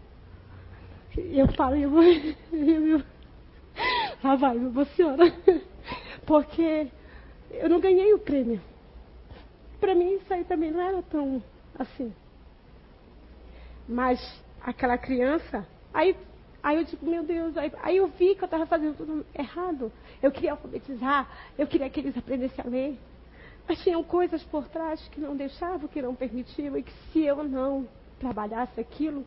Eu 1.17 1.47
falo, 1.55 1.77
eu, 1.77 1.93
eu, 2.53 3.03
ah, 4.25 4.37
vai, 4.37 4.57
me 4.59 4.67
emociona. 4.69 5.25
Porque 6.27 6.89
eu 7.51 7.69
não 7.69 7.79
ganhei 7.79 8.15
o 8.15 8.19
prêmio. 8.19 8.59
Para 9.79 9.95
mim, 9.95 10.15
isso 10.15 10.33
aí 10.33 10.45
também 10.45 10.71
não 10.71 10.81
era 10.81 11.03
tão 11.03 11.43
assim. 11.79 12.11
Mas 13.87 14.19
aquela 14.63 14.97
criança, 14.97 15.67
aí, 15.93 16.17
aí 16.63 16.77
eu 16.77 16.85
digo, 16.85 17.05
meu 17.05 17.23
Deus, 17.23 17.55
aí, 17.59 17.71
aí 17.83 17.97
eu 17.99 18.07
vi 18.07 18.35
que 18.35 18.43
eu 18.43 18.47
estava 18.47 18.65
fazendo 18.65 18.97
tudo 18.97 19.27
errado. 19.35 19.93
Eu 20.23 20.33
queria 20.33 20.53
alfabetizar, 20.53 21.29
eu 21.59 21.67
queria 21.67 21.91
que 21.91 22.01
eles 22.01 22.17
aprendessem 22.17 22.65
a 22.65 22.69
ler. 22.69 22.99
Mas 23.69 23.83
tinham 23.83 24.03
coisas 24.03 24.43
por 24.45 24.67
trás 24.69 25.07
que 25.09 25.21
não 25.21 25.37
deixavam, 25.37 25.87
que 25.87 26.01
não 26.01 26.15
permitiam, 26.15 26.79
e 26.79 26.83
que 26.83 26.93
se 27.13 27.23
eu 27.25 27.45
não 27.45 27.87
trabalhasse 28.19 28.81
aquilo, 28.81 29.23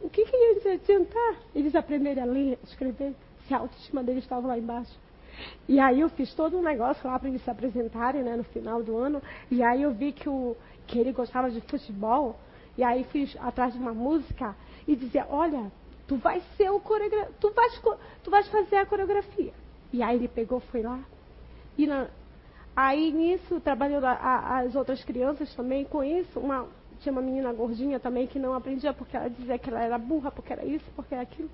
o 0.00 0.08
que, 0.08 0.24
que 0.24 0.36
ia 0.36 0.74
adiantar 0.74 1.34
eles 1.54 1.74
aprenderem 1.74 2.22
a 2.22 2.26
ler, 2.26 2.58
a 2.62 2.66
escrever? 2.68 3.14
Que 3.50 3.54
a 3.54 3.58
autoestima 3.58 4.04
deles 4.04 4.22
estava 4.22 4.46
lá 4.46 4.56
embaixo. 4.56 4.96
E 5.68 5.80
aí 5.80 5.98
eu 5.98 6.08
fiz 6.10 6.32
todo 6.34 6.56
um 6.56 6.62
negócio 6.62 7.04
lá 7.10 7.18
para 7.18 7.28
eles 7.28 7.42
se 7.42 7.50
apresentarem, 7.50 8.22
né, 8.22 8.36
no 8.36 8.44
final 8.44 8.80
do 8.80 8.96
ano. 8.96 9.20
E 9.50 9.60
aí 9.60 9.82
eu 9.82 9.92
vi 9.92 10.12
que, 10.12 10.28
o, 10.28 10.56
que 10.86 11.00
ele 11.00 11.12
gostava 11.12 11.50
de 11.50 11.60
futebol. 11.62 12.38
E 12.78 12.84
aí 12.84 13.02
fiz 13.10 13.36
atrás 13.40 13.72
de 13.72 13.80
uma 13.80 13.92
música 13.92 14.54
e 14.86 14.94
dizia, 14.94 15.26
olha, 15.28 15.72
tu 16.06 16.14
vais 16.18 16.44
ser 16.56 16.70
o 16.70 16.78
coreografia, 16.78 17.34
tu 17.40 17.50
vais, 17.50 17.82
tu 18.22 18.30
vais 18.30 18.46
fazer 18.46 18.76
a 18.76 18.86
coreografia. 18.86 19.52
E 19.92 20.00
aí 20.00 20.16
ele 20.16 20.28
pegou, 20.28 20.60
foi 20.60 20.82
lá. 20.82 21.00
E 21.76 21.88
na, 21.88 22.06
aí 22.76 23.10
nisso, 23.10 23.58
trabalhando 23.58 24.04
a, 24.04 24.12
a, 24.12 24.58
as 24.60 24.76
outras 24.76 25.02
crianças 25.02 25.52
também 25.56 25.84
com 25.84 26.04
isso, 26.04 26.38
uma, 26.38 26.68
tinha 27.00 27.12
uma 27.12 27.20
menina 27.20 27.52
gordinha 27.52 27.98
também 27.98 28.28
que 28.28 28.38
não 28.38 28.54
aprendia 28.54 28.92
porque 28.92 29.16
ela 29.16 29.28
dizia 29.28 29.58
que 29.58 29.70
ela 29.70 29.82
era 29.82 29.98
burra, 29.98 30.30
porque 30.30 30.52
era 30.52 30.64
isso, 30.64 30.88
porque 30.94 31.14
era 31.14 31.24
aquilo. 31.24 31.50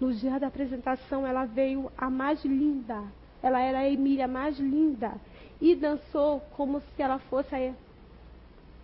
No 0.00 0.12
dia 0.12 0.38
da 0.38 0.48
apresentação, 0.48 1.26
ela 1.26 1.44
veio 1.44 1.90
a 1.96 2.10
mais 2.10 2.44
linda. 2.44 3.02
Ela 3.42 3.60
era 3.60 3.78
a 3.78 3.88
Emília 3.88 4.28
mais 4.28 4.58
linda. 4.58 5.14
E 5.60 5.74
dançou 5.74 6.40
como 6.56 6.80
se 6.80 7.02
ela 7.02 7.18
fosse 7.18 7.54
a, 7.54 7.74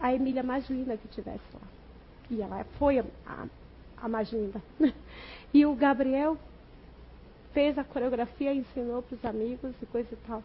a 0.01 0.15
Emília 0.15 0.43
mais 0.43 0.69
linda 0.71 0.97
que 0.97 1.09
tivesse 1.09 1.45
lá. 1.53 1.69
E 2.31 2.41
ela 2.41 2.65
foi 2.79 2.99
a, 2.99 3.05
a, 3.27 3.47
a 3.99 4.09
mais 4.09 4.33
linda. 4.33 4.63
e 5.53 5.67
o 5.67 5.75
Gabriel 5.75 6.39
fez 7.53 7.77
a 7.77 7.85
coreografia, 7.85 8.55
ensinou 8.55 9.03
para 9.03 9.15
os 9.15 9.25
amigos 9.25 9.75
e 9.83 9.87
coisa 9.87 10.09
e 10.13 10.17
tal. 10.27 10.43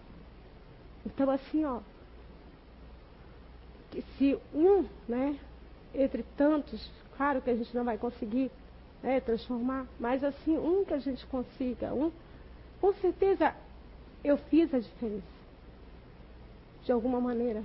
Então, 1.06 1.30
assim, 1.30 1.64
ó, 1.64 1.80
se 4.18 4.38
um, 4.54 4.86
né, 5.08 5.38
entre 5.96 6.24
tantos, 6.36 6.90
claro 7.16 7.42
que 7.42 7.50
a 7.50 7.56
gente 7.56 7.74
não 7.76 7.86
vai 7.86 7.98
conseguir 7.98 8.52
né, 9.02 9.20
transformar, 9.20 9.86
mas 10.00 10.24
assim, 10.24 10.58
um 10.58 10.84
que 10.84 10.94
a 10.94 11.00
gente 11.00 11.26
consiga, 11.28 11.94
um, 11.94 12.12
com 12.82 12.94
certeza 12.96 13.54
eu 14.24 14.38
fiz 14.38 14.74
a 14.74 14.80
diferença. 14.80 15.38
De 16.84 16.92
alguma 16.92 17.20
maneira, 17.20 17.64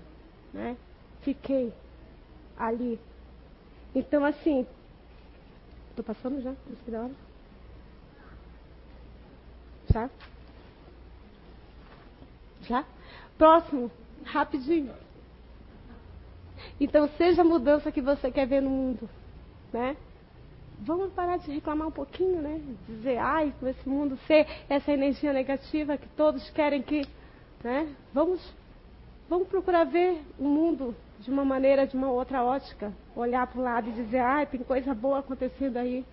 né? 0.53 0.77
Fiquei 1.21 1.73
ali. 2.57 2.99
Então 3.95 4.25
assim, 4.25 4.67
tô 5.95 6.03
passando 6.03 6.41
já? 6.43 6.53
Isso 6.53 6.91
da 6.91 7.03
hora? 7.03 7.15
Já? 9.93 10.11
Já? 12.63 12.85
Próximo, 13.39 13.91
rapidinho. 14.25 14.95
Então 16.81 17.09
seja 17.17 17.43
a 17.43 17.45
mudança 17.45 17.93
que 17.93 18.01
você 18.01 18.31
quer 18.31 18.47
ver 18.47 18.63
no 18.63 18.71
mundo, 18.71 19.09
né? 19.73 19.97
Vamos 20.85 21.13
parar 21.13 21.39
de 21.39 21.51
reclamar 21.51 21.89
um 21.89 21.93
pouquinho, 21.93 22.43
né? 22.43 22.61
Dizer, 22.89 23.19
ai, 23.19 23.53
com 23.59 23.69
esse 23.69 23.89
mundo 23.89 24.19
ser 24.27 24.47
essa 24.69 24.93
energia 24.93 25.33
negativa 25.33 25.97
que 25.97 26.09
todos 26.11 26.49
querem 26.51 26.83
que 26.83 27.07
Né? 27.63 27.95
Vamos, 28.13 28.41
vamos 29.29 29.47
procurar 29.47 29.85
ver 29.85 30.21
o 30.39 30.45
mundo 30.45 30.97
de 31.21 31.31
uma 31.31 31.45
maneira, 31.45 31.87
de 31.87 31.97
uma 31.97 32.11
outra 32.11 32.43
ótica. 32.43 32.93
Olhar 33.15 33.47
para 33.47 33.61
o 33.61 33.63
lado 33.63 33.89
e 33.89 33.93
dizer, 33.93 34.19
ah, 34.19 34.45
tem 34.45 34.61
coisa 34.65 34.93
boa 34.93 35.21
acontecendo 35.21 35.77
aí. 35.77 36.05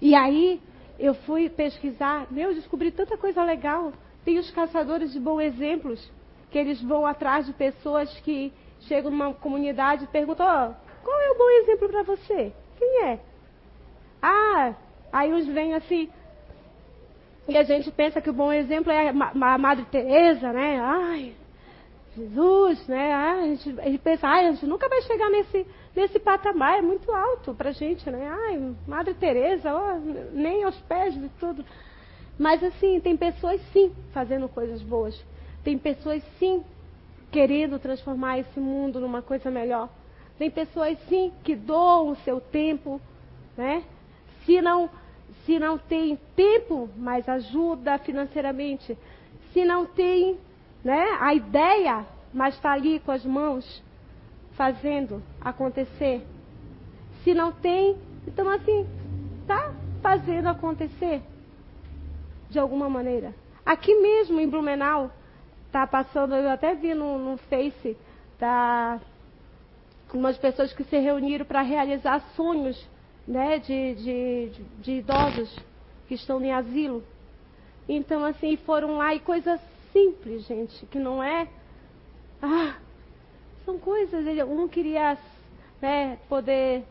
E 0.00 0.14
aí 0.14 0.60
eu 0.98 1.14
fui 1.14 1.50
pesquisar, 1.50 2.28
meu, 2.30 2.54
descobri 2.54 2.92
tanta 2.92 3.16
coisa 3.16 3.42
legal. 3.42 3.92
Tem 4.24 4.38
os 4.38 4.50
caçadores 4.52 5.12
de 5.12 5.18
bons 5.18 5.40
exemplos, 5.40 6.08
que 6.50 6.58
eles 6.58 6.80
vão 6.80 7.04
atrás 7.04 7.46
de 7.46 7.52
pessoas 7.52 8.08
que 8.20 8.52
chegam 8.82 9.10
numa 9.10 9.34
comunidade 9.34 10.04
e 10.04 10.06
perguntam, 10.06 10.46
oh, 10.46 11.04
qual 11.04 11.20
é 11.20 11.30
o 11.32 11.38
bom 11.38 11.50
exemplo 11.62 11.88
para 11.88 12.02
você? 12.04 12.52
Quem 12.78 13.02
é? 13.04 13.31
Ah, 14.22 14.74
aí 15.12 15.34
uns 15.34 15.46
vêm 15.46 15.74
assim, 15.74 16.08
e 17.48 17.56
a 17.56 17.64
gente 17.64 17.90
pensa 17.90 18.20
que 18.20 18.30
o 18.30 18.32
bom 18.32 18.52
exemplo 18.52 18.92
é 18.92 19.08
a 19.08 19.58
Madre 19.58 19.84
Teresa, 19.86 20.52
né? 20.52 20.78
Ai, 20.80 21.34
Jesus, 22.16 22.86
né? 22.86 23.12
Ah, 23.12 23.40
a, 23.42 23.46
gente, 23.48 23.80
a 23.80 23.84
gente 23.84 23.98
pensa, 23.98 24.28
ai, 24.28 24.46
a 24.46 24.52
gente 24.52 24.66
nunca 24.66 24.88
vai 24.88 25.02
chegar 25.02 25.28
nesse, 25.28 25.66
nesse 25.94 26.18
patamar, 26.20 26.78
é 26.78 26.82
muito 26.82 27.10
alto 27.10 27.52
pra 27.52 27.72
gente, 27.72 28.08
né? 28.10 28.28
Ai, 28.28 28.74
Madre 28.86 29.14
Teresa, 29.14 29.74
oh, 29.74 29.98
nem 30.32 30.62
aos 30.62 30.78
pés 30.82 31.14
de 31.14 31.28
tudo. 31.40 31.64
Mas 32.38 32.62
assim, 32.62 33.00
tem 33.00 33.16
pessoas 33.16 33.60
sim 33.72 33.92
fazendo 34.12 34.48
coisas 34.48 34.80
boas. 34.80 35.20
Tem 35.64 35.76
pessoas 35.76 36.22
sim 36.38 36.62
querendo 37.30 37.78
transformar 37.78 38.38
esse 38.38 38.60
mundo 38.60 39.00
numa 39.00 39.20
coisa 39.20 39.50
melhor. 39.50 39.88
Tem 40.38 40.50
pessoas 40.50 40.96
sim 41.08 41.32
que 41.42 41.56
doam 41.56 42.10
o 42.10 42.16
seu 42.16 42.40
tempo, 42.40 43.00
né? 43.56 43.82
Se 44.44 44.60
não 44.60 44.90
se 45.44 45.58
não 45.58 45.76
tem 45.76 46.18
tempo, 46.36 46.88
mas 46.96 47.28
ajuda 47.28 47.98
financeiramente. 47.98 48.96
Se 49.52 49.64
não 49.64 49.86
tem 49.86 50.38
né, 50.84 51.18
a 51.20 51.34
ideia, 51.34 52.06
mas 52.32 52.54
está 52.54 52.72
ali 52.72 53.00
com 53.00 53.10
as 53.10 53.24
mãos 53.24 53.82
fazendo 54.52 55.22
acontecer. 55.40 56.24
Se 57.24 57.34
não 57.34 57.52
tem, 57.52 57.96
então 58.26 58.48
assim, 58.48 58.86
está 59.40 59.72
fazendo 60.00 60.48
acontecer 60.48 61.22
de 62.50 62.58
alguma 62.58 62.88
maneira. 62.88 63.34
Aqui 63.64 63.94
mesmo 63.94 64.40
em 64.40 64.48
Blumenau, 64.48 65.10
está 65.66 65.86
passando, 65.86 66.34
eu 66.34 66.50
até 66.50 66.74
vi 66.74 66.94
no, 66.94 67.18
no 67.18 67.36
Face, 67.36 67.96
tá, 68.38 69.00
umas 70.12 70.36
pessoas 70.36 70.72
que 70.72 70.84
se 70.84 70.98
reuniram 70.98 71.46
para 71.46 71.62
realizar 71.62 72.20
sonhos 72.36 72.88
né, 73.26 73.58
de, 73.58 73.94
de, 73.94 74.50
de, 74.80 74.92
idosos 74.98 75.56
que 76.08 76.14
estão 76.14 76.42
em 76.42 76.52
asilo. 76.52 77.02
Então, 77.88 78.24
assim, 78.24 78.56
foram 78.58 78.96
lá 78.96 79.14
e 79.14 79.20
coisas 79.20 79.60
simples, 79.92 80.46
gente, 80.46 80.86
que 80.86 80.98
não 80.98 81.22
é. 81.22 81.48
Ah, 82.40 82.76
são 83.64 83.78
coisas. 83.78 84.24
Um 84.48 84.68
queria 84.68 85.16
né, 85.80 86.18
poder 86.28 86.84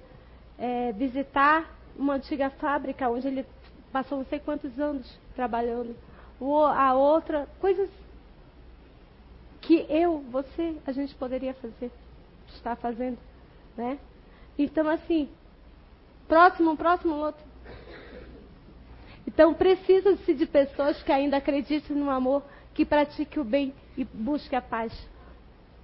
é, 0.58 0.92
visitar 0.94 1.70
uma 1.98 2.16
antiga 2.16 2.50
fábrica 2.50 3.10
onde 3.10 3.28
ele 3.28 3.46
passou 3.92 4.20
não 4.20 4.26
sei 4.26 4.40
quantos 4.40 4.80
anos 4.80 5.20
trabalhando. 5.36 5.96
A 6.76 6.94
outra, 6.96 7.48
coisas 7.60 7.90
que 9.62 9.86
eu, 9.90 10.20
você, 10.32 10.76
a 10.88 10.92
gente 10.92 11.14
poderia 11.16 11.54
fazer, 11.54 11.92
está 12.48 12.76
fazendo, 12.76 13.18
né? 13.78 14.00
Então, 14.58 14.90
assim, 14.90 15.30
Próximo, 16.32 16.78
próximo, 16.78 17.14
outro. 17.16 17.44
Então 19.28 19.54
precisa-se 19.54 20.34
de 20.34 20.46
pessoas 20.46 21.04
que 21.04 21.12
ainda 21.12 21.36
acreditem 21.36 21.94
no 21.94 22.10
amor, 22.10 22.42
que 22.74 22.86
pratiquem 22.86 23.42
o 23.42 23.44
bem 23.44 23.74
e 23.98 24.06
busquem 24.06 24.58
a 24.58 24.62
paz. 24.62 24.94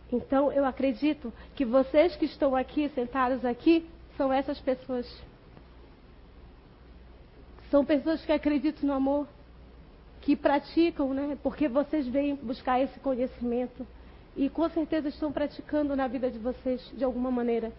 Então 0.10 0.50
eu 0.50 0.64
acredito 0.64 1.34
que 1.54 1.66
vocês 1.66 2.16
que 2.16 2.24
estão 2.24 2.56
aqui, 2.56 2.88
sentados 2.96 3.44
aqui, 3.44 3.86
são 4.16 4.32
essas 4.32 4.58
pessoas. 4.62 5.06
São 7.70 7.84
pessoas 7.84 8.24
que 8.24 8.32
acreditam 8.32 8.88
no 8.88 8.94
amor, 8.94 9.28
que 10.22 10.34
praticam, 10.34 11.14
né? 11.14 11.38
Porque 11.44 11.68
vocês 11.68 12.08
vêm 12.08 12.36
buscar 12.36 12.80
esse 12.80 12.98
conhecimento. 13.02 13.86
E 14.34 14.48
com 14.48 14.70
certeza 14.70 15.10
estão 15.10 15.30
praticando 15.30 15.94
na 15.94 16.08
vida 16.08 16.32
de 16.32 16.40
vocês 16.40 16.90
de 16.96 17.04
alguma 17.04 17.30
maneira. 17.30 17.70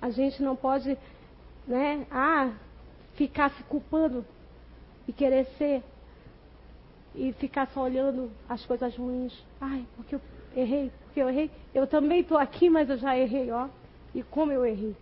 A 0.00 0.08
gente 0.08 0.42
não 0.42 0.56
pode 0.56 0.96
né? 1.68 2.06
Ah, 2.10 2.52
ficar 3.14 3.50
se 3.50 3.62
culpando 3.64 4.24
e 5.06 5.12
querer 5.12 5.44
ser 5.58 5.82
e 7.14 7.32
ficar 7.34 7.68
só 7.68 7.82
olhando 7.82 8.30
as 8.48 8.64
coisas 8.64 8.96
ruins. 8.96 9.32
Ai, 9.60 9.84
porque 9.94 10.14
eu 10.14 10.20
errei, 10.56 10.90
porque 11.04 11.20
eu 11.20 11.28
errei. 11.28 11.50
Eu 11.74 11.86
também 11.86 12.20
estou 12.20 12.38
aqui, 12.38 12.70
mas 12.70 12.88
eu 12.88 12.96
já 12.96 13.16
errei, 13.16 13.50
ó. 13.50 13.68
E 14.14 14.22
como 14.22 14.50
eu 14.50 14.64
errei. 14.64 14.96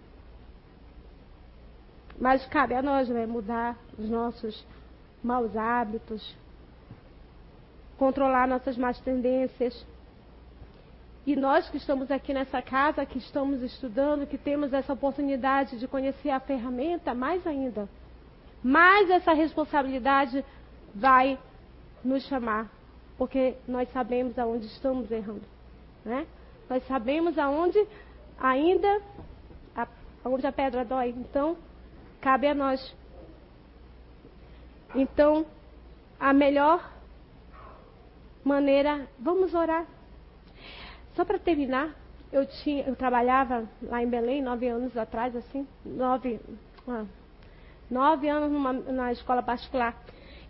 Mas 2.18 2.44
cabe 2.46 2.74
a 2.74 2.82
nós, 2.82 3.08
né, 3.08 3.26
mudar 3.26 3.76
os 3.98 4.08
nossos 4.08 4.66
maus 5.22 5.56
hábitos, 5.56 6.34
controlar 7.98 8.48
nossas 8.48 8.76
más 8.76 8.98
tendências 9.00 9.86
e 11.26 11.34
nós 11.34 11.68
que 11.68 11.76
estamos 11.76 12.08
aqui 12.08 12.32
nessa 12.32 12.62
casa, 12.62 13.04
que 13.04 13.18
estamos 13.18 13.60
estudando, 13.60 14.28
que 14.28 14.38
temos 14.38 14.72
essa 14.72 14.92
oportunidade 14.92 15.76
de 15.76 15.88
conhecer 15.88 16.30
a 16.30 16.38
ferramenta, 16.38 17.12
mais 17.14 17.44
ainda, 17.44 17.88
mais 18.62 19.10
essa 19.10 19.32
responsabilidade 19.32 20.44
vai 20.94 21.36
nos 22.04 22.24
chamar, 22.28 22.70
porque 23.18 23.56
nós 23.66 23.90
sabemos 23.92 24.38
aonde 24.38 24.66
estamos 24.66 25.10
errando, 25.10 25.42
né? 26.04 26.24
Nós 26.70 26.86
sabemos 26.86 27.36
aonde 27.36 27.84
ainda 28.38 29.00
a, 29.74 29.88
aonde 30.24 30.46
a 30.46 30.52
pedra 30.52 30.84
dói. 30.84 31.08
Então, 31.10 31.56
cabe 32.20 32.46
a 32.46 32.54
nós. 32.54 32.94
Então, 34.94 35.44
a 36.18 36.32
melhor 36.32 36.88
maneira, 38.44 39.08
vamos 39.18 39.54
orar. 39.54 39.86
Só 41.16 41.24
para 41.24 41.38
terminar, 41.38 41.96
eu, 42.30 42.44
tinha, 42.44 42.84
eu 42.84 42.94
trabalhava 42.94 43.66
lá 43.82 44.02
em 44.02 44.06
Belém, 44.06 44.42
nove 44.42 44.68
anos 44.68 44.94
atrás, 44.98 45.34
assim, 45.34 45.66
nove, 45.82 46.38
ah, 46.86 47.06
nove 47.90 48.28
anos 48.28 48.52
numa, 48.52 48.74
na 48.74 49.12
escola 49.12 49.42
particular. 49.42 49.98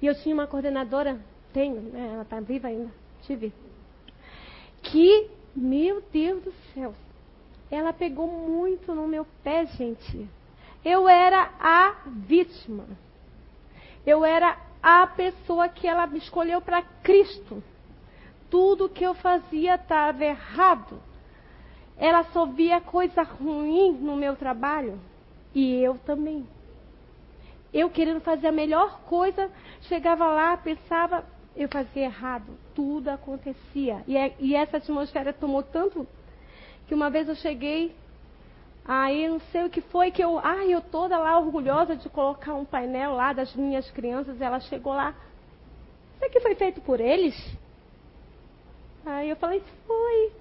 E 0.03 0.07
eu 0.07 0.15
tinha 0.17 0.35
uma 0.35 0.49
coordenadora, 0.49 1.21
tenho, 1.53 1.81
né, 1.81 2.11
ela 2.15 2.23
está 2.23 2.41
viva 2.41 2.67
ainda, 2.67 2.91
tive, 3.23 3.53
que, 4.83 5.31
meu 5.55 6.03
Deus 6.13 6.43
do 6.43 6.53
céu, 6.75 6.93
ela 7.71 7.93
pegou 7.93 8.27
muito 8.27 8.93
no 8.93 9.07
meu 9.07 9.25
pé, 9.45 9.67
gente. 9.67 10.29
Eu 10.85 11.09
era 11.09 11.51
a 11.61 11.95
vítima. 12.07 12.85
Eu 14.05 14.25
era 14.25 14.57
a 14.83 15.07
pessoa 15.07 15.69
que 15.69 15.87
ela 15.87 16.07
me 16.07 16.19
escolheu 16.19 16.61
para 16.61 16.83
Cristo 16.83 17.63
tudo 18.57 18.89
que 18.89 19.05
eu 19.05 19.13
fazia 19.13 19.75
estava 19.75 20.25
errado. 20.25 20.99
Ela 21.95 22.25
só 22.33 22.47
via 22.47 22.81
coisa 22.81 23.23
ruim 23.23 23.93
no 23.93 24.17
meu 24.17 24.35
trabalho 24.35 24.99
e 25.55 25.75
eu 25.83 25.99
também. 25.99 26.49
Eu 27.71 27.91
querendo 27.91 28.23
fazer 28.23 28.47
a 28.47 28.53
melhor 28.53 29.01
coisa, 29.01 29.51
chegava 29.83 30.27
lá, 30.29 30.57
pensava, 30.57 31.23
eu 31.55 31.69
fazia 31.69 32.05
errado. 32.05 32.47
Tudo 32.75 33.11
acontecia. 33.11 34.03
E, 34.07 34.17
é, 34.17 34.35
e 34.39 34.57
essa 34.57 34.79
atmosfera 34.79 35.35
tomou 35.35 35.63
tanto 35.63 36.09
que 36.89 36.95
uma 36.95 37.11
vez 37.11 37.29
eu 37.29 37.35
cheguei, 37.35 37.95
aí 38.87 39.29
não 39.29 39.41
sei 39.53 39.67
o 39.67 39.71
que 39.71 39.83
foi 39.83 40.11
que 40.11 40.25
eu, 40.25 40.39
ai, 40.39 40.73
eu 40.73 40.81
toda 40.81 41.19
lá 41.19 41.39
orgulhosa 41.39 41.95
de 41.95 42.09
colocar 42.09 42.55
um 42.55 42.65
painel 42.65 43.13
lá 43.13 43.35
das 43.35 43.55
minhas 43.55 43.91
crianças, 43.91 44.41
ela 44.41 44.61
chegou 44.61 44.95
lá. 44.95 45.15
Isso 46.15 46.25
aqui 46.25 46.41
foi 46.41 46.55
feito 46.55 46.81
por 46.81 47.01
eles? 47.01 47.37
Aí 49.07 49.31
eu 49.31 49.37
falei, 49.37 49.63
foi. 49.87 50.33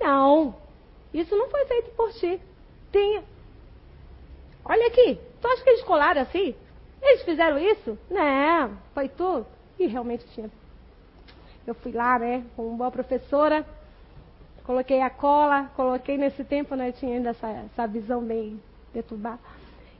Não, 0.00 0.54
isso 1.12 1.34
não 1.36 1.50
foi 1.50 1.66
feito 1.66 1.90
por 1.96 2.12
ti. 2.12 2.40
Tem. 2.92 3.22
Olha 4.64 4.86
aqui, 4.86 5.18
tu 5.40 5.48
acha 5.48 5.62
que 5.64 5.70
eles 5.70 5.82
colaram 5.82 6.22
assim? 6.22 6.54
Eles 7.02 7.22
fizeram 7.24 7.58
isso? 7.58 7.98
Não, 8.08 8.78
foi 8.94 9.08
tu. 9.08 9.44
E 9.80 9.86
realmente 9.86 10.24
tinha. 10.28 10.48
Eu 11.66 11.74
fui 11.74 11.90
lá, 11.90 12.18
né, 12.20 12.44
com 12.54 12.68
uma 12.68 12.76
boa 12.76 12.90
professora, 12.90 13.66
coloquei 14.64 15.00
a 15.00 15.10
cola, 15.10 15.70
coloquei 15.74 16.16
nesse 16.16 16.44
tempo, 16.44 16.74
né, 16.74 16.92
tinha 16.92 17.16
ainda 17.16 17.30
essa, 17.30 17.48
essa 17.48 17.86
visão 17.86 18.22
bem 18.22 18.60
deturbada. 18.94 19.40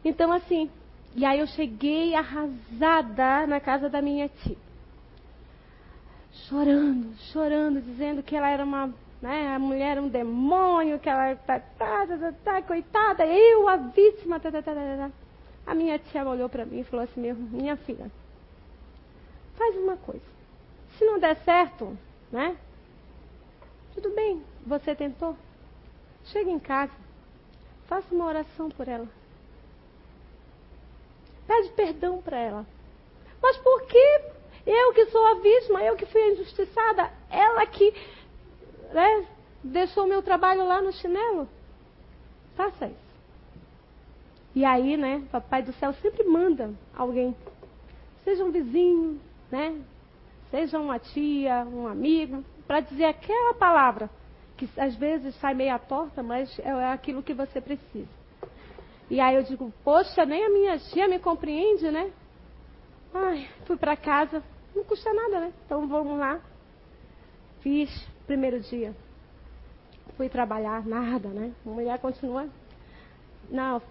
Então, 0.05 0.33
assim, 0.33 0.71
e 1.17 1.25
aí 1.25 1.41
eu 1.41 1.47
cheguei 1.49 2.15
arrasada 2.15 3.47
na 3.47 3.61
casa 3.61 3.89
da 3.89 4.01
minha 4.01 4.29
tia 4.29 4.70
chorando, 6.33 7.17
chorando, 7.33 7.81
dizendo 7.81 8.23
que 8.23 8.37
ela 8.37 8.49
era 8.49 8.65
uma, 8.65 8.93
né, 9.21 9.55
a 9.55 9.59
mulher 9.59 9.93
era 9.93 10.03
um 10.03 10.09
demônio, 10.09 10.99
que 10.99 11.09
ela 11.09 11.35
tá, 11.37 11.61
tá, 11.61 12.07
tá, 12.07 12.17
tá, 12.17 12.33
tá 12.45 12.63
coitada, 12.63 13.27
eu 13.27 13.69
a 13.69 13.77
vítima, 13.77 14.41
tá, 14.41 14.51
tá, 14.51 14.63
tá, 14.63 14.75
tá, 14.75 14.97
tá. 14.97 15.11
A 15.67 15.75
minha 15.75 15.99
tia 15.99 16.25
olhou 16.25 16.49
para 16.49 16.65
mim 16.65 16.81
e 16.81 16.85
falou 16.85 17.05
assim, 17.05 17.33
minha 17.33 17.77
filha, 17.77 18.11
faz 19.57 19.77
uma 19.77 19.97
coisa. 19.97 20.25
Se 20.97 21.05
não 21.05 21.19
der 21.19 21.37
certo, 21.45 21.97
né? 22.33 22.57
Tudo 23.95 24.11
bem, 24.11 24.43
você 24.67 24.95
tentou. 24.95 25.37
Chega 26.27 26.51
em 26.51 26.59
casa, 26.59 26.93
faça 27.87 28.15
uma 28.15 28.27
oração 28.27 28.71
por 28.71 28.89
ela. 28.89 29.09
Pede 31.47 31.71
perdão 31.71 32.23
para 32.23 32.39
ela. 32.39 32.67
Mas 33.43 33.57
por 33.59 33.83
que 33.87 34.21
eu 34.67 34.93
que 34.93 35.07
sou 35.07 35.27
a 35.27 35.35
vítima, 35.35 35.83
eu 35.83 35.97
que 35.97 36.07
fui 36.07 36.21
a 36.21 36.33
injustiçada, 36.33 37.11
ela 37.31 37.67
que 37.67 37.95
né, 38.93 39.27
deixou 39.63 40.07
meu 40.07 40.23
trabalho 40.23 40.67
lá 40.67 40.81
no 40.81 40.93
chinelo? 40.93 41.49
Faça 42.57 42.87
isso. 42.87 43.11
E 44.55 44.65
aí, 44.65 44.97
né, 44.97 45.23
Papai 45.31 45.63
do 45.63 45.73
Céu 45.75 45.93
sempre 45.95 46.25
manda 46.25 46.73
alguém, 46.97 47.35
seja 48.25 48.45
um 48.45 48.51
vizinho, 48.51 49.21
né, 49.51 49.81
seja 50.51 50.79
uma 50.79 50.99
tia, 50.99 51.65
um 51.65 51.87
amigo, 51.87 52.45
para 52.67 52.81
dizer 52.81 53.05
aquela 53.05 53.55
palavra 53.55 54.11
que 54.57 54.69
às 54.79 54.95
vezes 54.97 55.35
sai 55.37 55.55
meia 55.55 55.79
torta, 55.79 56.23
mas 56.23 56.59
é, 56.59 56.71
aquilo 56.93 57.23
que 57.23 57.33
você 57.33 57.61
precisa. 57.61 58.21
E 59.09 59.19
aí 59.19 59.35
eu 59.35 59.43
digo, 59.43 59.73
poxa, 59.83 60.25
nem 60.25 60.45
a 60.45 60.51
minha 60.51 60.79
tia 60.79 61.09
me 61.09 61.19
compreende, 61.19 61.91
né? 61.91 62.13
Ai, 63.13 63.49
fui 63.65 63.77
para 63.77 63.97
casa, 63.97 64.43
não 64.75 64.85
custa 64.85 65.13
nada, 65.13 65.41
né? 65.41 65.53
Então 65.65 65.87
vamos 65.89 66.19
lá. 66.19 66.41
Fiz 67.61 67.91
primeiro 68.27 68.61
dia. 68.61 68.95
Fui 70.17 70.29
trabalhar, 70.29 70.87
nada, 70.87 71.29
né? 71.29 71.53
A 71.67 71.69
mulher 71.69 71.99
continua. 71.99 72.49
Não, 73.51 73.83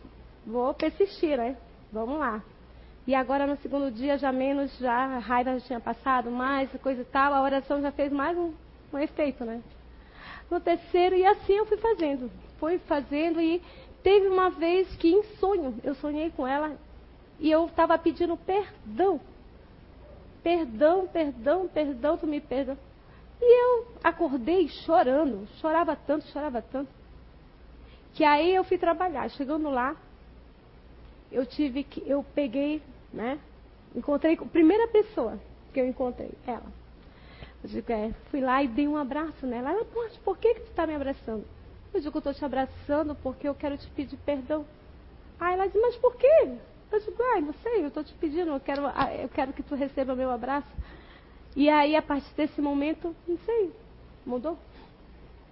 vou 0.46 0.74
persistir, 0.74 1.38
né? 1.38 1.58
Vamos 1.92 2.20
lá. 2.20 2.42
E 3.06 3.16
agora 3.16 3.48
no 3.48 3.58
segundo 3.58 3.92
dia 3.92 4.18
já 4.18 4.32
menos, 4.32 4.78
já 4.78 4.94
a 4.94 5.20
raiva 5.20 5.58
já 5.58 5.66
tinha 5.66 5.80
passado, 5.80 6.30
mais 6.30 6.70
coisa 6.82 7.02
e 7.02 7.06
tal, 7.06 7.34
a 7.34 7.42
oração 7.42 7.82
já 7.82 7.92
fez 7.92 8.12
mais 8.12 8.38
um, 8.38 8.54
um 8.94 9.00
efeito, 9.00 9.44
né? 9.44 9.62
No 10.50 10.60
terceiro, 10.60 11.16
e 11.16 11.26
assim 11.26 11.54
eu 11.54 11.66
fui 11.66 11.78
fazendo. 11.78 12.32
Fui 12.60 12.78
fazendo 12.80 13.42
e 13.42 13.62
teve 14.04 14.28
uma 14.28 14.50
vez 14.50 14.96
que 14.98 15.10
em 15.10 15.24
sonho 15.40 15.76
eu 15.84 15.96
sonhei 15.96 16.30
com 16.32 16.46
ela 16.48 16.78
e 17.40 17.50
eu 17.50 17.66
estava 17.66 17.98
pedindo 17.98 18.38
perdão. 18.38 19.20
Perdão, 20.44 21.08
perdão, 21.08 21.68
perdão, 21.68 22.18
tu 22.18 22.28
me 22.28 22.40
perdoa. 22.40 22.78
E 23.42 23.64
eu 23.64 23.88
acordei 24.04 24.68
chorando, 24.68 25.48
chorava 25.60 25.96
tanto, 25.96 26.28
chorava 26.28 26.62
tanto. 26.62 26.90
Que 28.14 28.24
aí 28.24 28.54
eu 28.54 28.64
fui 28.64 28.78
trabalhar. 28.78 29.30
Chegando 29.30 29.70
lá, 29.70 29.96
eu 31.32 31.46
tive 31.46 31.84
que, 31.84 32.04
eu 32.10 32.24
peguei, 32.36 32.82
né? 33.14 33.40
Encontrei 33.96 34.34
a 34.34 34.46
primeira 34.46 34.88
pessoa 34.88 35.40
que 35.74 35.80
eu 35.80 35.88
encontrei, 35.88 36.32
ela. 36.46 36.80
Eu 37.64 37.70
digo, 37.70 37.92
é, 37.92 38.12
fui 38.30 38.42
lá 38.42 38.64
e 38.64 38.68
dei 38.68 38.88
um 38.88 38.98
abraço 38.98 39.46
nela. 39.46 39.72
Ela, 39.72 39.86
poxa, 39.86 40.20
por 40.24 40.38
que, 40.38 40.54
que 40.56 40.62
tu 40.62 40.70
está 40.70 40.88
me 40.88 40.96
abraçando? 40.96 41.46
Eu 41.94 42.00
digo, 42.00 42.18
eu 42.18 42.20
estou 42.20 42.34
te 42.34 42.46
abraçando 42.46 43.16
porque 43.16 43.48
eu 43.48 43.56
quero 43.56 43.78
te 43.78 43.88
pedir 43.92 44.18
perdão. 44.18 44.66
Aí 45.40 45.54
ela 45.54 45.68
diz, 45.68 45.82
mas 45.82 45.96
por 45.98 46.16
quê? 46.16 46.58
Eu 46.92 47.00
digo, 47.00 47.24
ai, 47.34 47.42
não 47.42 47.54
sei, 47.54 47.84
eu 47.84 47.88
estou 47.88 48.04
te 48.04 48.14
pedindo, 48.16 48.52
eu 48.52 48.60
quero, 48.60 48.86
ah, 48.88 49.14
eu 49.14 49.30
quero 49.30 49.54
que 49.54 49.62
tu 49.62 49.76
receba 49.76 50.16
meu 50.16 50.32
abraço. 50.32 50.68
E 51.56 51.70
aí, 51.70 51.96
a 51.96 52.02
partir 52.02 52.34
desse 52.36 52.62
momento, 52.62 53.16
não 53.28 53.38
sei, 53.40 53.72
mudou. 54.26 54.58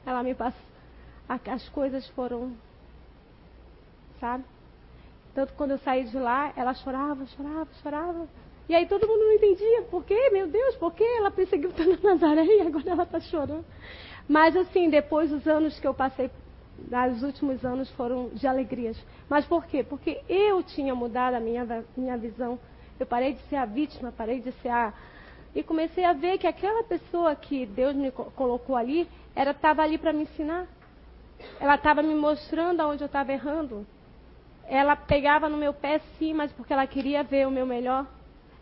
Ela 0.05 0.23
me 0.23 0.33
passou. 0.33 0.61
As 1.27 1.67
coisas 1.69 2.07
foram, 2.09 2.53
sabe? 4.19 4.45
Tanto 5.35 5.53
quando 5.53 5.71
eu 5.71 5.77
saí 5.79 6.05
de 6.05 6.17
lá, 6.17 6.53
ela 6.55 6.73
chorava, 6.73 7.25
chorava, 7.27 7.67
chorava. 7.83 8.27
E 8.69 8.73
aí 8.73 8.87
todo 8.87 9.07
mundo 9.07 9.19
não 9.19 9.33
entendia. 9.33 9.83
Por 9.83 10.03
quê? 10.03 10.29
Meu 10.31 10.47
Deus, 10.47 10.75
por 10.77 10.93
que 10.93 11.03
ela 11.03 11.29
perseguiu 11.29 11.71
tanto 11.77 12.03
Nazaré 12.03 12.43
e 12.43 12.61
agora 12.61 12.89
ela 12.89 13.03
está 13.03 13.19
chorando? 13.19 13.65
Mas 14.27 14.55
assim, 14.55 14.89
depois 14.89 15.29
dos 15.29 15.45
anos 15.47 15.79
que 15.79 15.87
eu 15.87 15.93
passei 15.93 16.29
os 17.13 17.23
últimos 17.23 17.65
anos 17.65 17.89
foram 17.91 18.29
de 18.29 18.47
alegrias. 18.47 18.97
Mas 19.29 19.45
por 19.45 19.65
quê? 19.65 19.83
Porque 19.83 20.21
eu 20.29 20.63
tinha 20.63 20.93
mudado 20.95 21.35
a 21.35 21.39
minha, 21.39 21.85
minha 21.95 22.17
visão. 22.17 22.59
Eu 22.99 23.05
parei 23.05 23.33
de 23.33 23.41
ser 23.43 23.57
a 23.57 23.65
vítima, 23.65 24.11
parei 24.11 24.39
de 24.39 24.51
ser 24.53 24.69
a. 24.69 24.93
E 25.53 25.63
comecei 25.63 26.03
a 26.03 26.13
ver 26.13 26.37
que 26.37 26.47
aquela 26.47 26.83
pessoa 26.83 27.35
que 27.35 27.65
Deus 27.65 27.95
me 27.95 28.11
colocou 28.11 28.75
ali, 28.75 29.07
ela 29.35 29.51
estava 29.51 29.81
ali 29.81 29.97
para 29.97 30.13
me 30.13 30.23
ensinar. 30.23 30.67
Ela 31.59 31.75
estava 31.75 32.01
me 32.01 32.15
mostrando 32.15 32.81
aonde 32.81 33.03
eu 33.03 33.07
estava 33.07 33.31
errando. 33.31 33.85
Ela 34.67 34.95
pegava 34.95 35.47
no 35.47 35.57
meu 35.57 35.73
pé 35.73 35.99
sim, 36.17 36.33
mas 36.33 36.51
porque 36.51 36.73
ela 36.73 36.85
queria 36.87 37.23
ver 37.23 37.47
o 37.47 37.51
meu 37.51 37.65
melhor. 37.65 38.05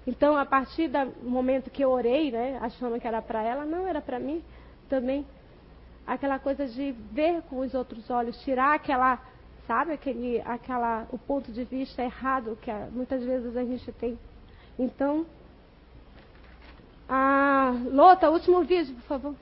Então, 0.07 0.37
a 0.37 0.45
partir 0.45 0.87
do 0.87 1.27
momento 1.27 1.71
que 1.71 1.83
eu 1.83 1.89
orei, 1.89 2.31
né, 2.31 2.59
achando 2.61 2.99
que 2.99 3.07
era 3.07 3.21
para 3.21 3.41
ela, 3.41 3.65
não 3.65 3.87
era 3.87 4.01
para 4.01 4.19
mim 4.19 4.43
também 4.87 5.25
aquela 6.05 6.39
coisa 6.39 6.67
de 6.67 6.91
ver 7.11 7.41
com 7.43 7.59
os 7.59 7.73
outros 7.73 8.09
olhos, 8.09 8.41
tirar 8.43 8.75
aquela, 8.75 9.19
sabe, 9.67 9.93
aquele, 9.93 10.41
aquela, 10.41 11.07
o 11.11 11.17
ponto 11.17 11.51
de 11.51 11.63
vista 11.63 12.03
errado 12.03 12.57
que 12.61 12.71
muitas 12.91 13.23
vezes 13.23 13.55
a 13.55 13.63
gente 13.63 13.91
tem. 13.93 14.17
Então, 14.77 15.25
a 17.07 17.73
Lota, 17.91 18.29
último 18.29 18.63
vídeo, 18.63 18.95
por 18.95 19.03
favor. 19.03 19.35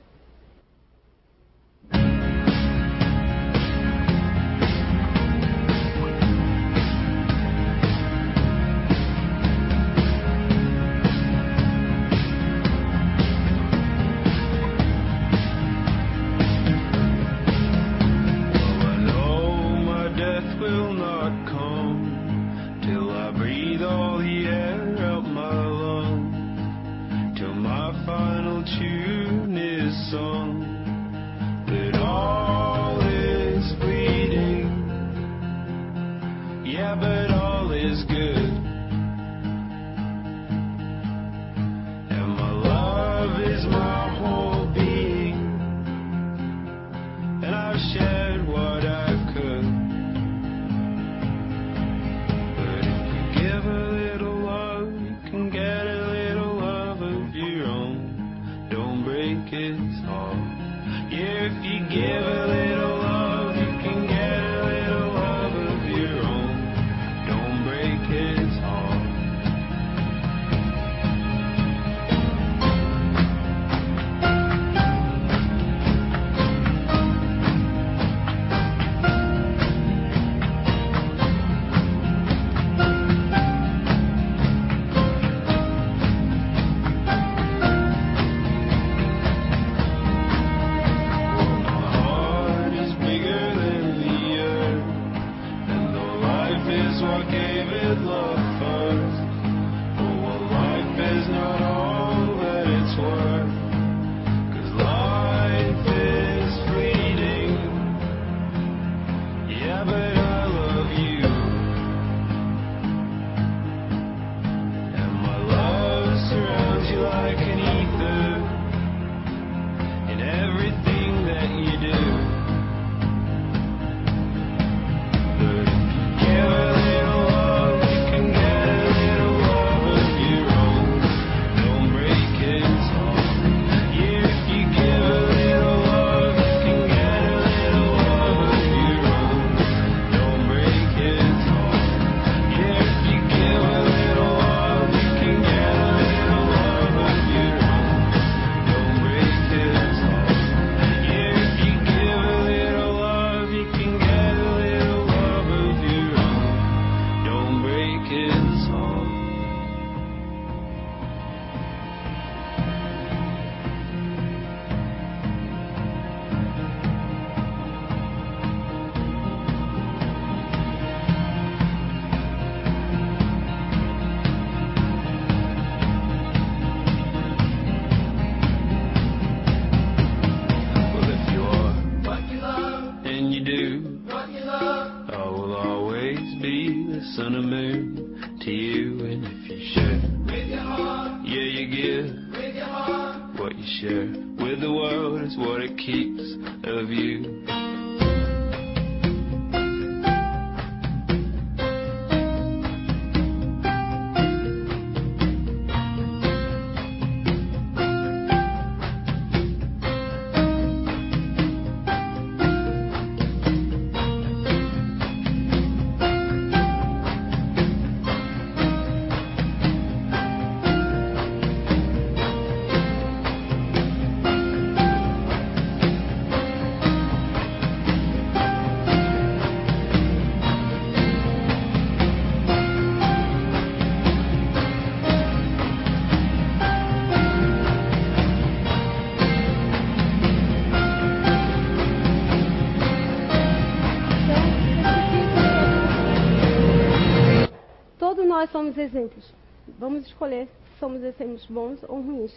Vamos 250.04 250.12
escolher 250.12 250.48
se 250.48 250.80
somos 250.80 251.02
exemplos 251.02 251.46
bons 251.46 251.82
ou 251.88 252.02
ruins. 252.02 252.34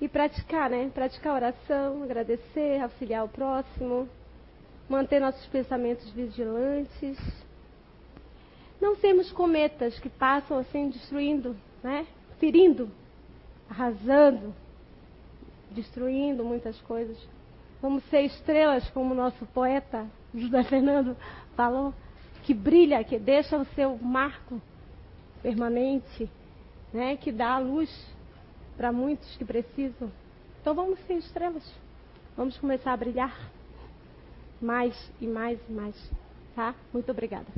E 0.00 0.06
praticar, 0.06 0.70
né? 0.70 0.88
Praticar 0.94 1.34
oração, 1.34 2.04
agradecer, 2.04 2.80
auxiliar 2.80 3.24
o 3.24 3.28
próximo, 3.28 4.08
manter 4.88 5.20
nossos 5.20 5.44
pensamentos 5.46 6.08
vigilantes. 6.10 7.18
Não 8.80 8.94
sermos 8.96 9.32
cometas 9.32 9.98
que 9.98 10.08
passam 10.08 10.58
assim 10.58 10.90
destruindo, 10.90 11.56
né? 11.82 12.06
Ferindo, 12.38 12.88
arrasando, 13.68 14.54
destruindo 15.72 16.44
muitas 16.44 16.80
coisas. 16.82 17.18
Vamos 17.80 18.04
ser 18.10 18.20
estrelas, 18.22 18.88
como 18.90 19.12
o 19.12 19.16
nosso 19.16 19.44
poeta 19.46 20.06
José 20.32 20.62
Fernando 20.70 21.16
falou, 21.56 21.92
que 22.44 22.54
brilha, 22.54 23.02
que 23.02 23.18
deixa 23.18 23.58
o 23.58 23.64
seu 23.74 23.98
marco 23.98 24.62
permanente, 25.42 26.30
né, 26.92 27.16
que 27.16 27.32
dá 27.32 27.54
a 27.54 27.58
luz 27.58 27.90
para 28.76 28.92
muitos 28.92 29.36
que 29.36 29.44
precisam. 29.44 30.10
Então 30.60 30.74
vamos 30.74 30.98
ser 31.06 31.14
estrelas. 31.14 31.64
Vamos 32.36 32.56
começar 32.58 32.92
a 32.92 32.96
brilhar 32.96 33.50
mais 34.60 35.10
e 35.20 35.26
mais 35.26 35.58
e 35.68 35.72
mais, 35.72 36.10
tá? 36.54 36.74
Muito 36.92 37.10
obrigada. 37.10 37.48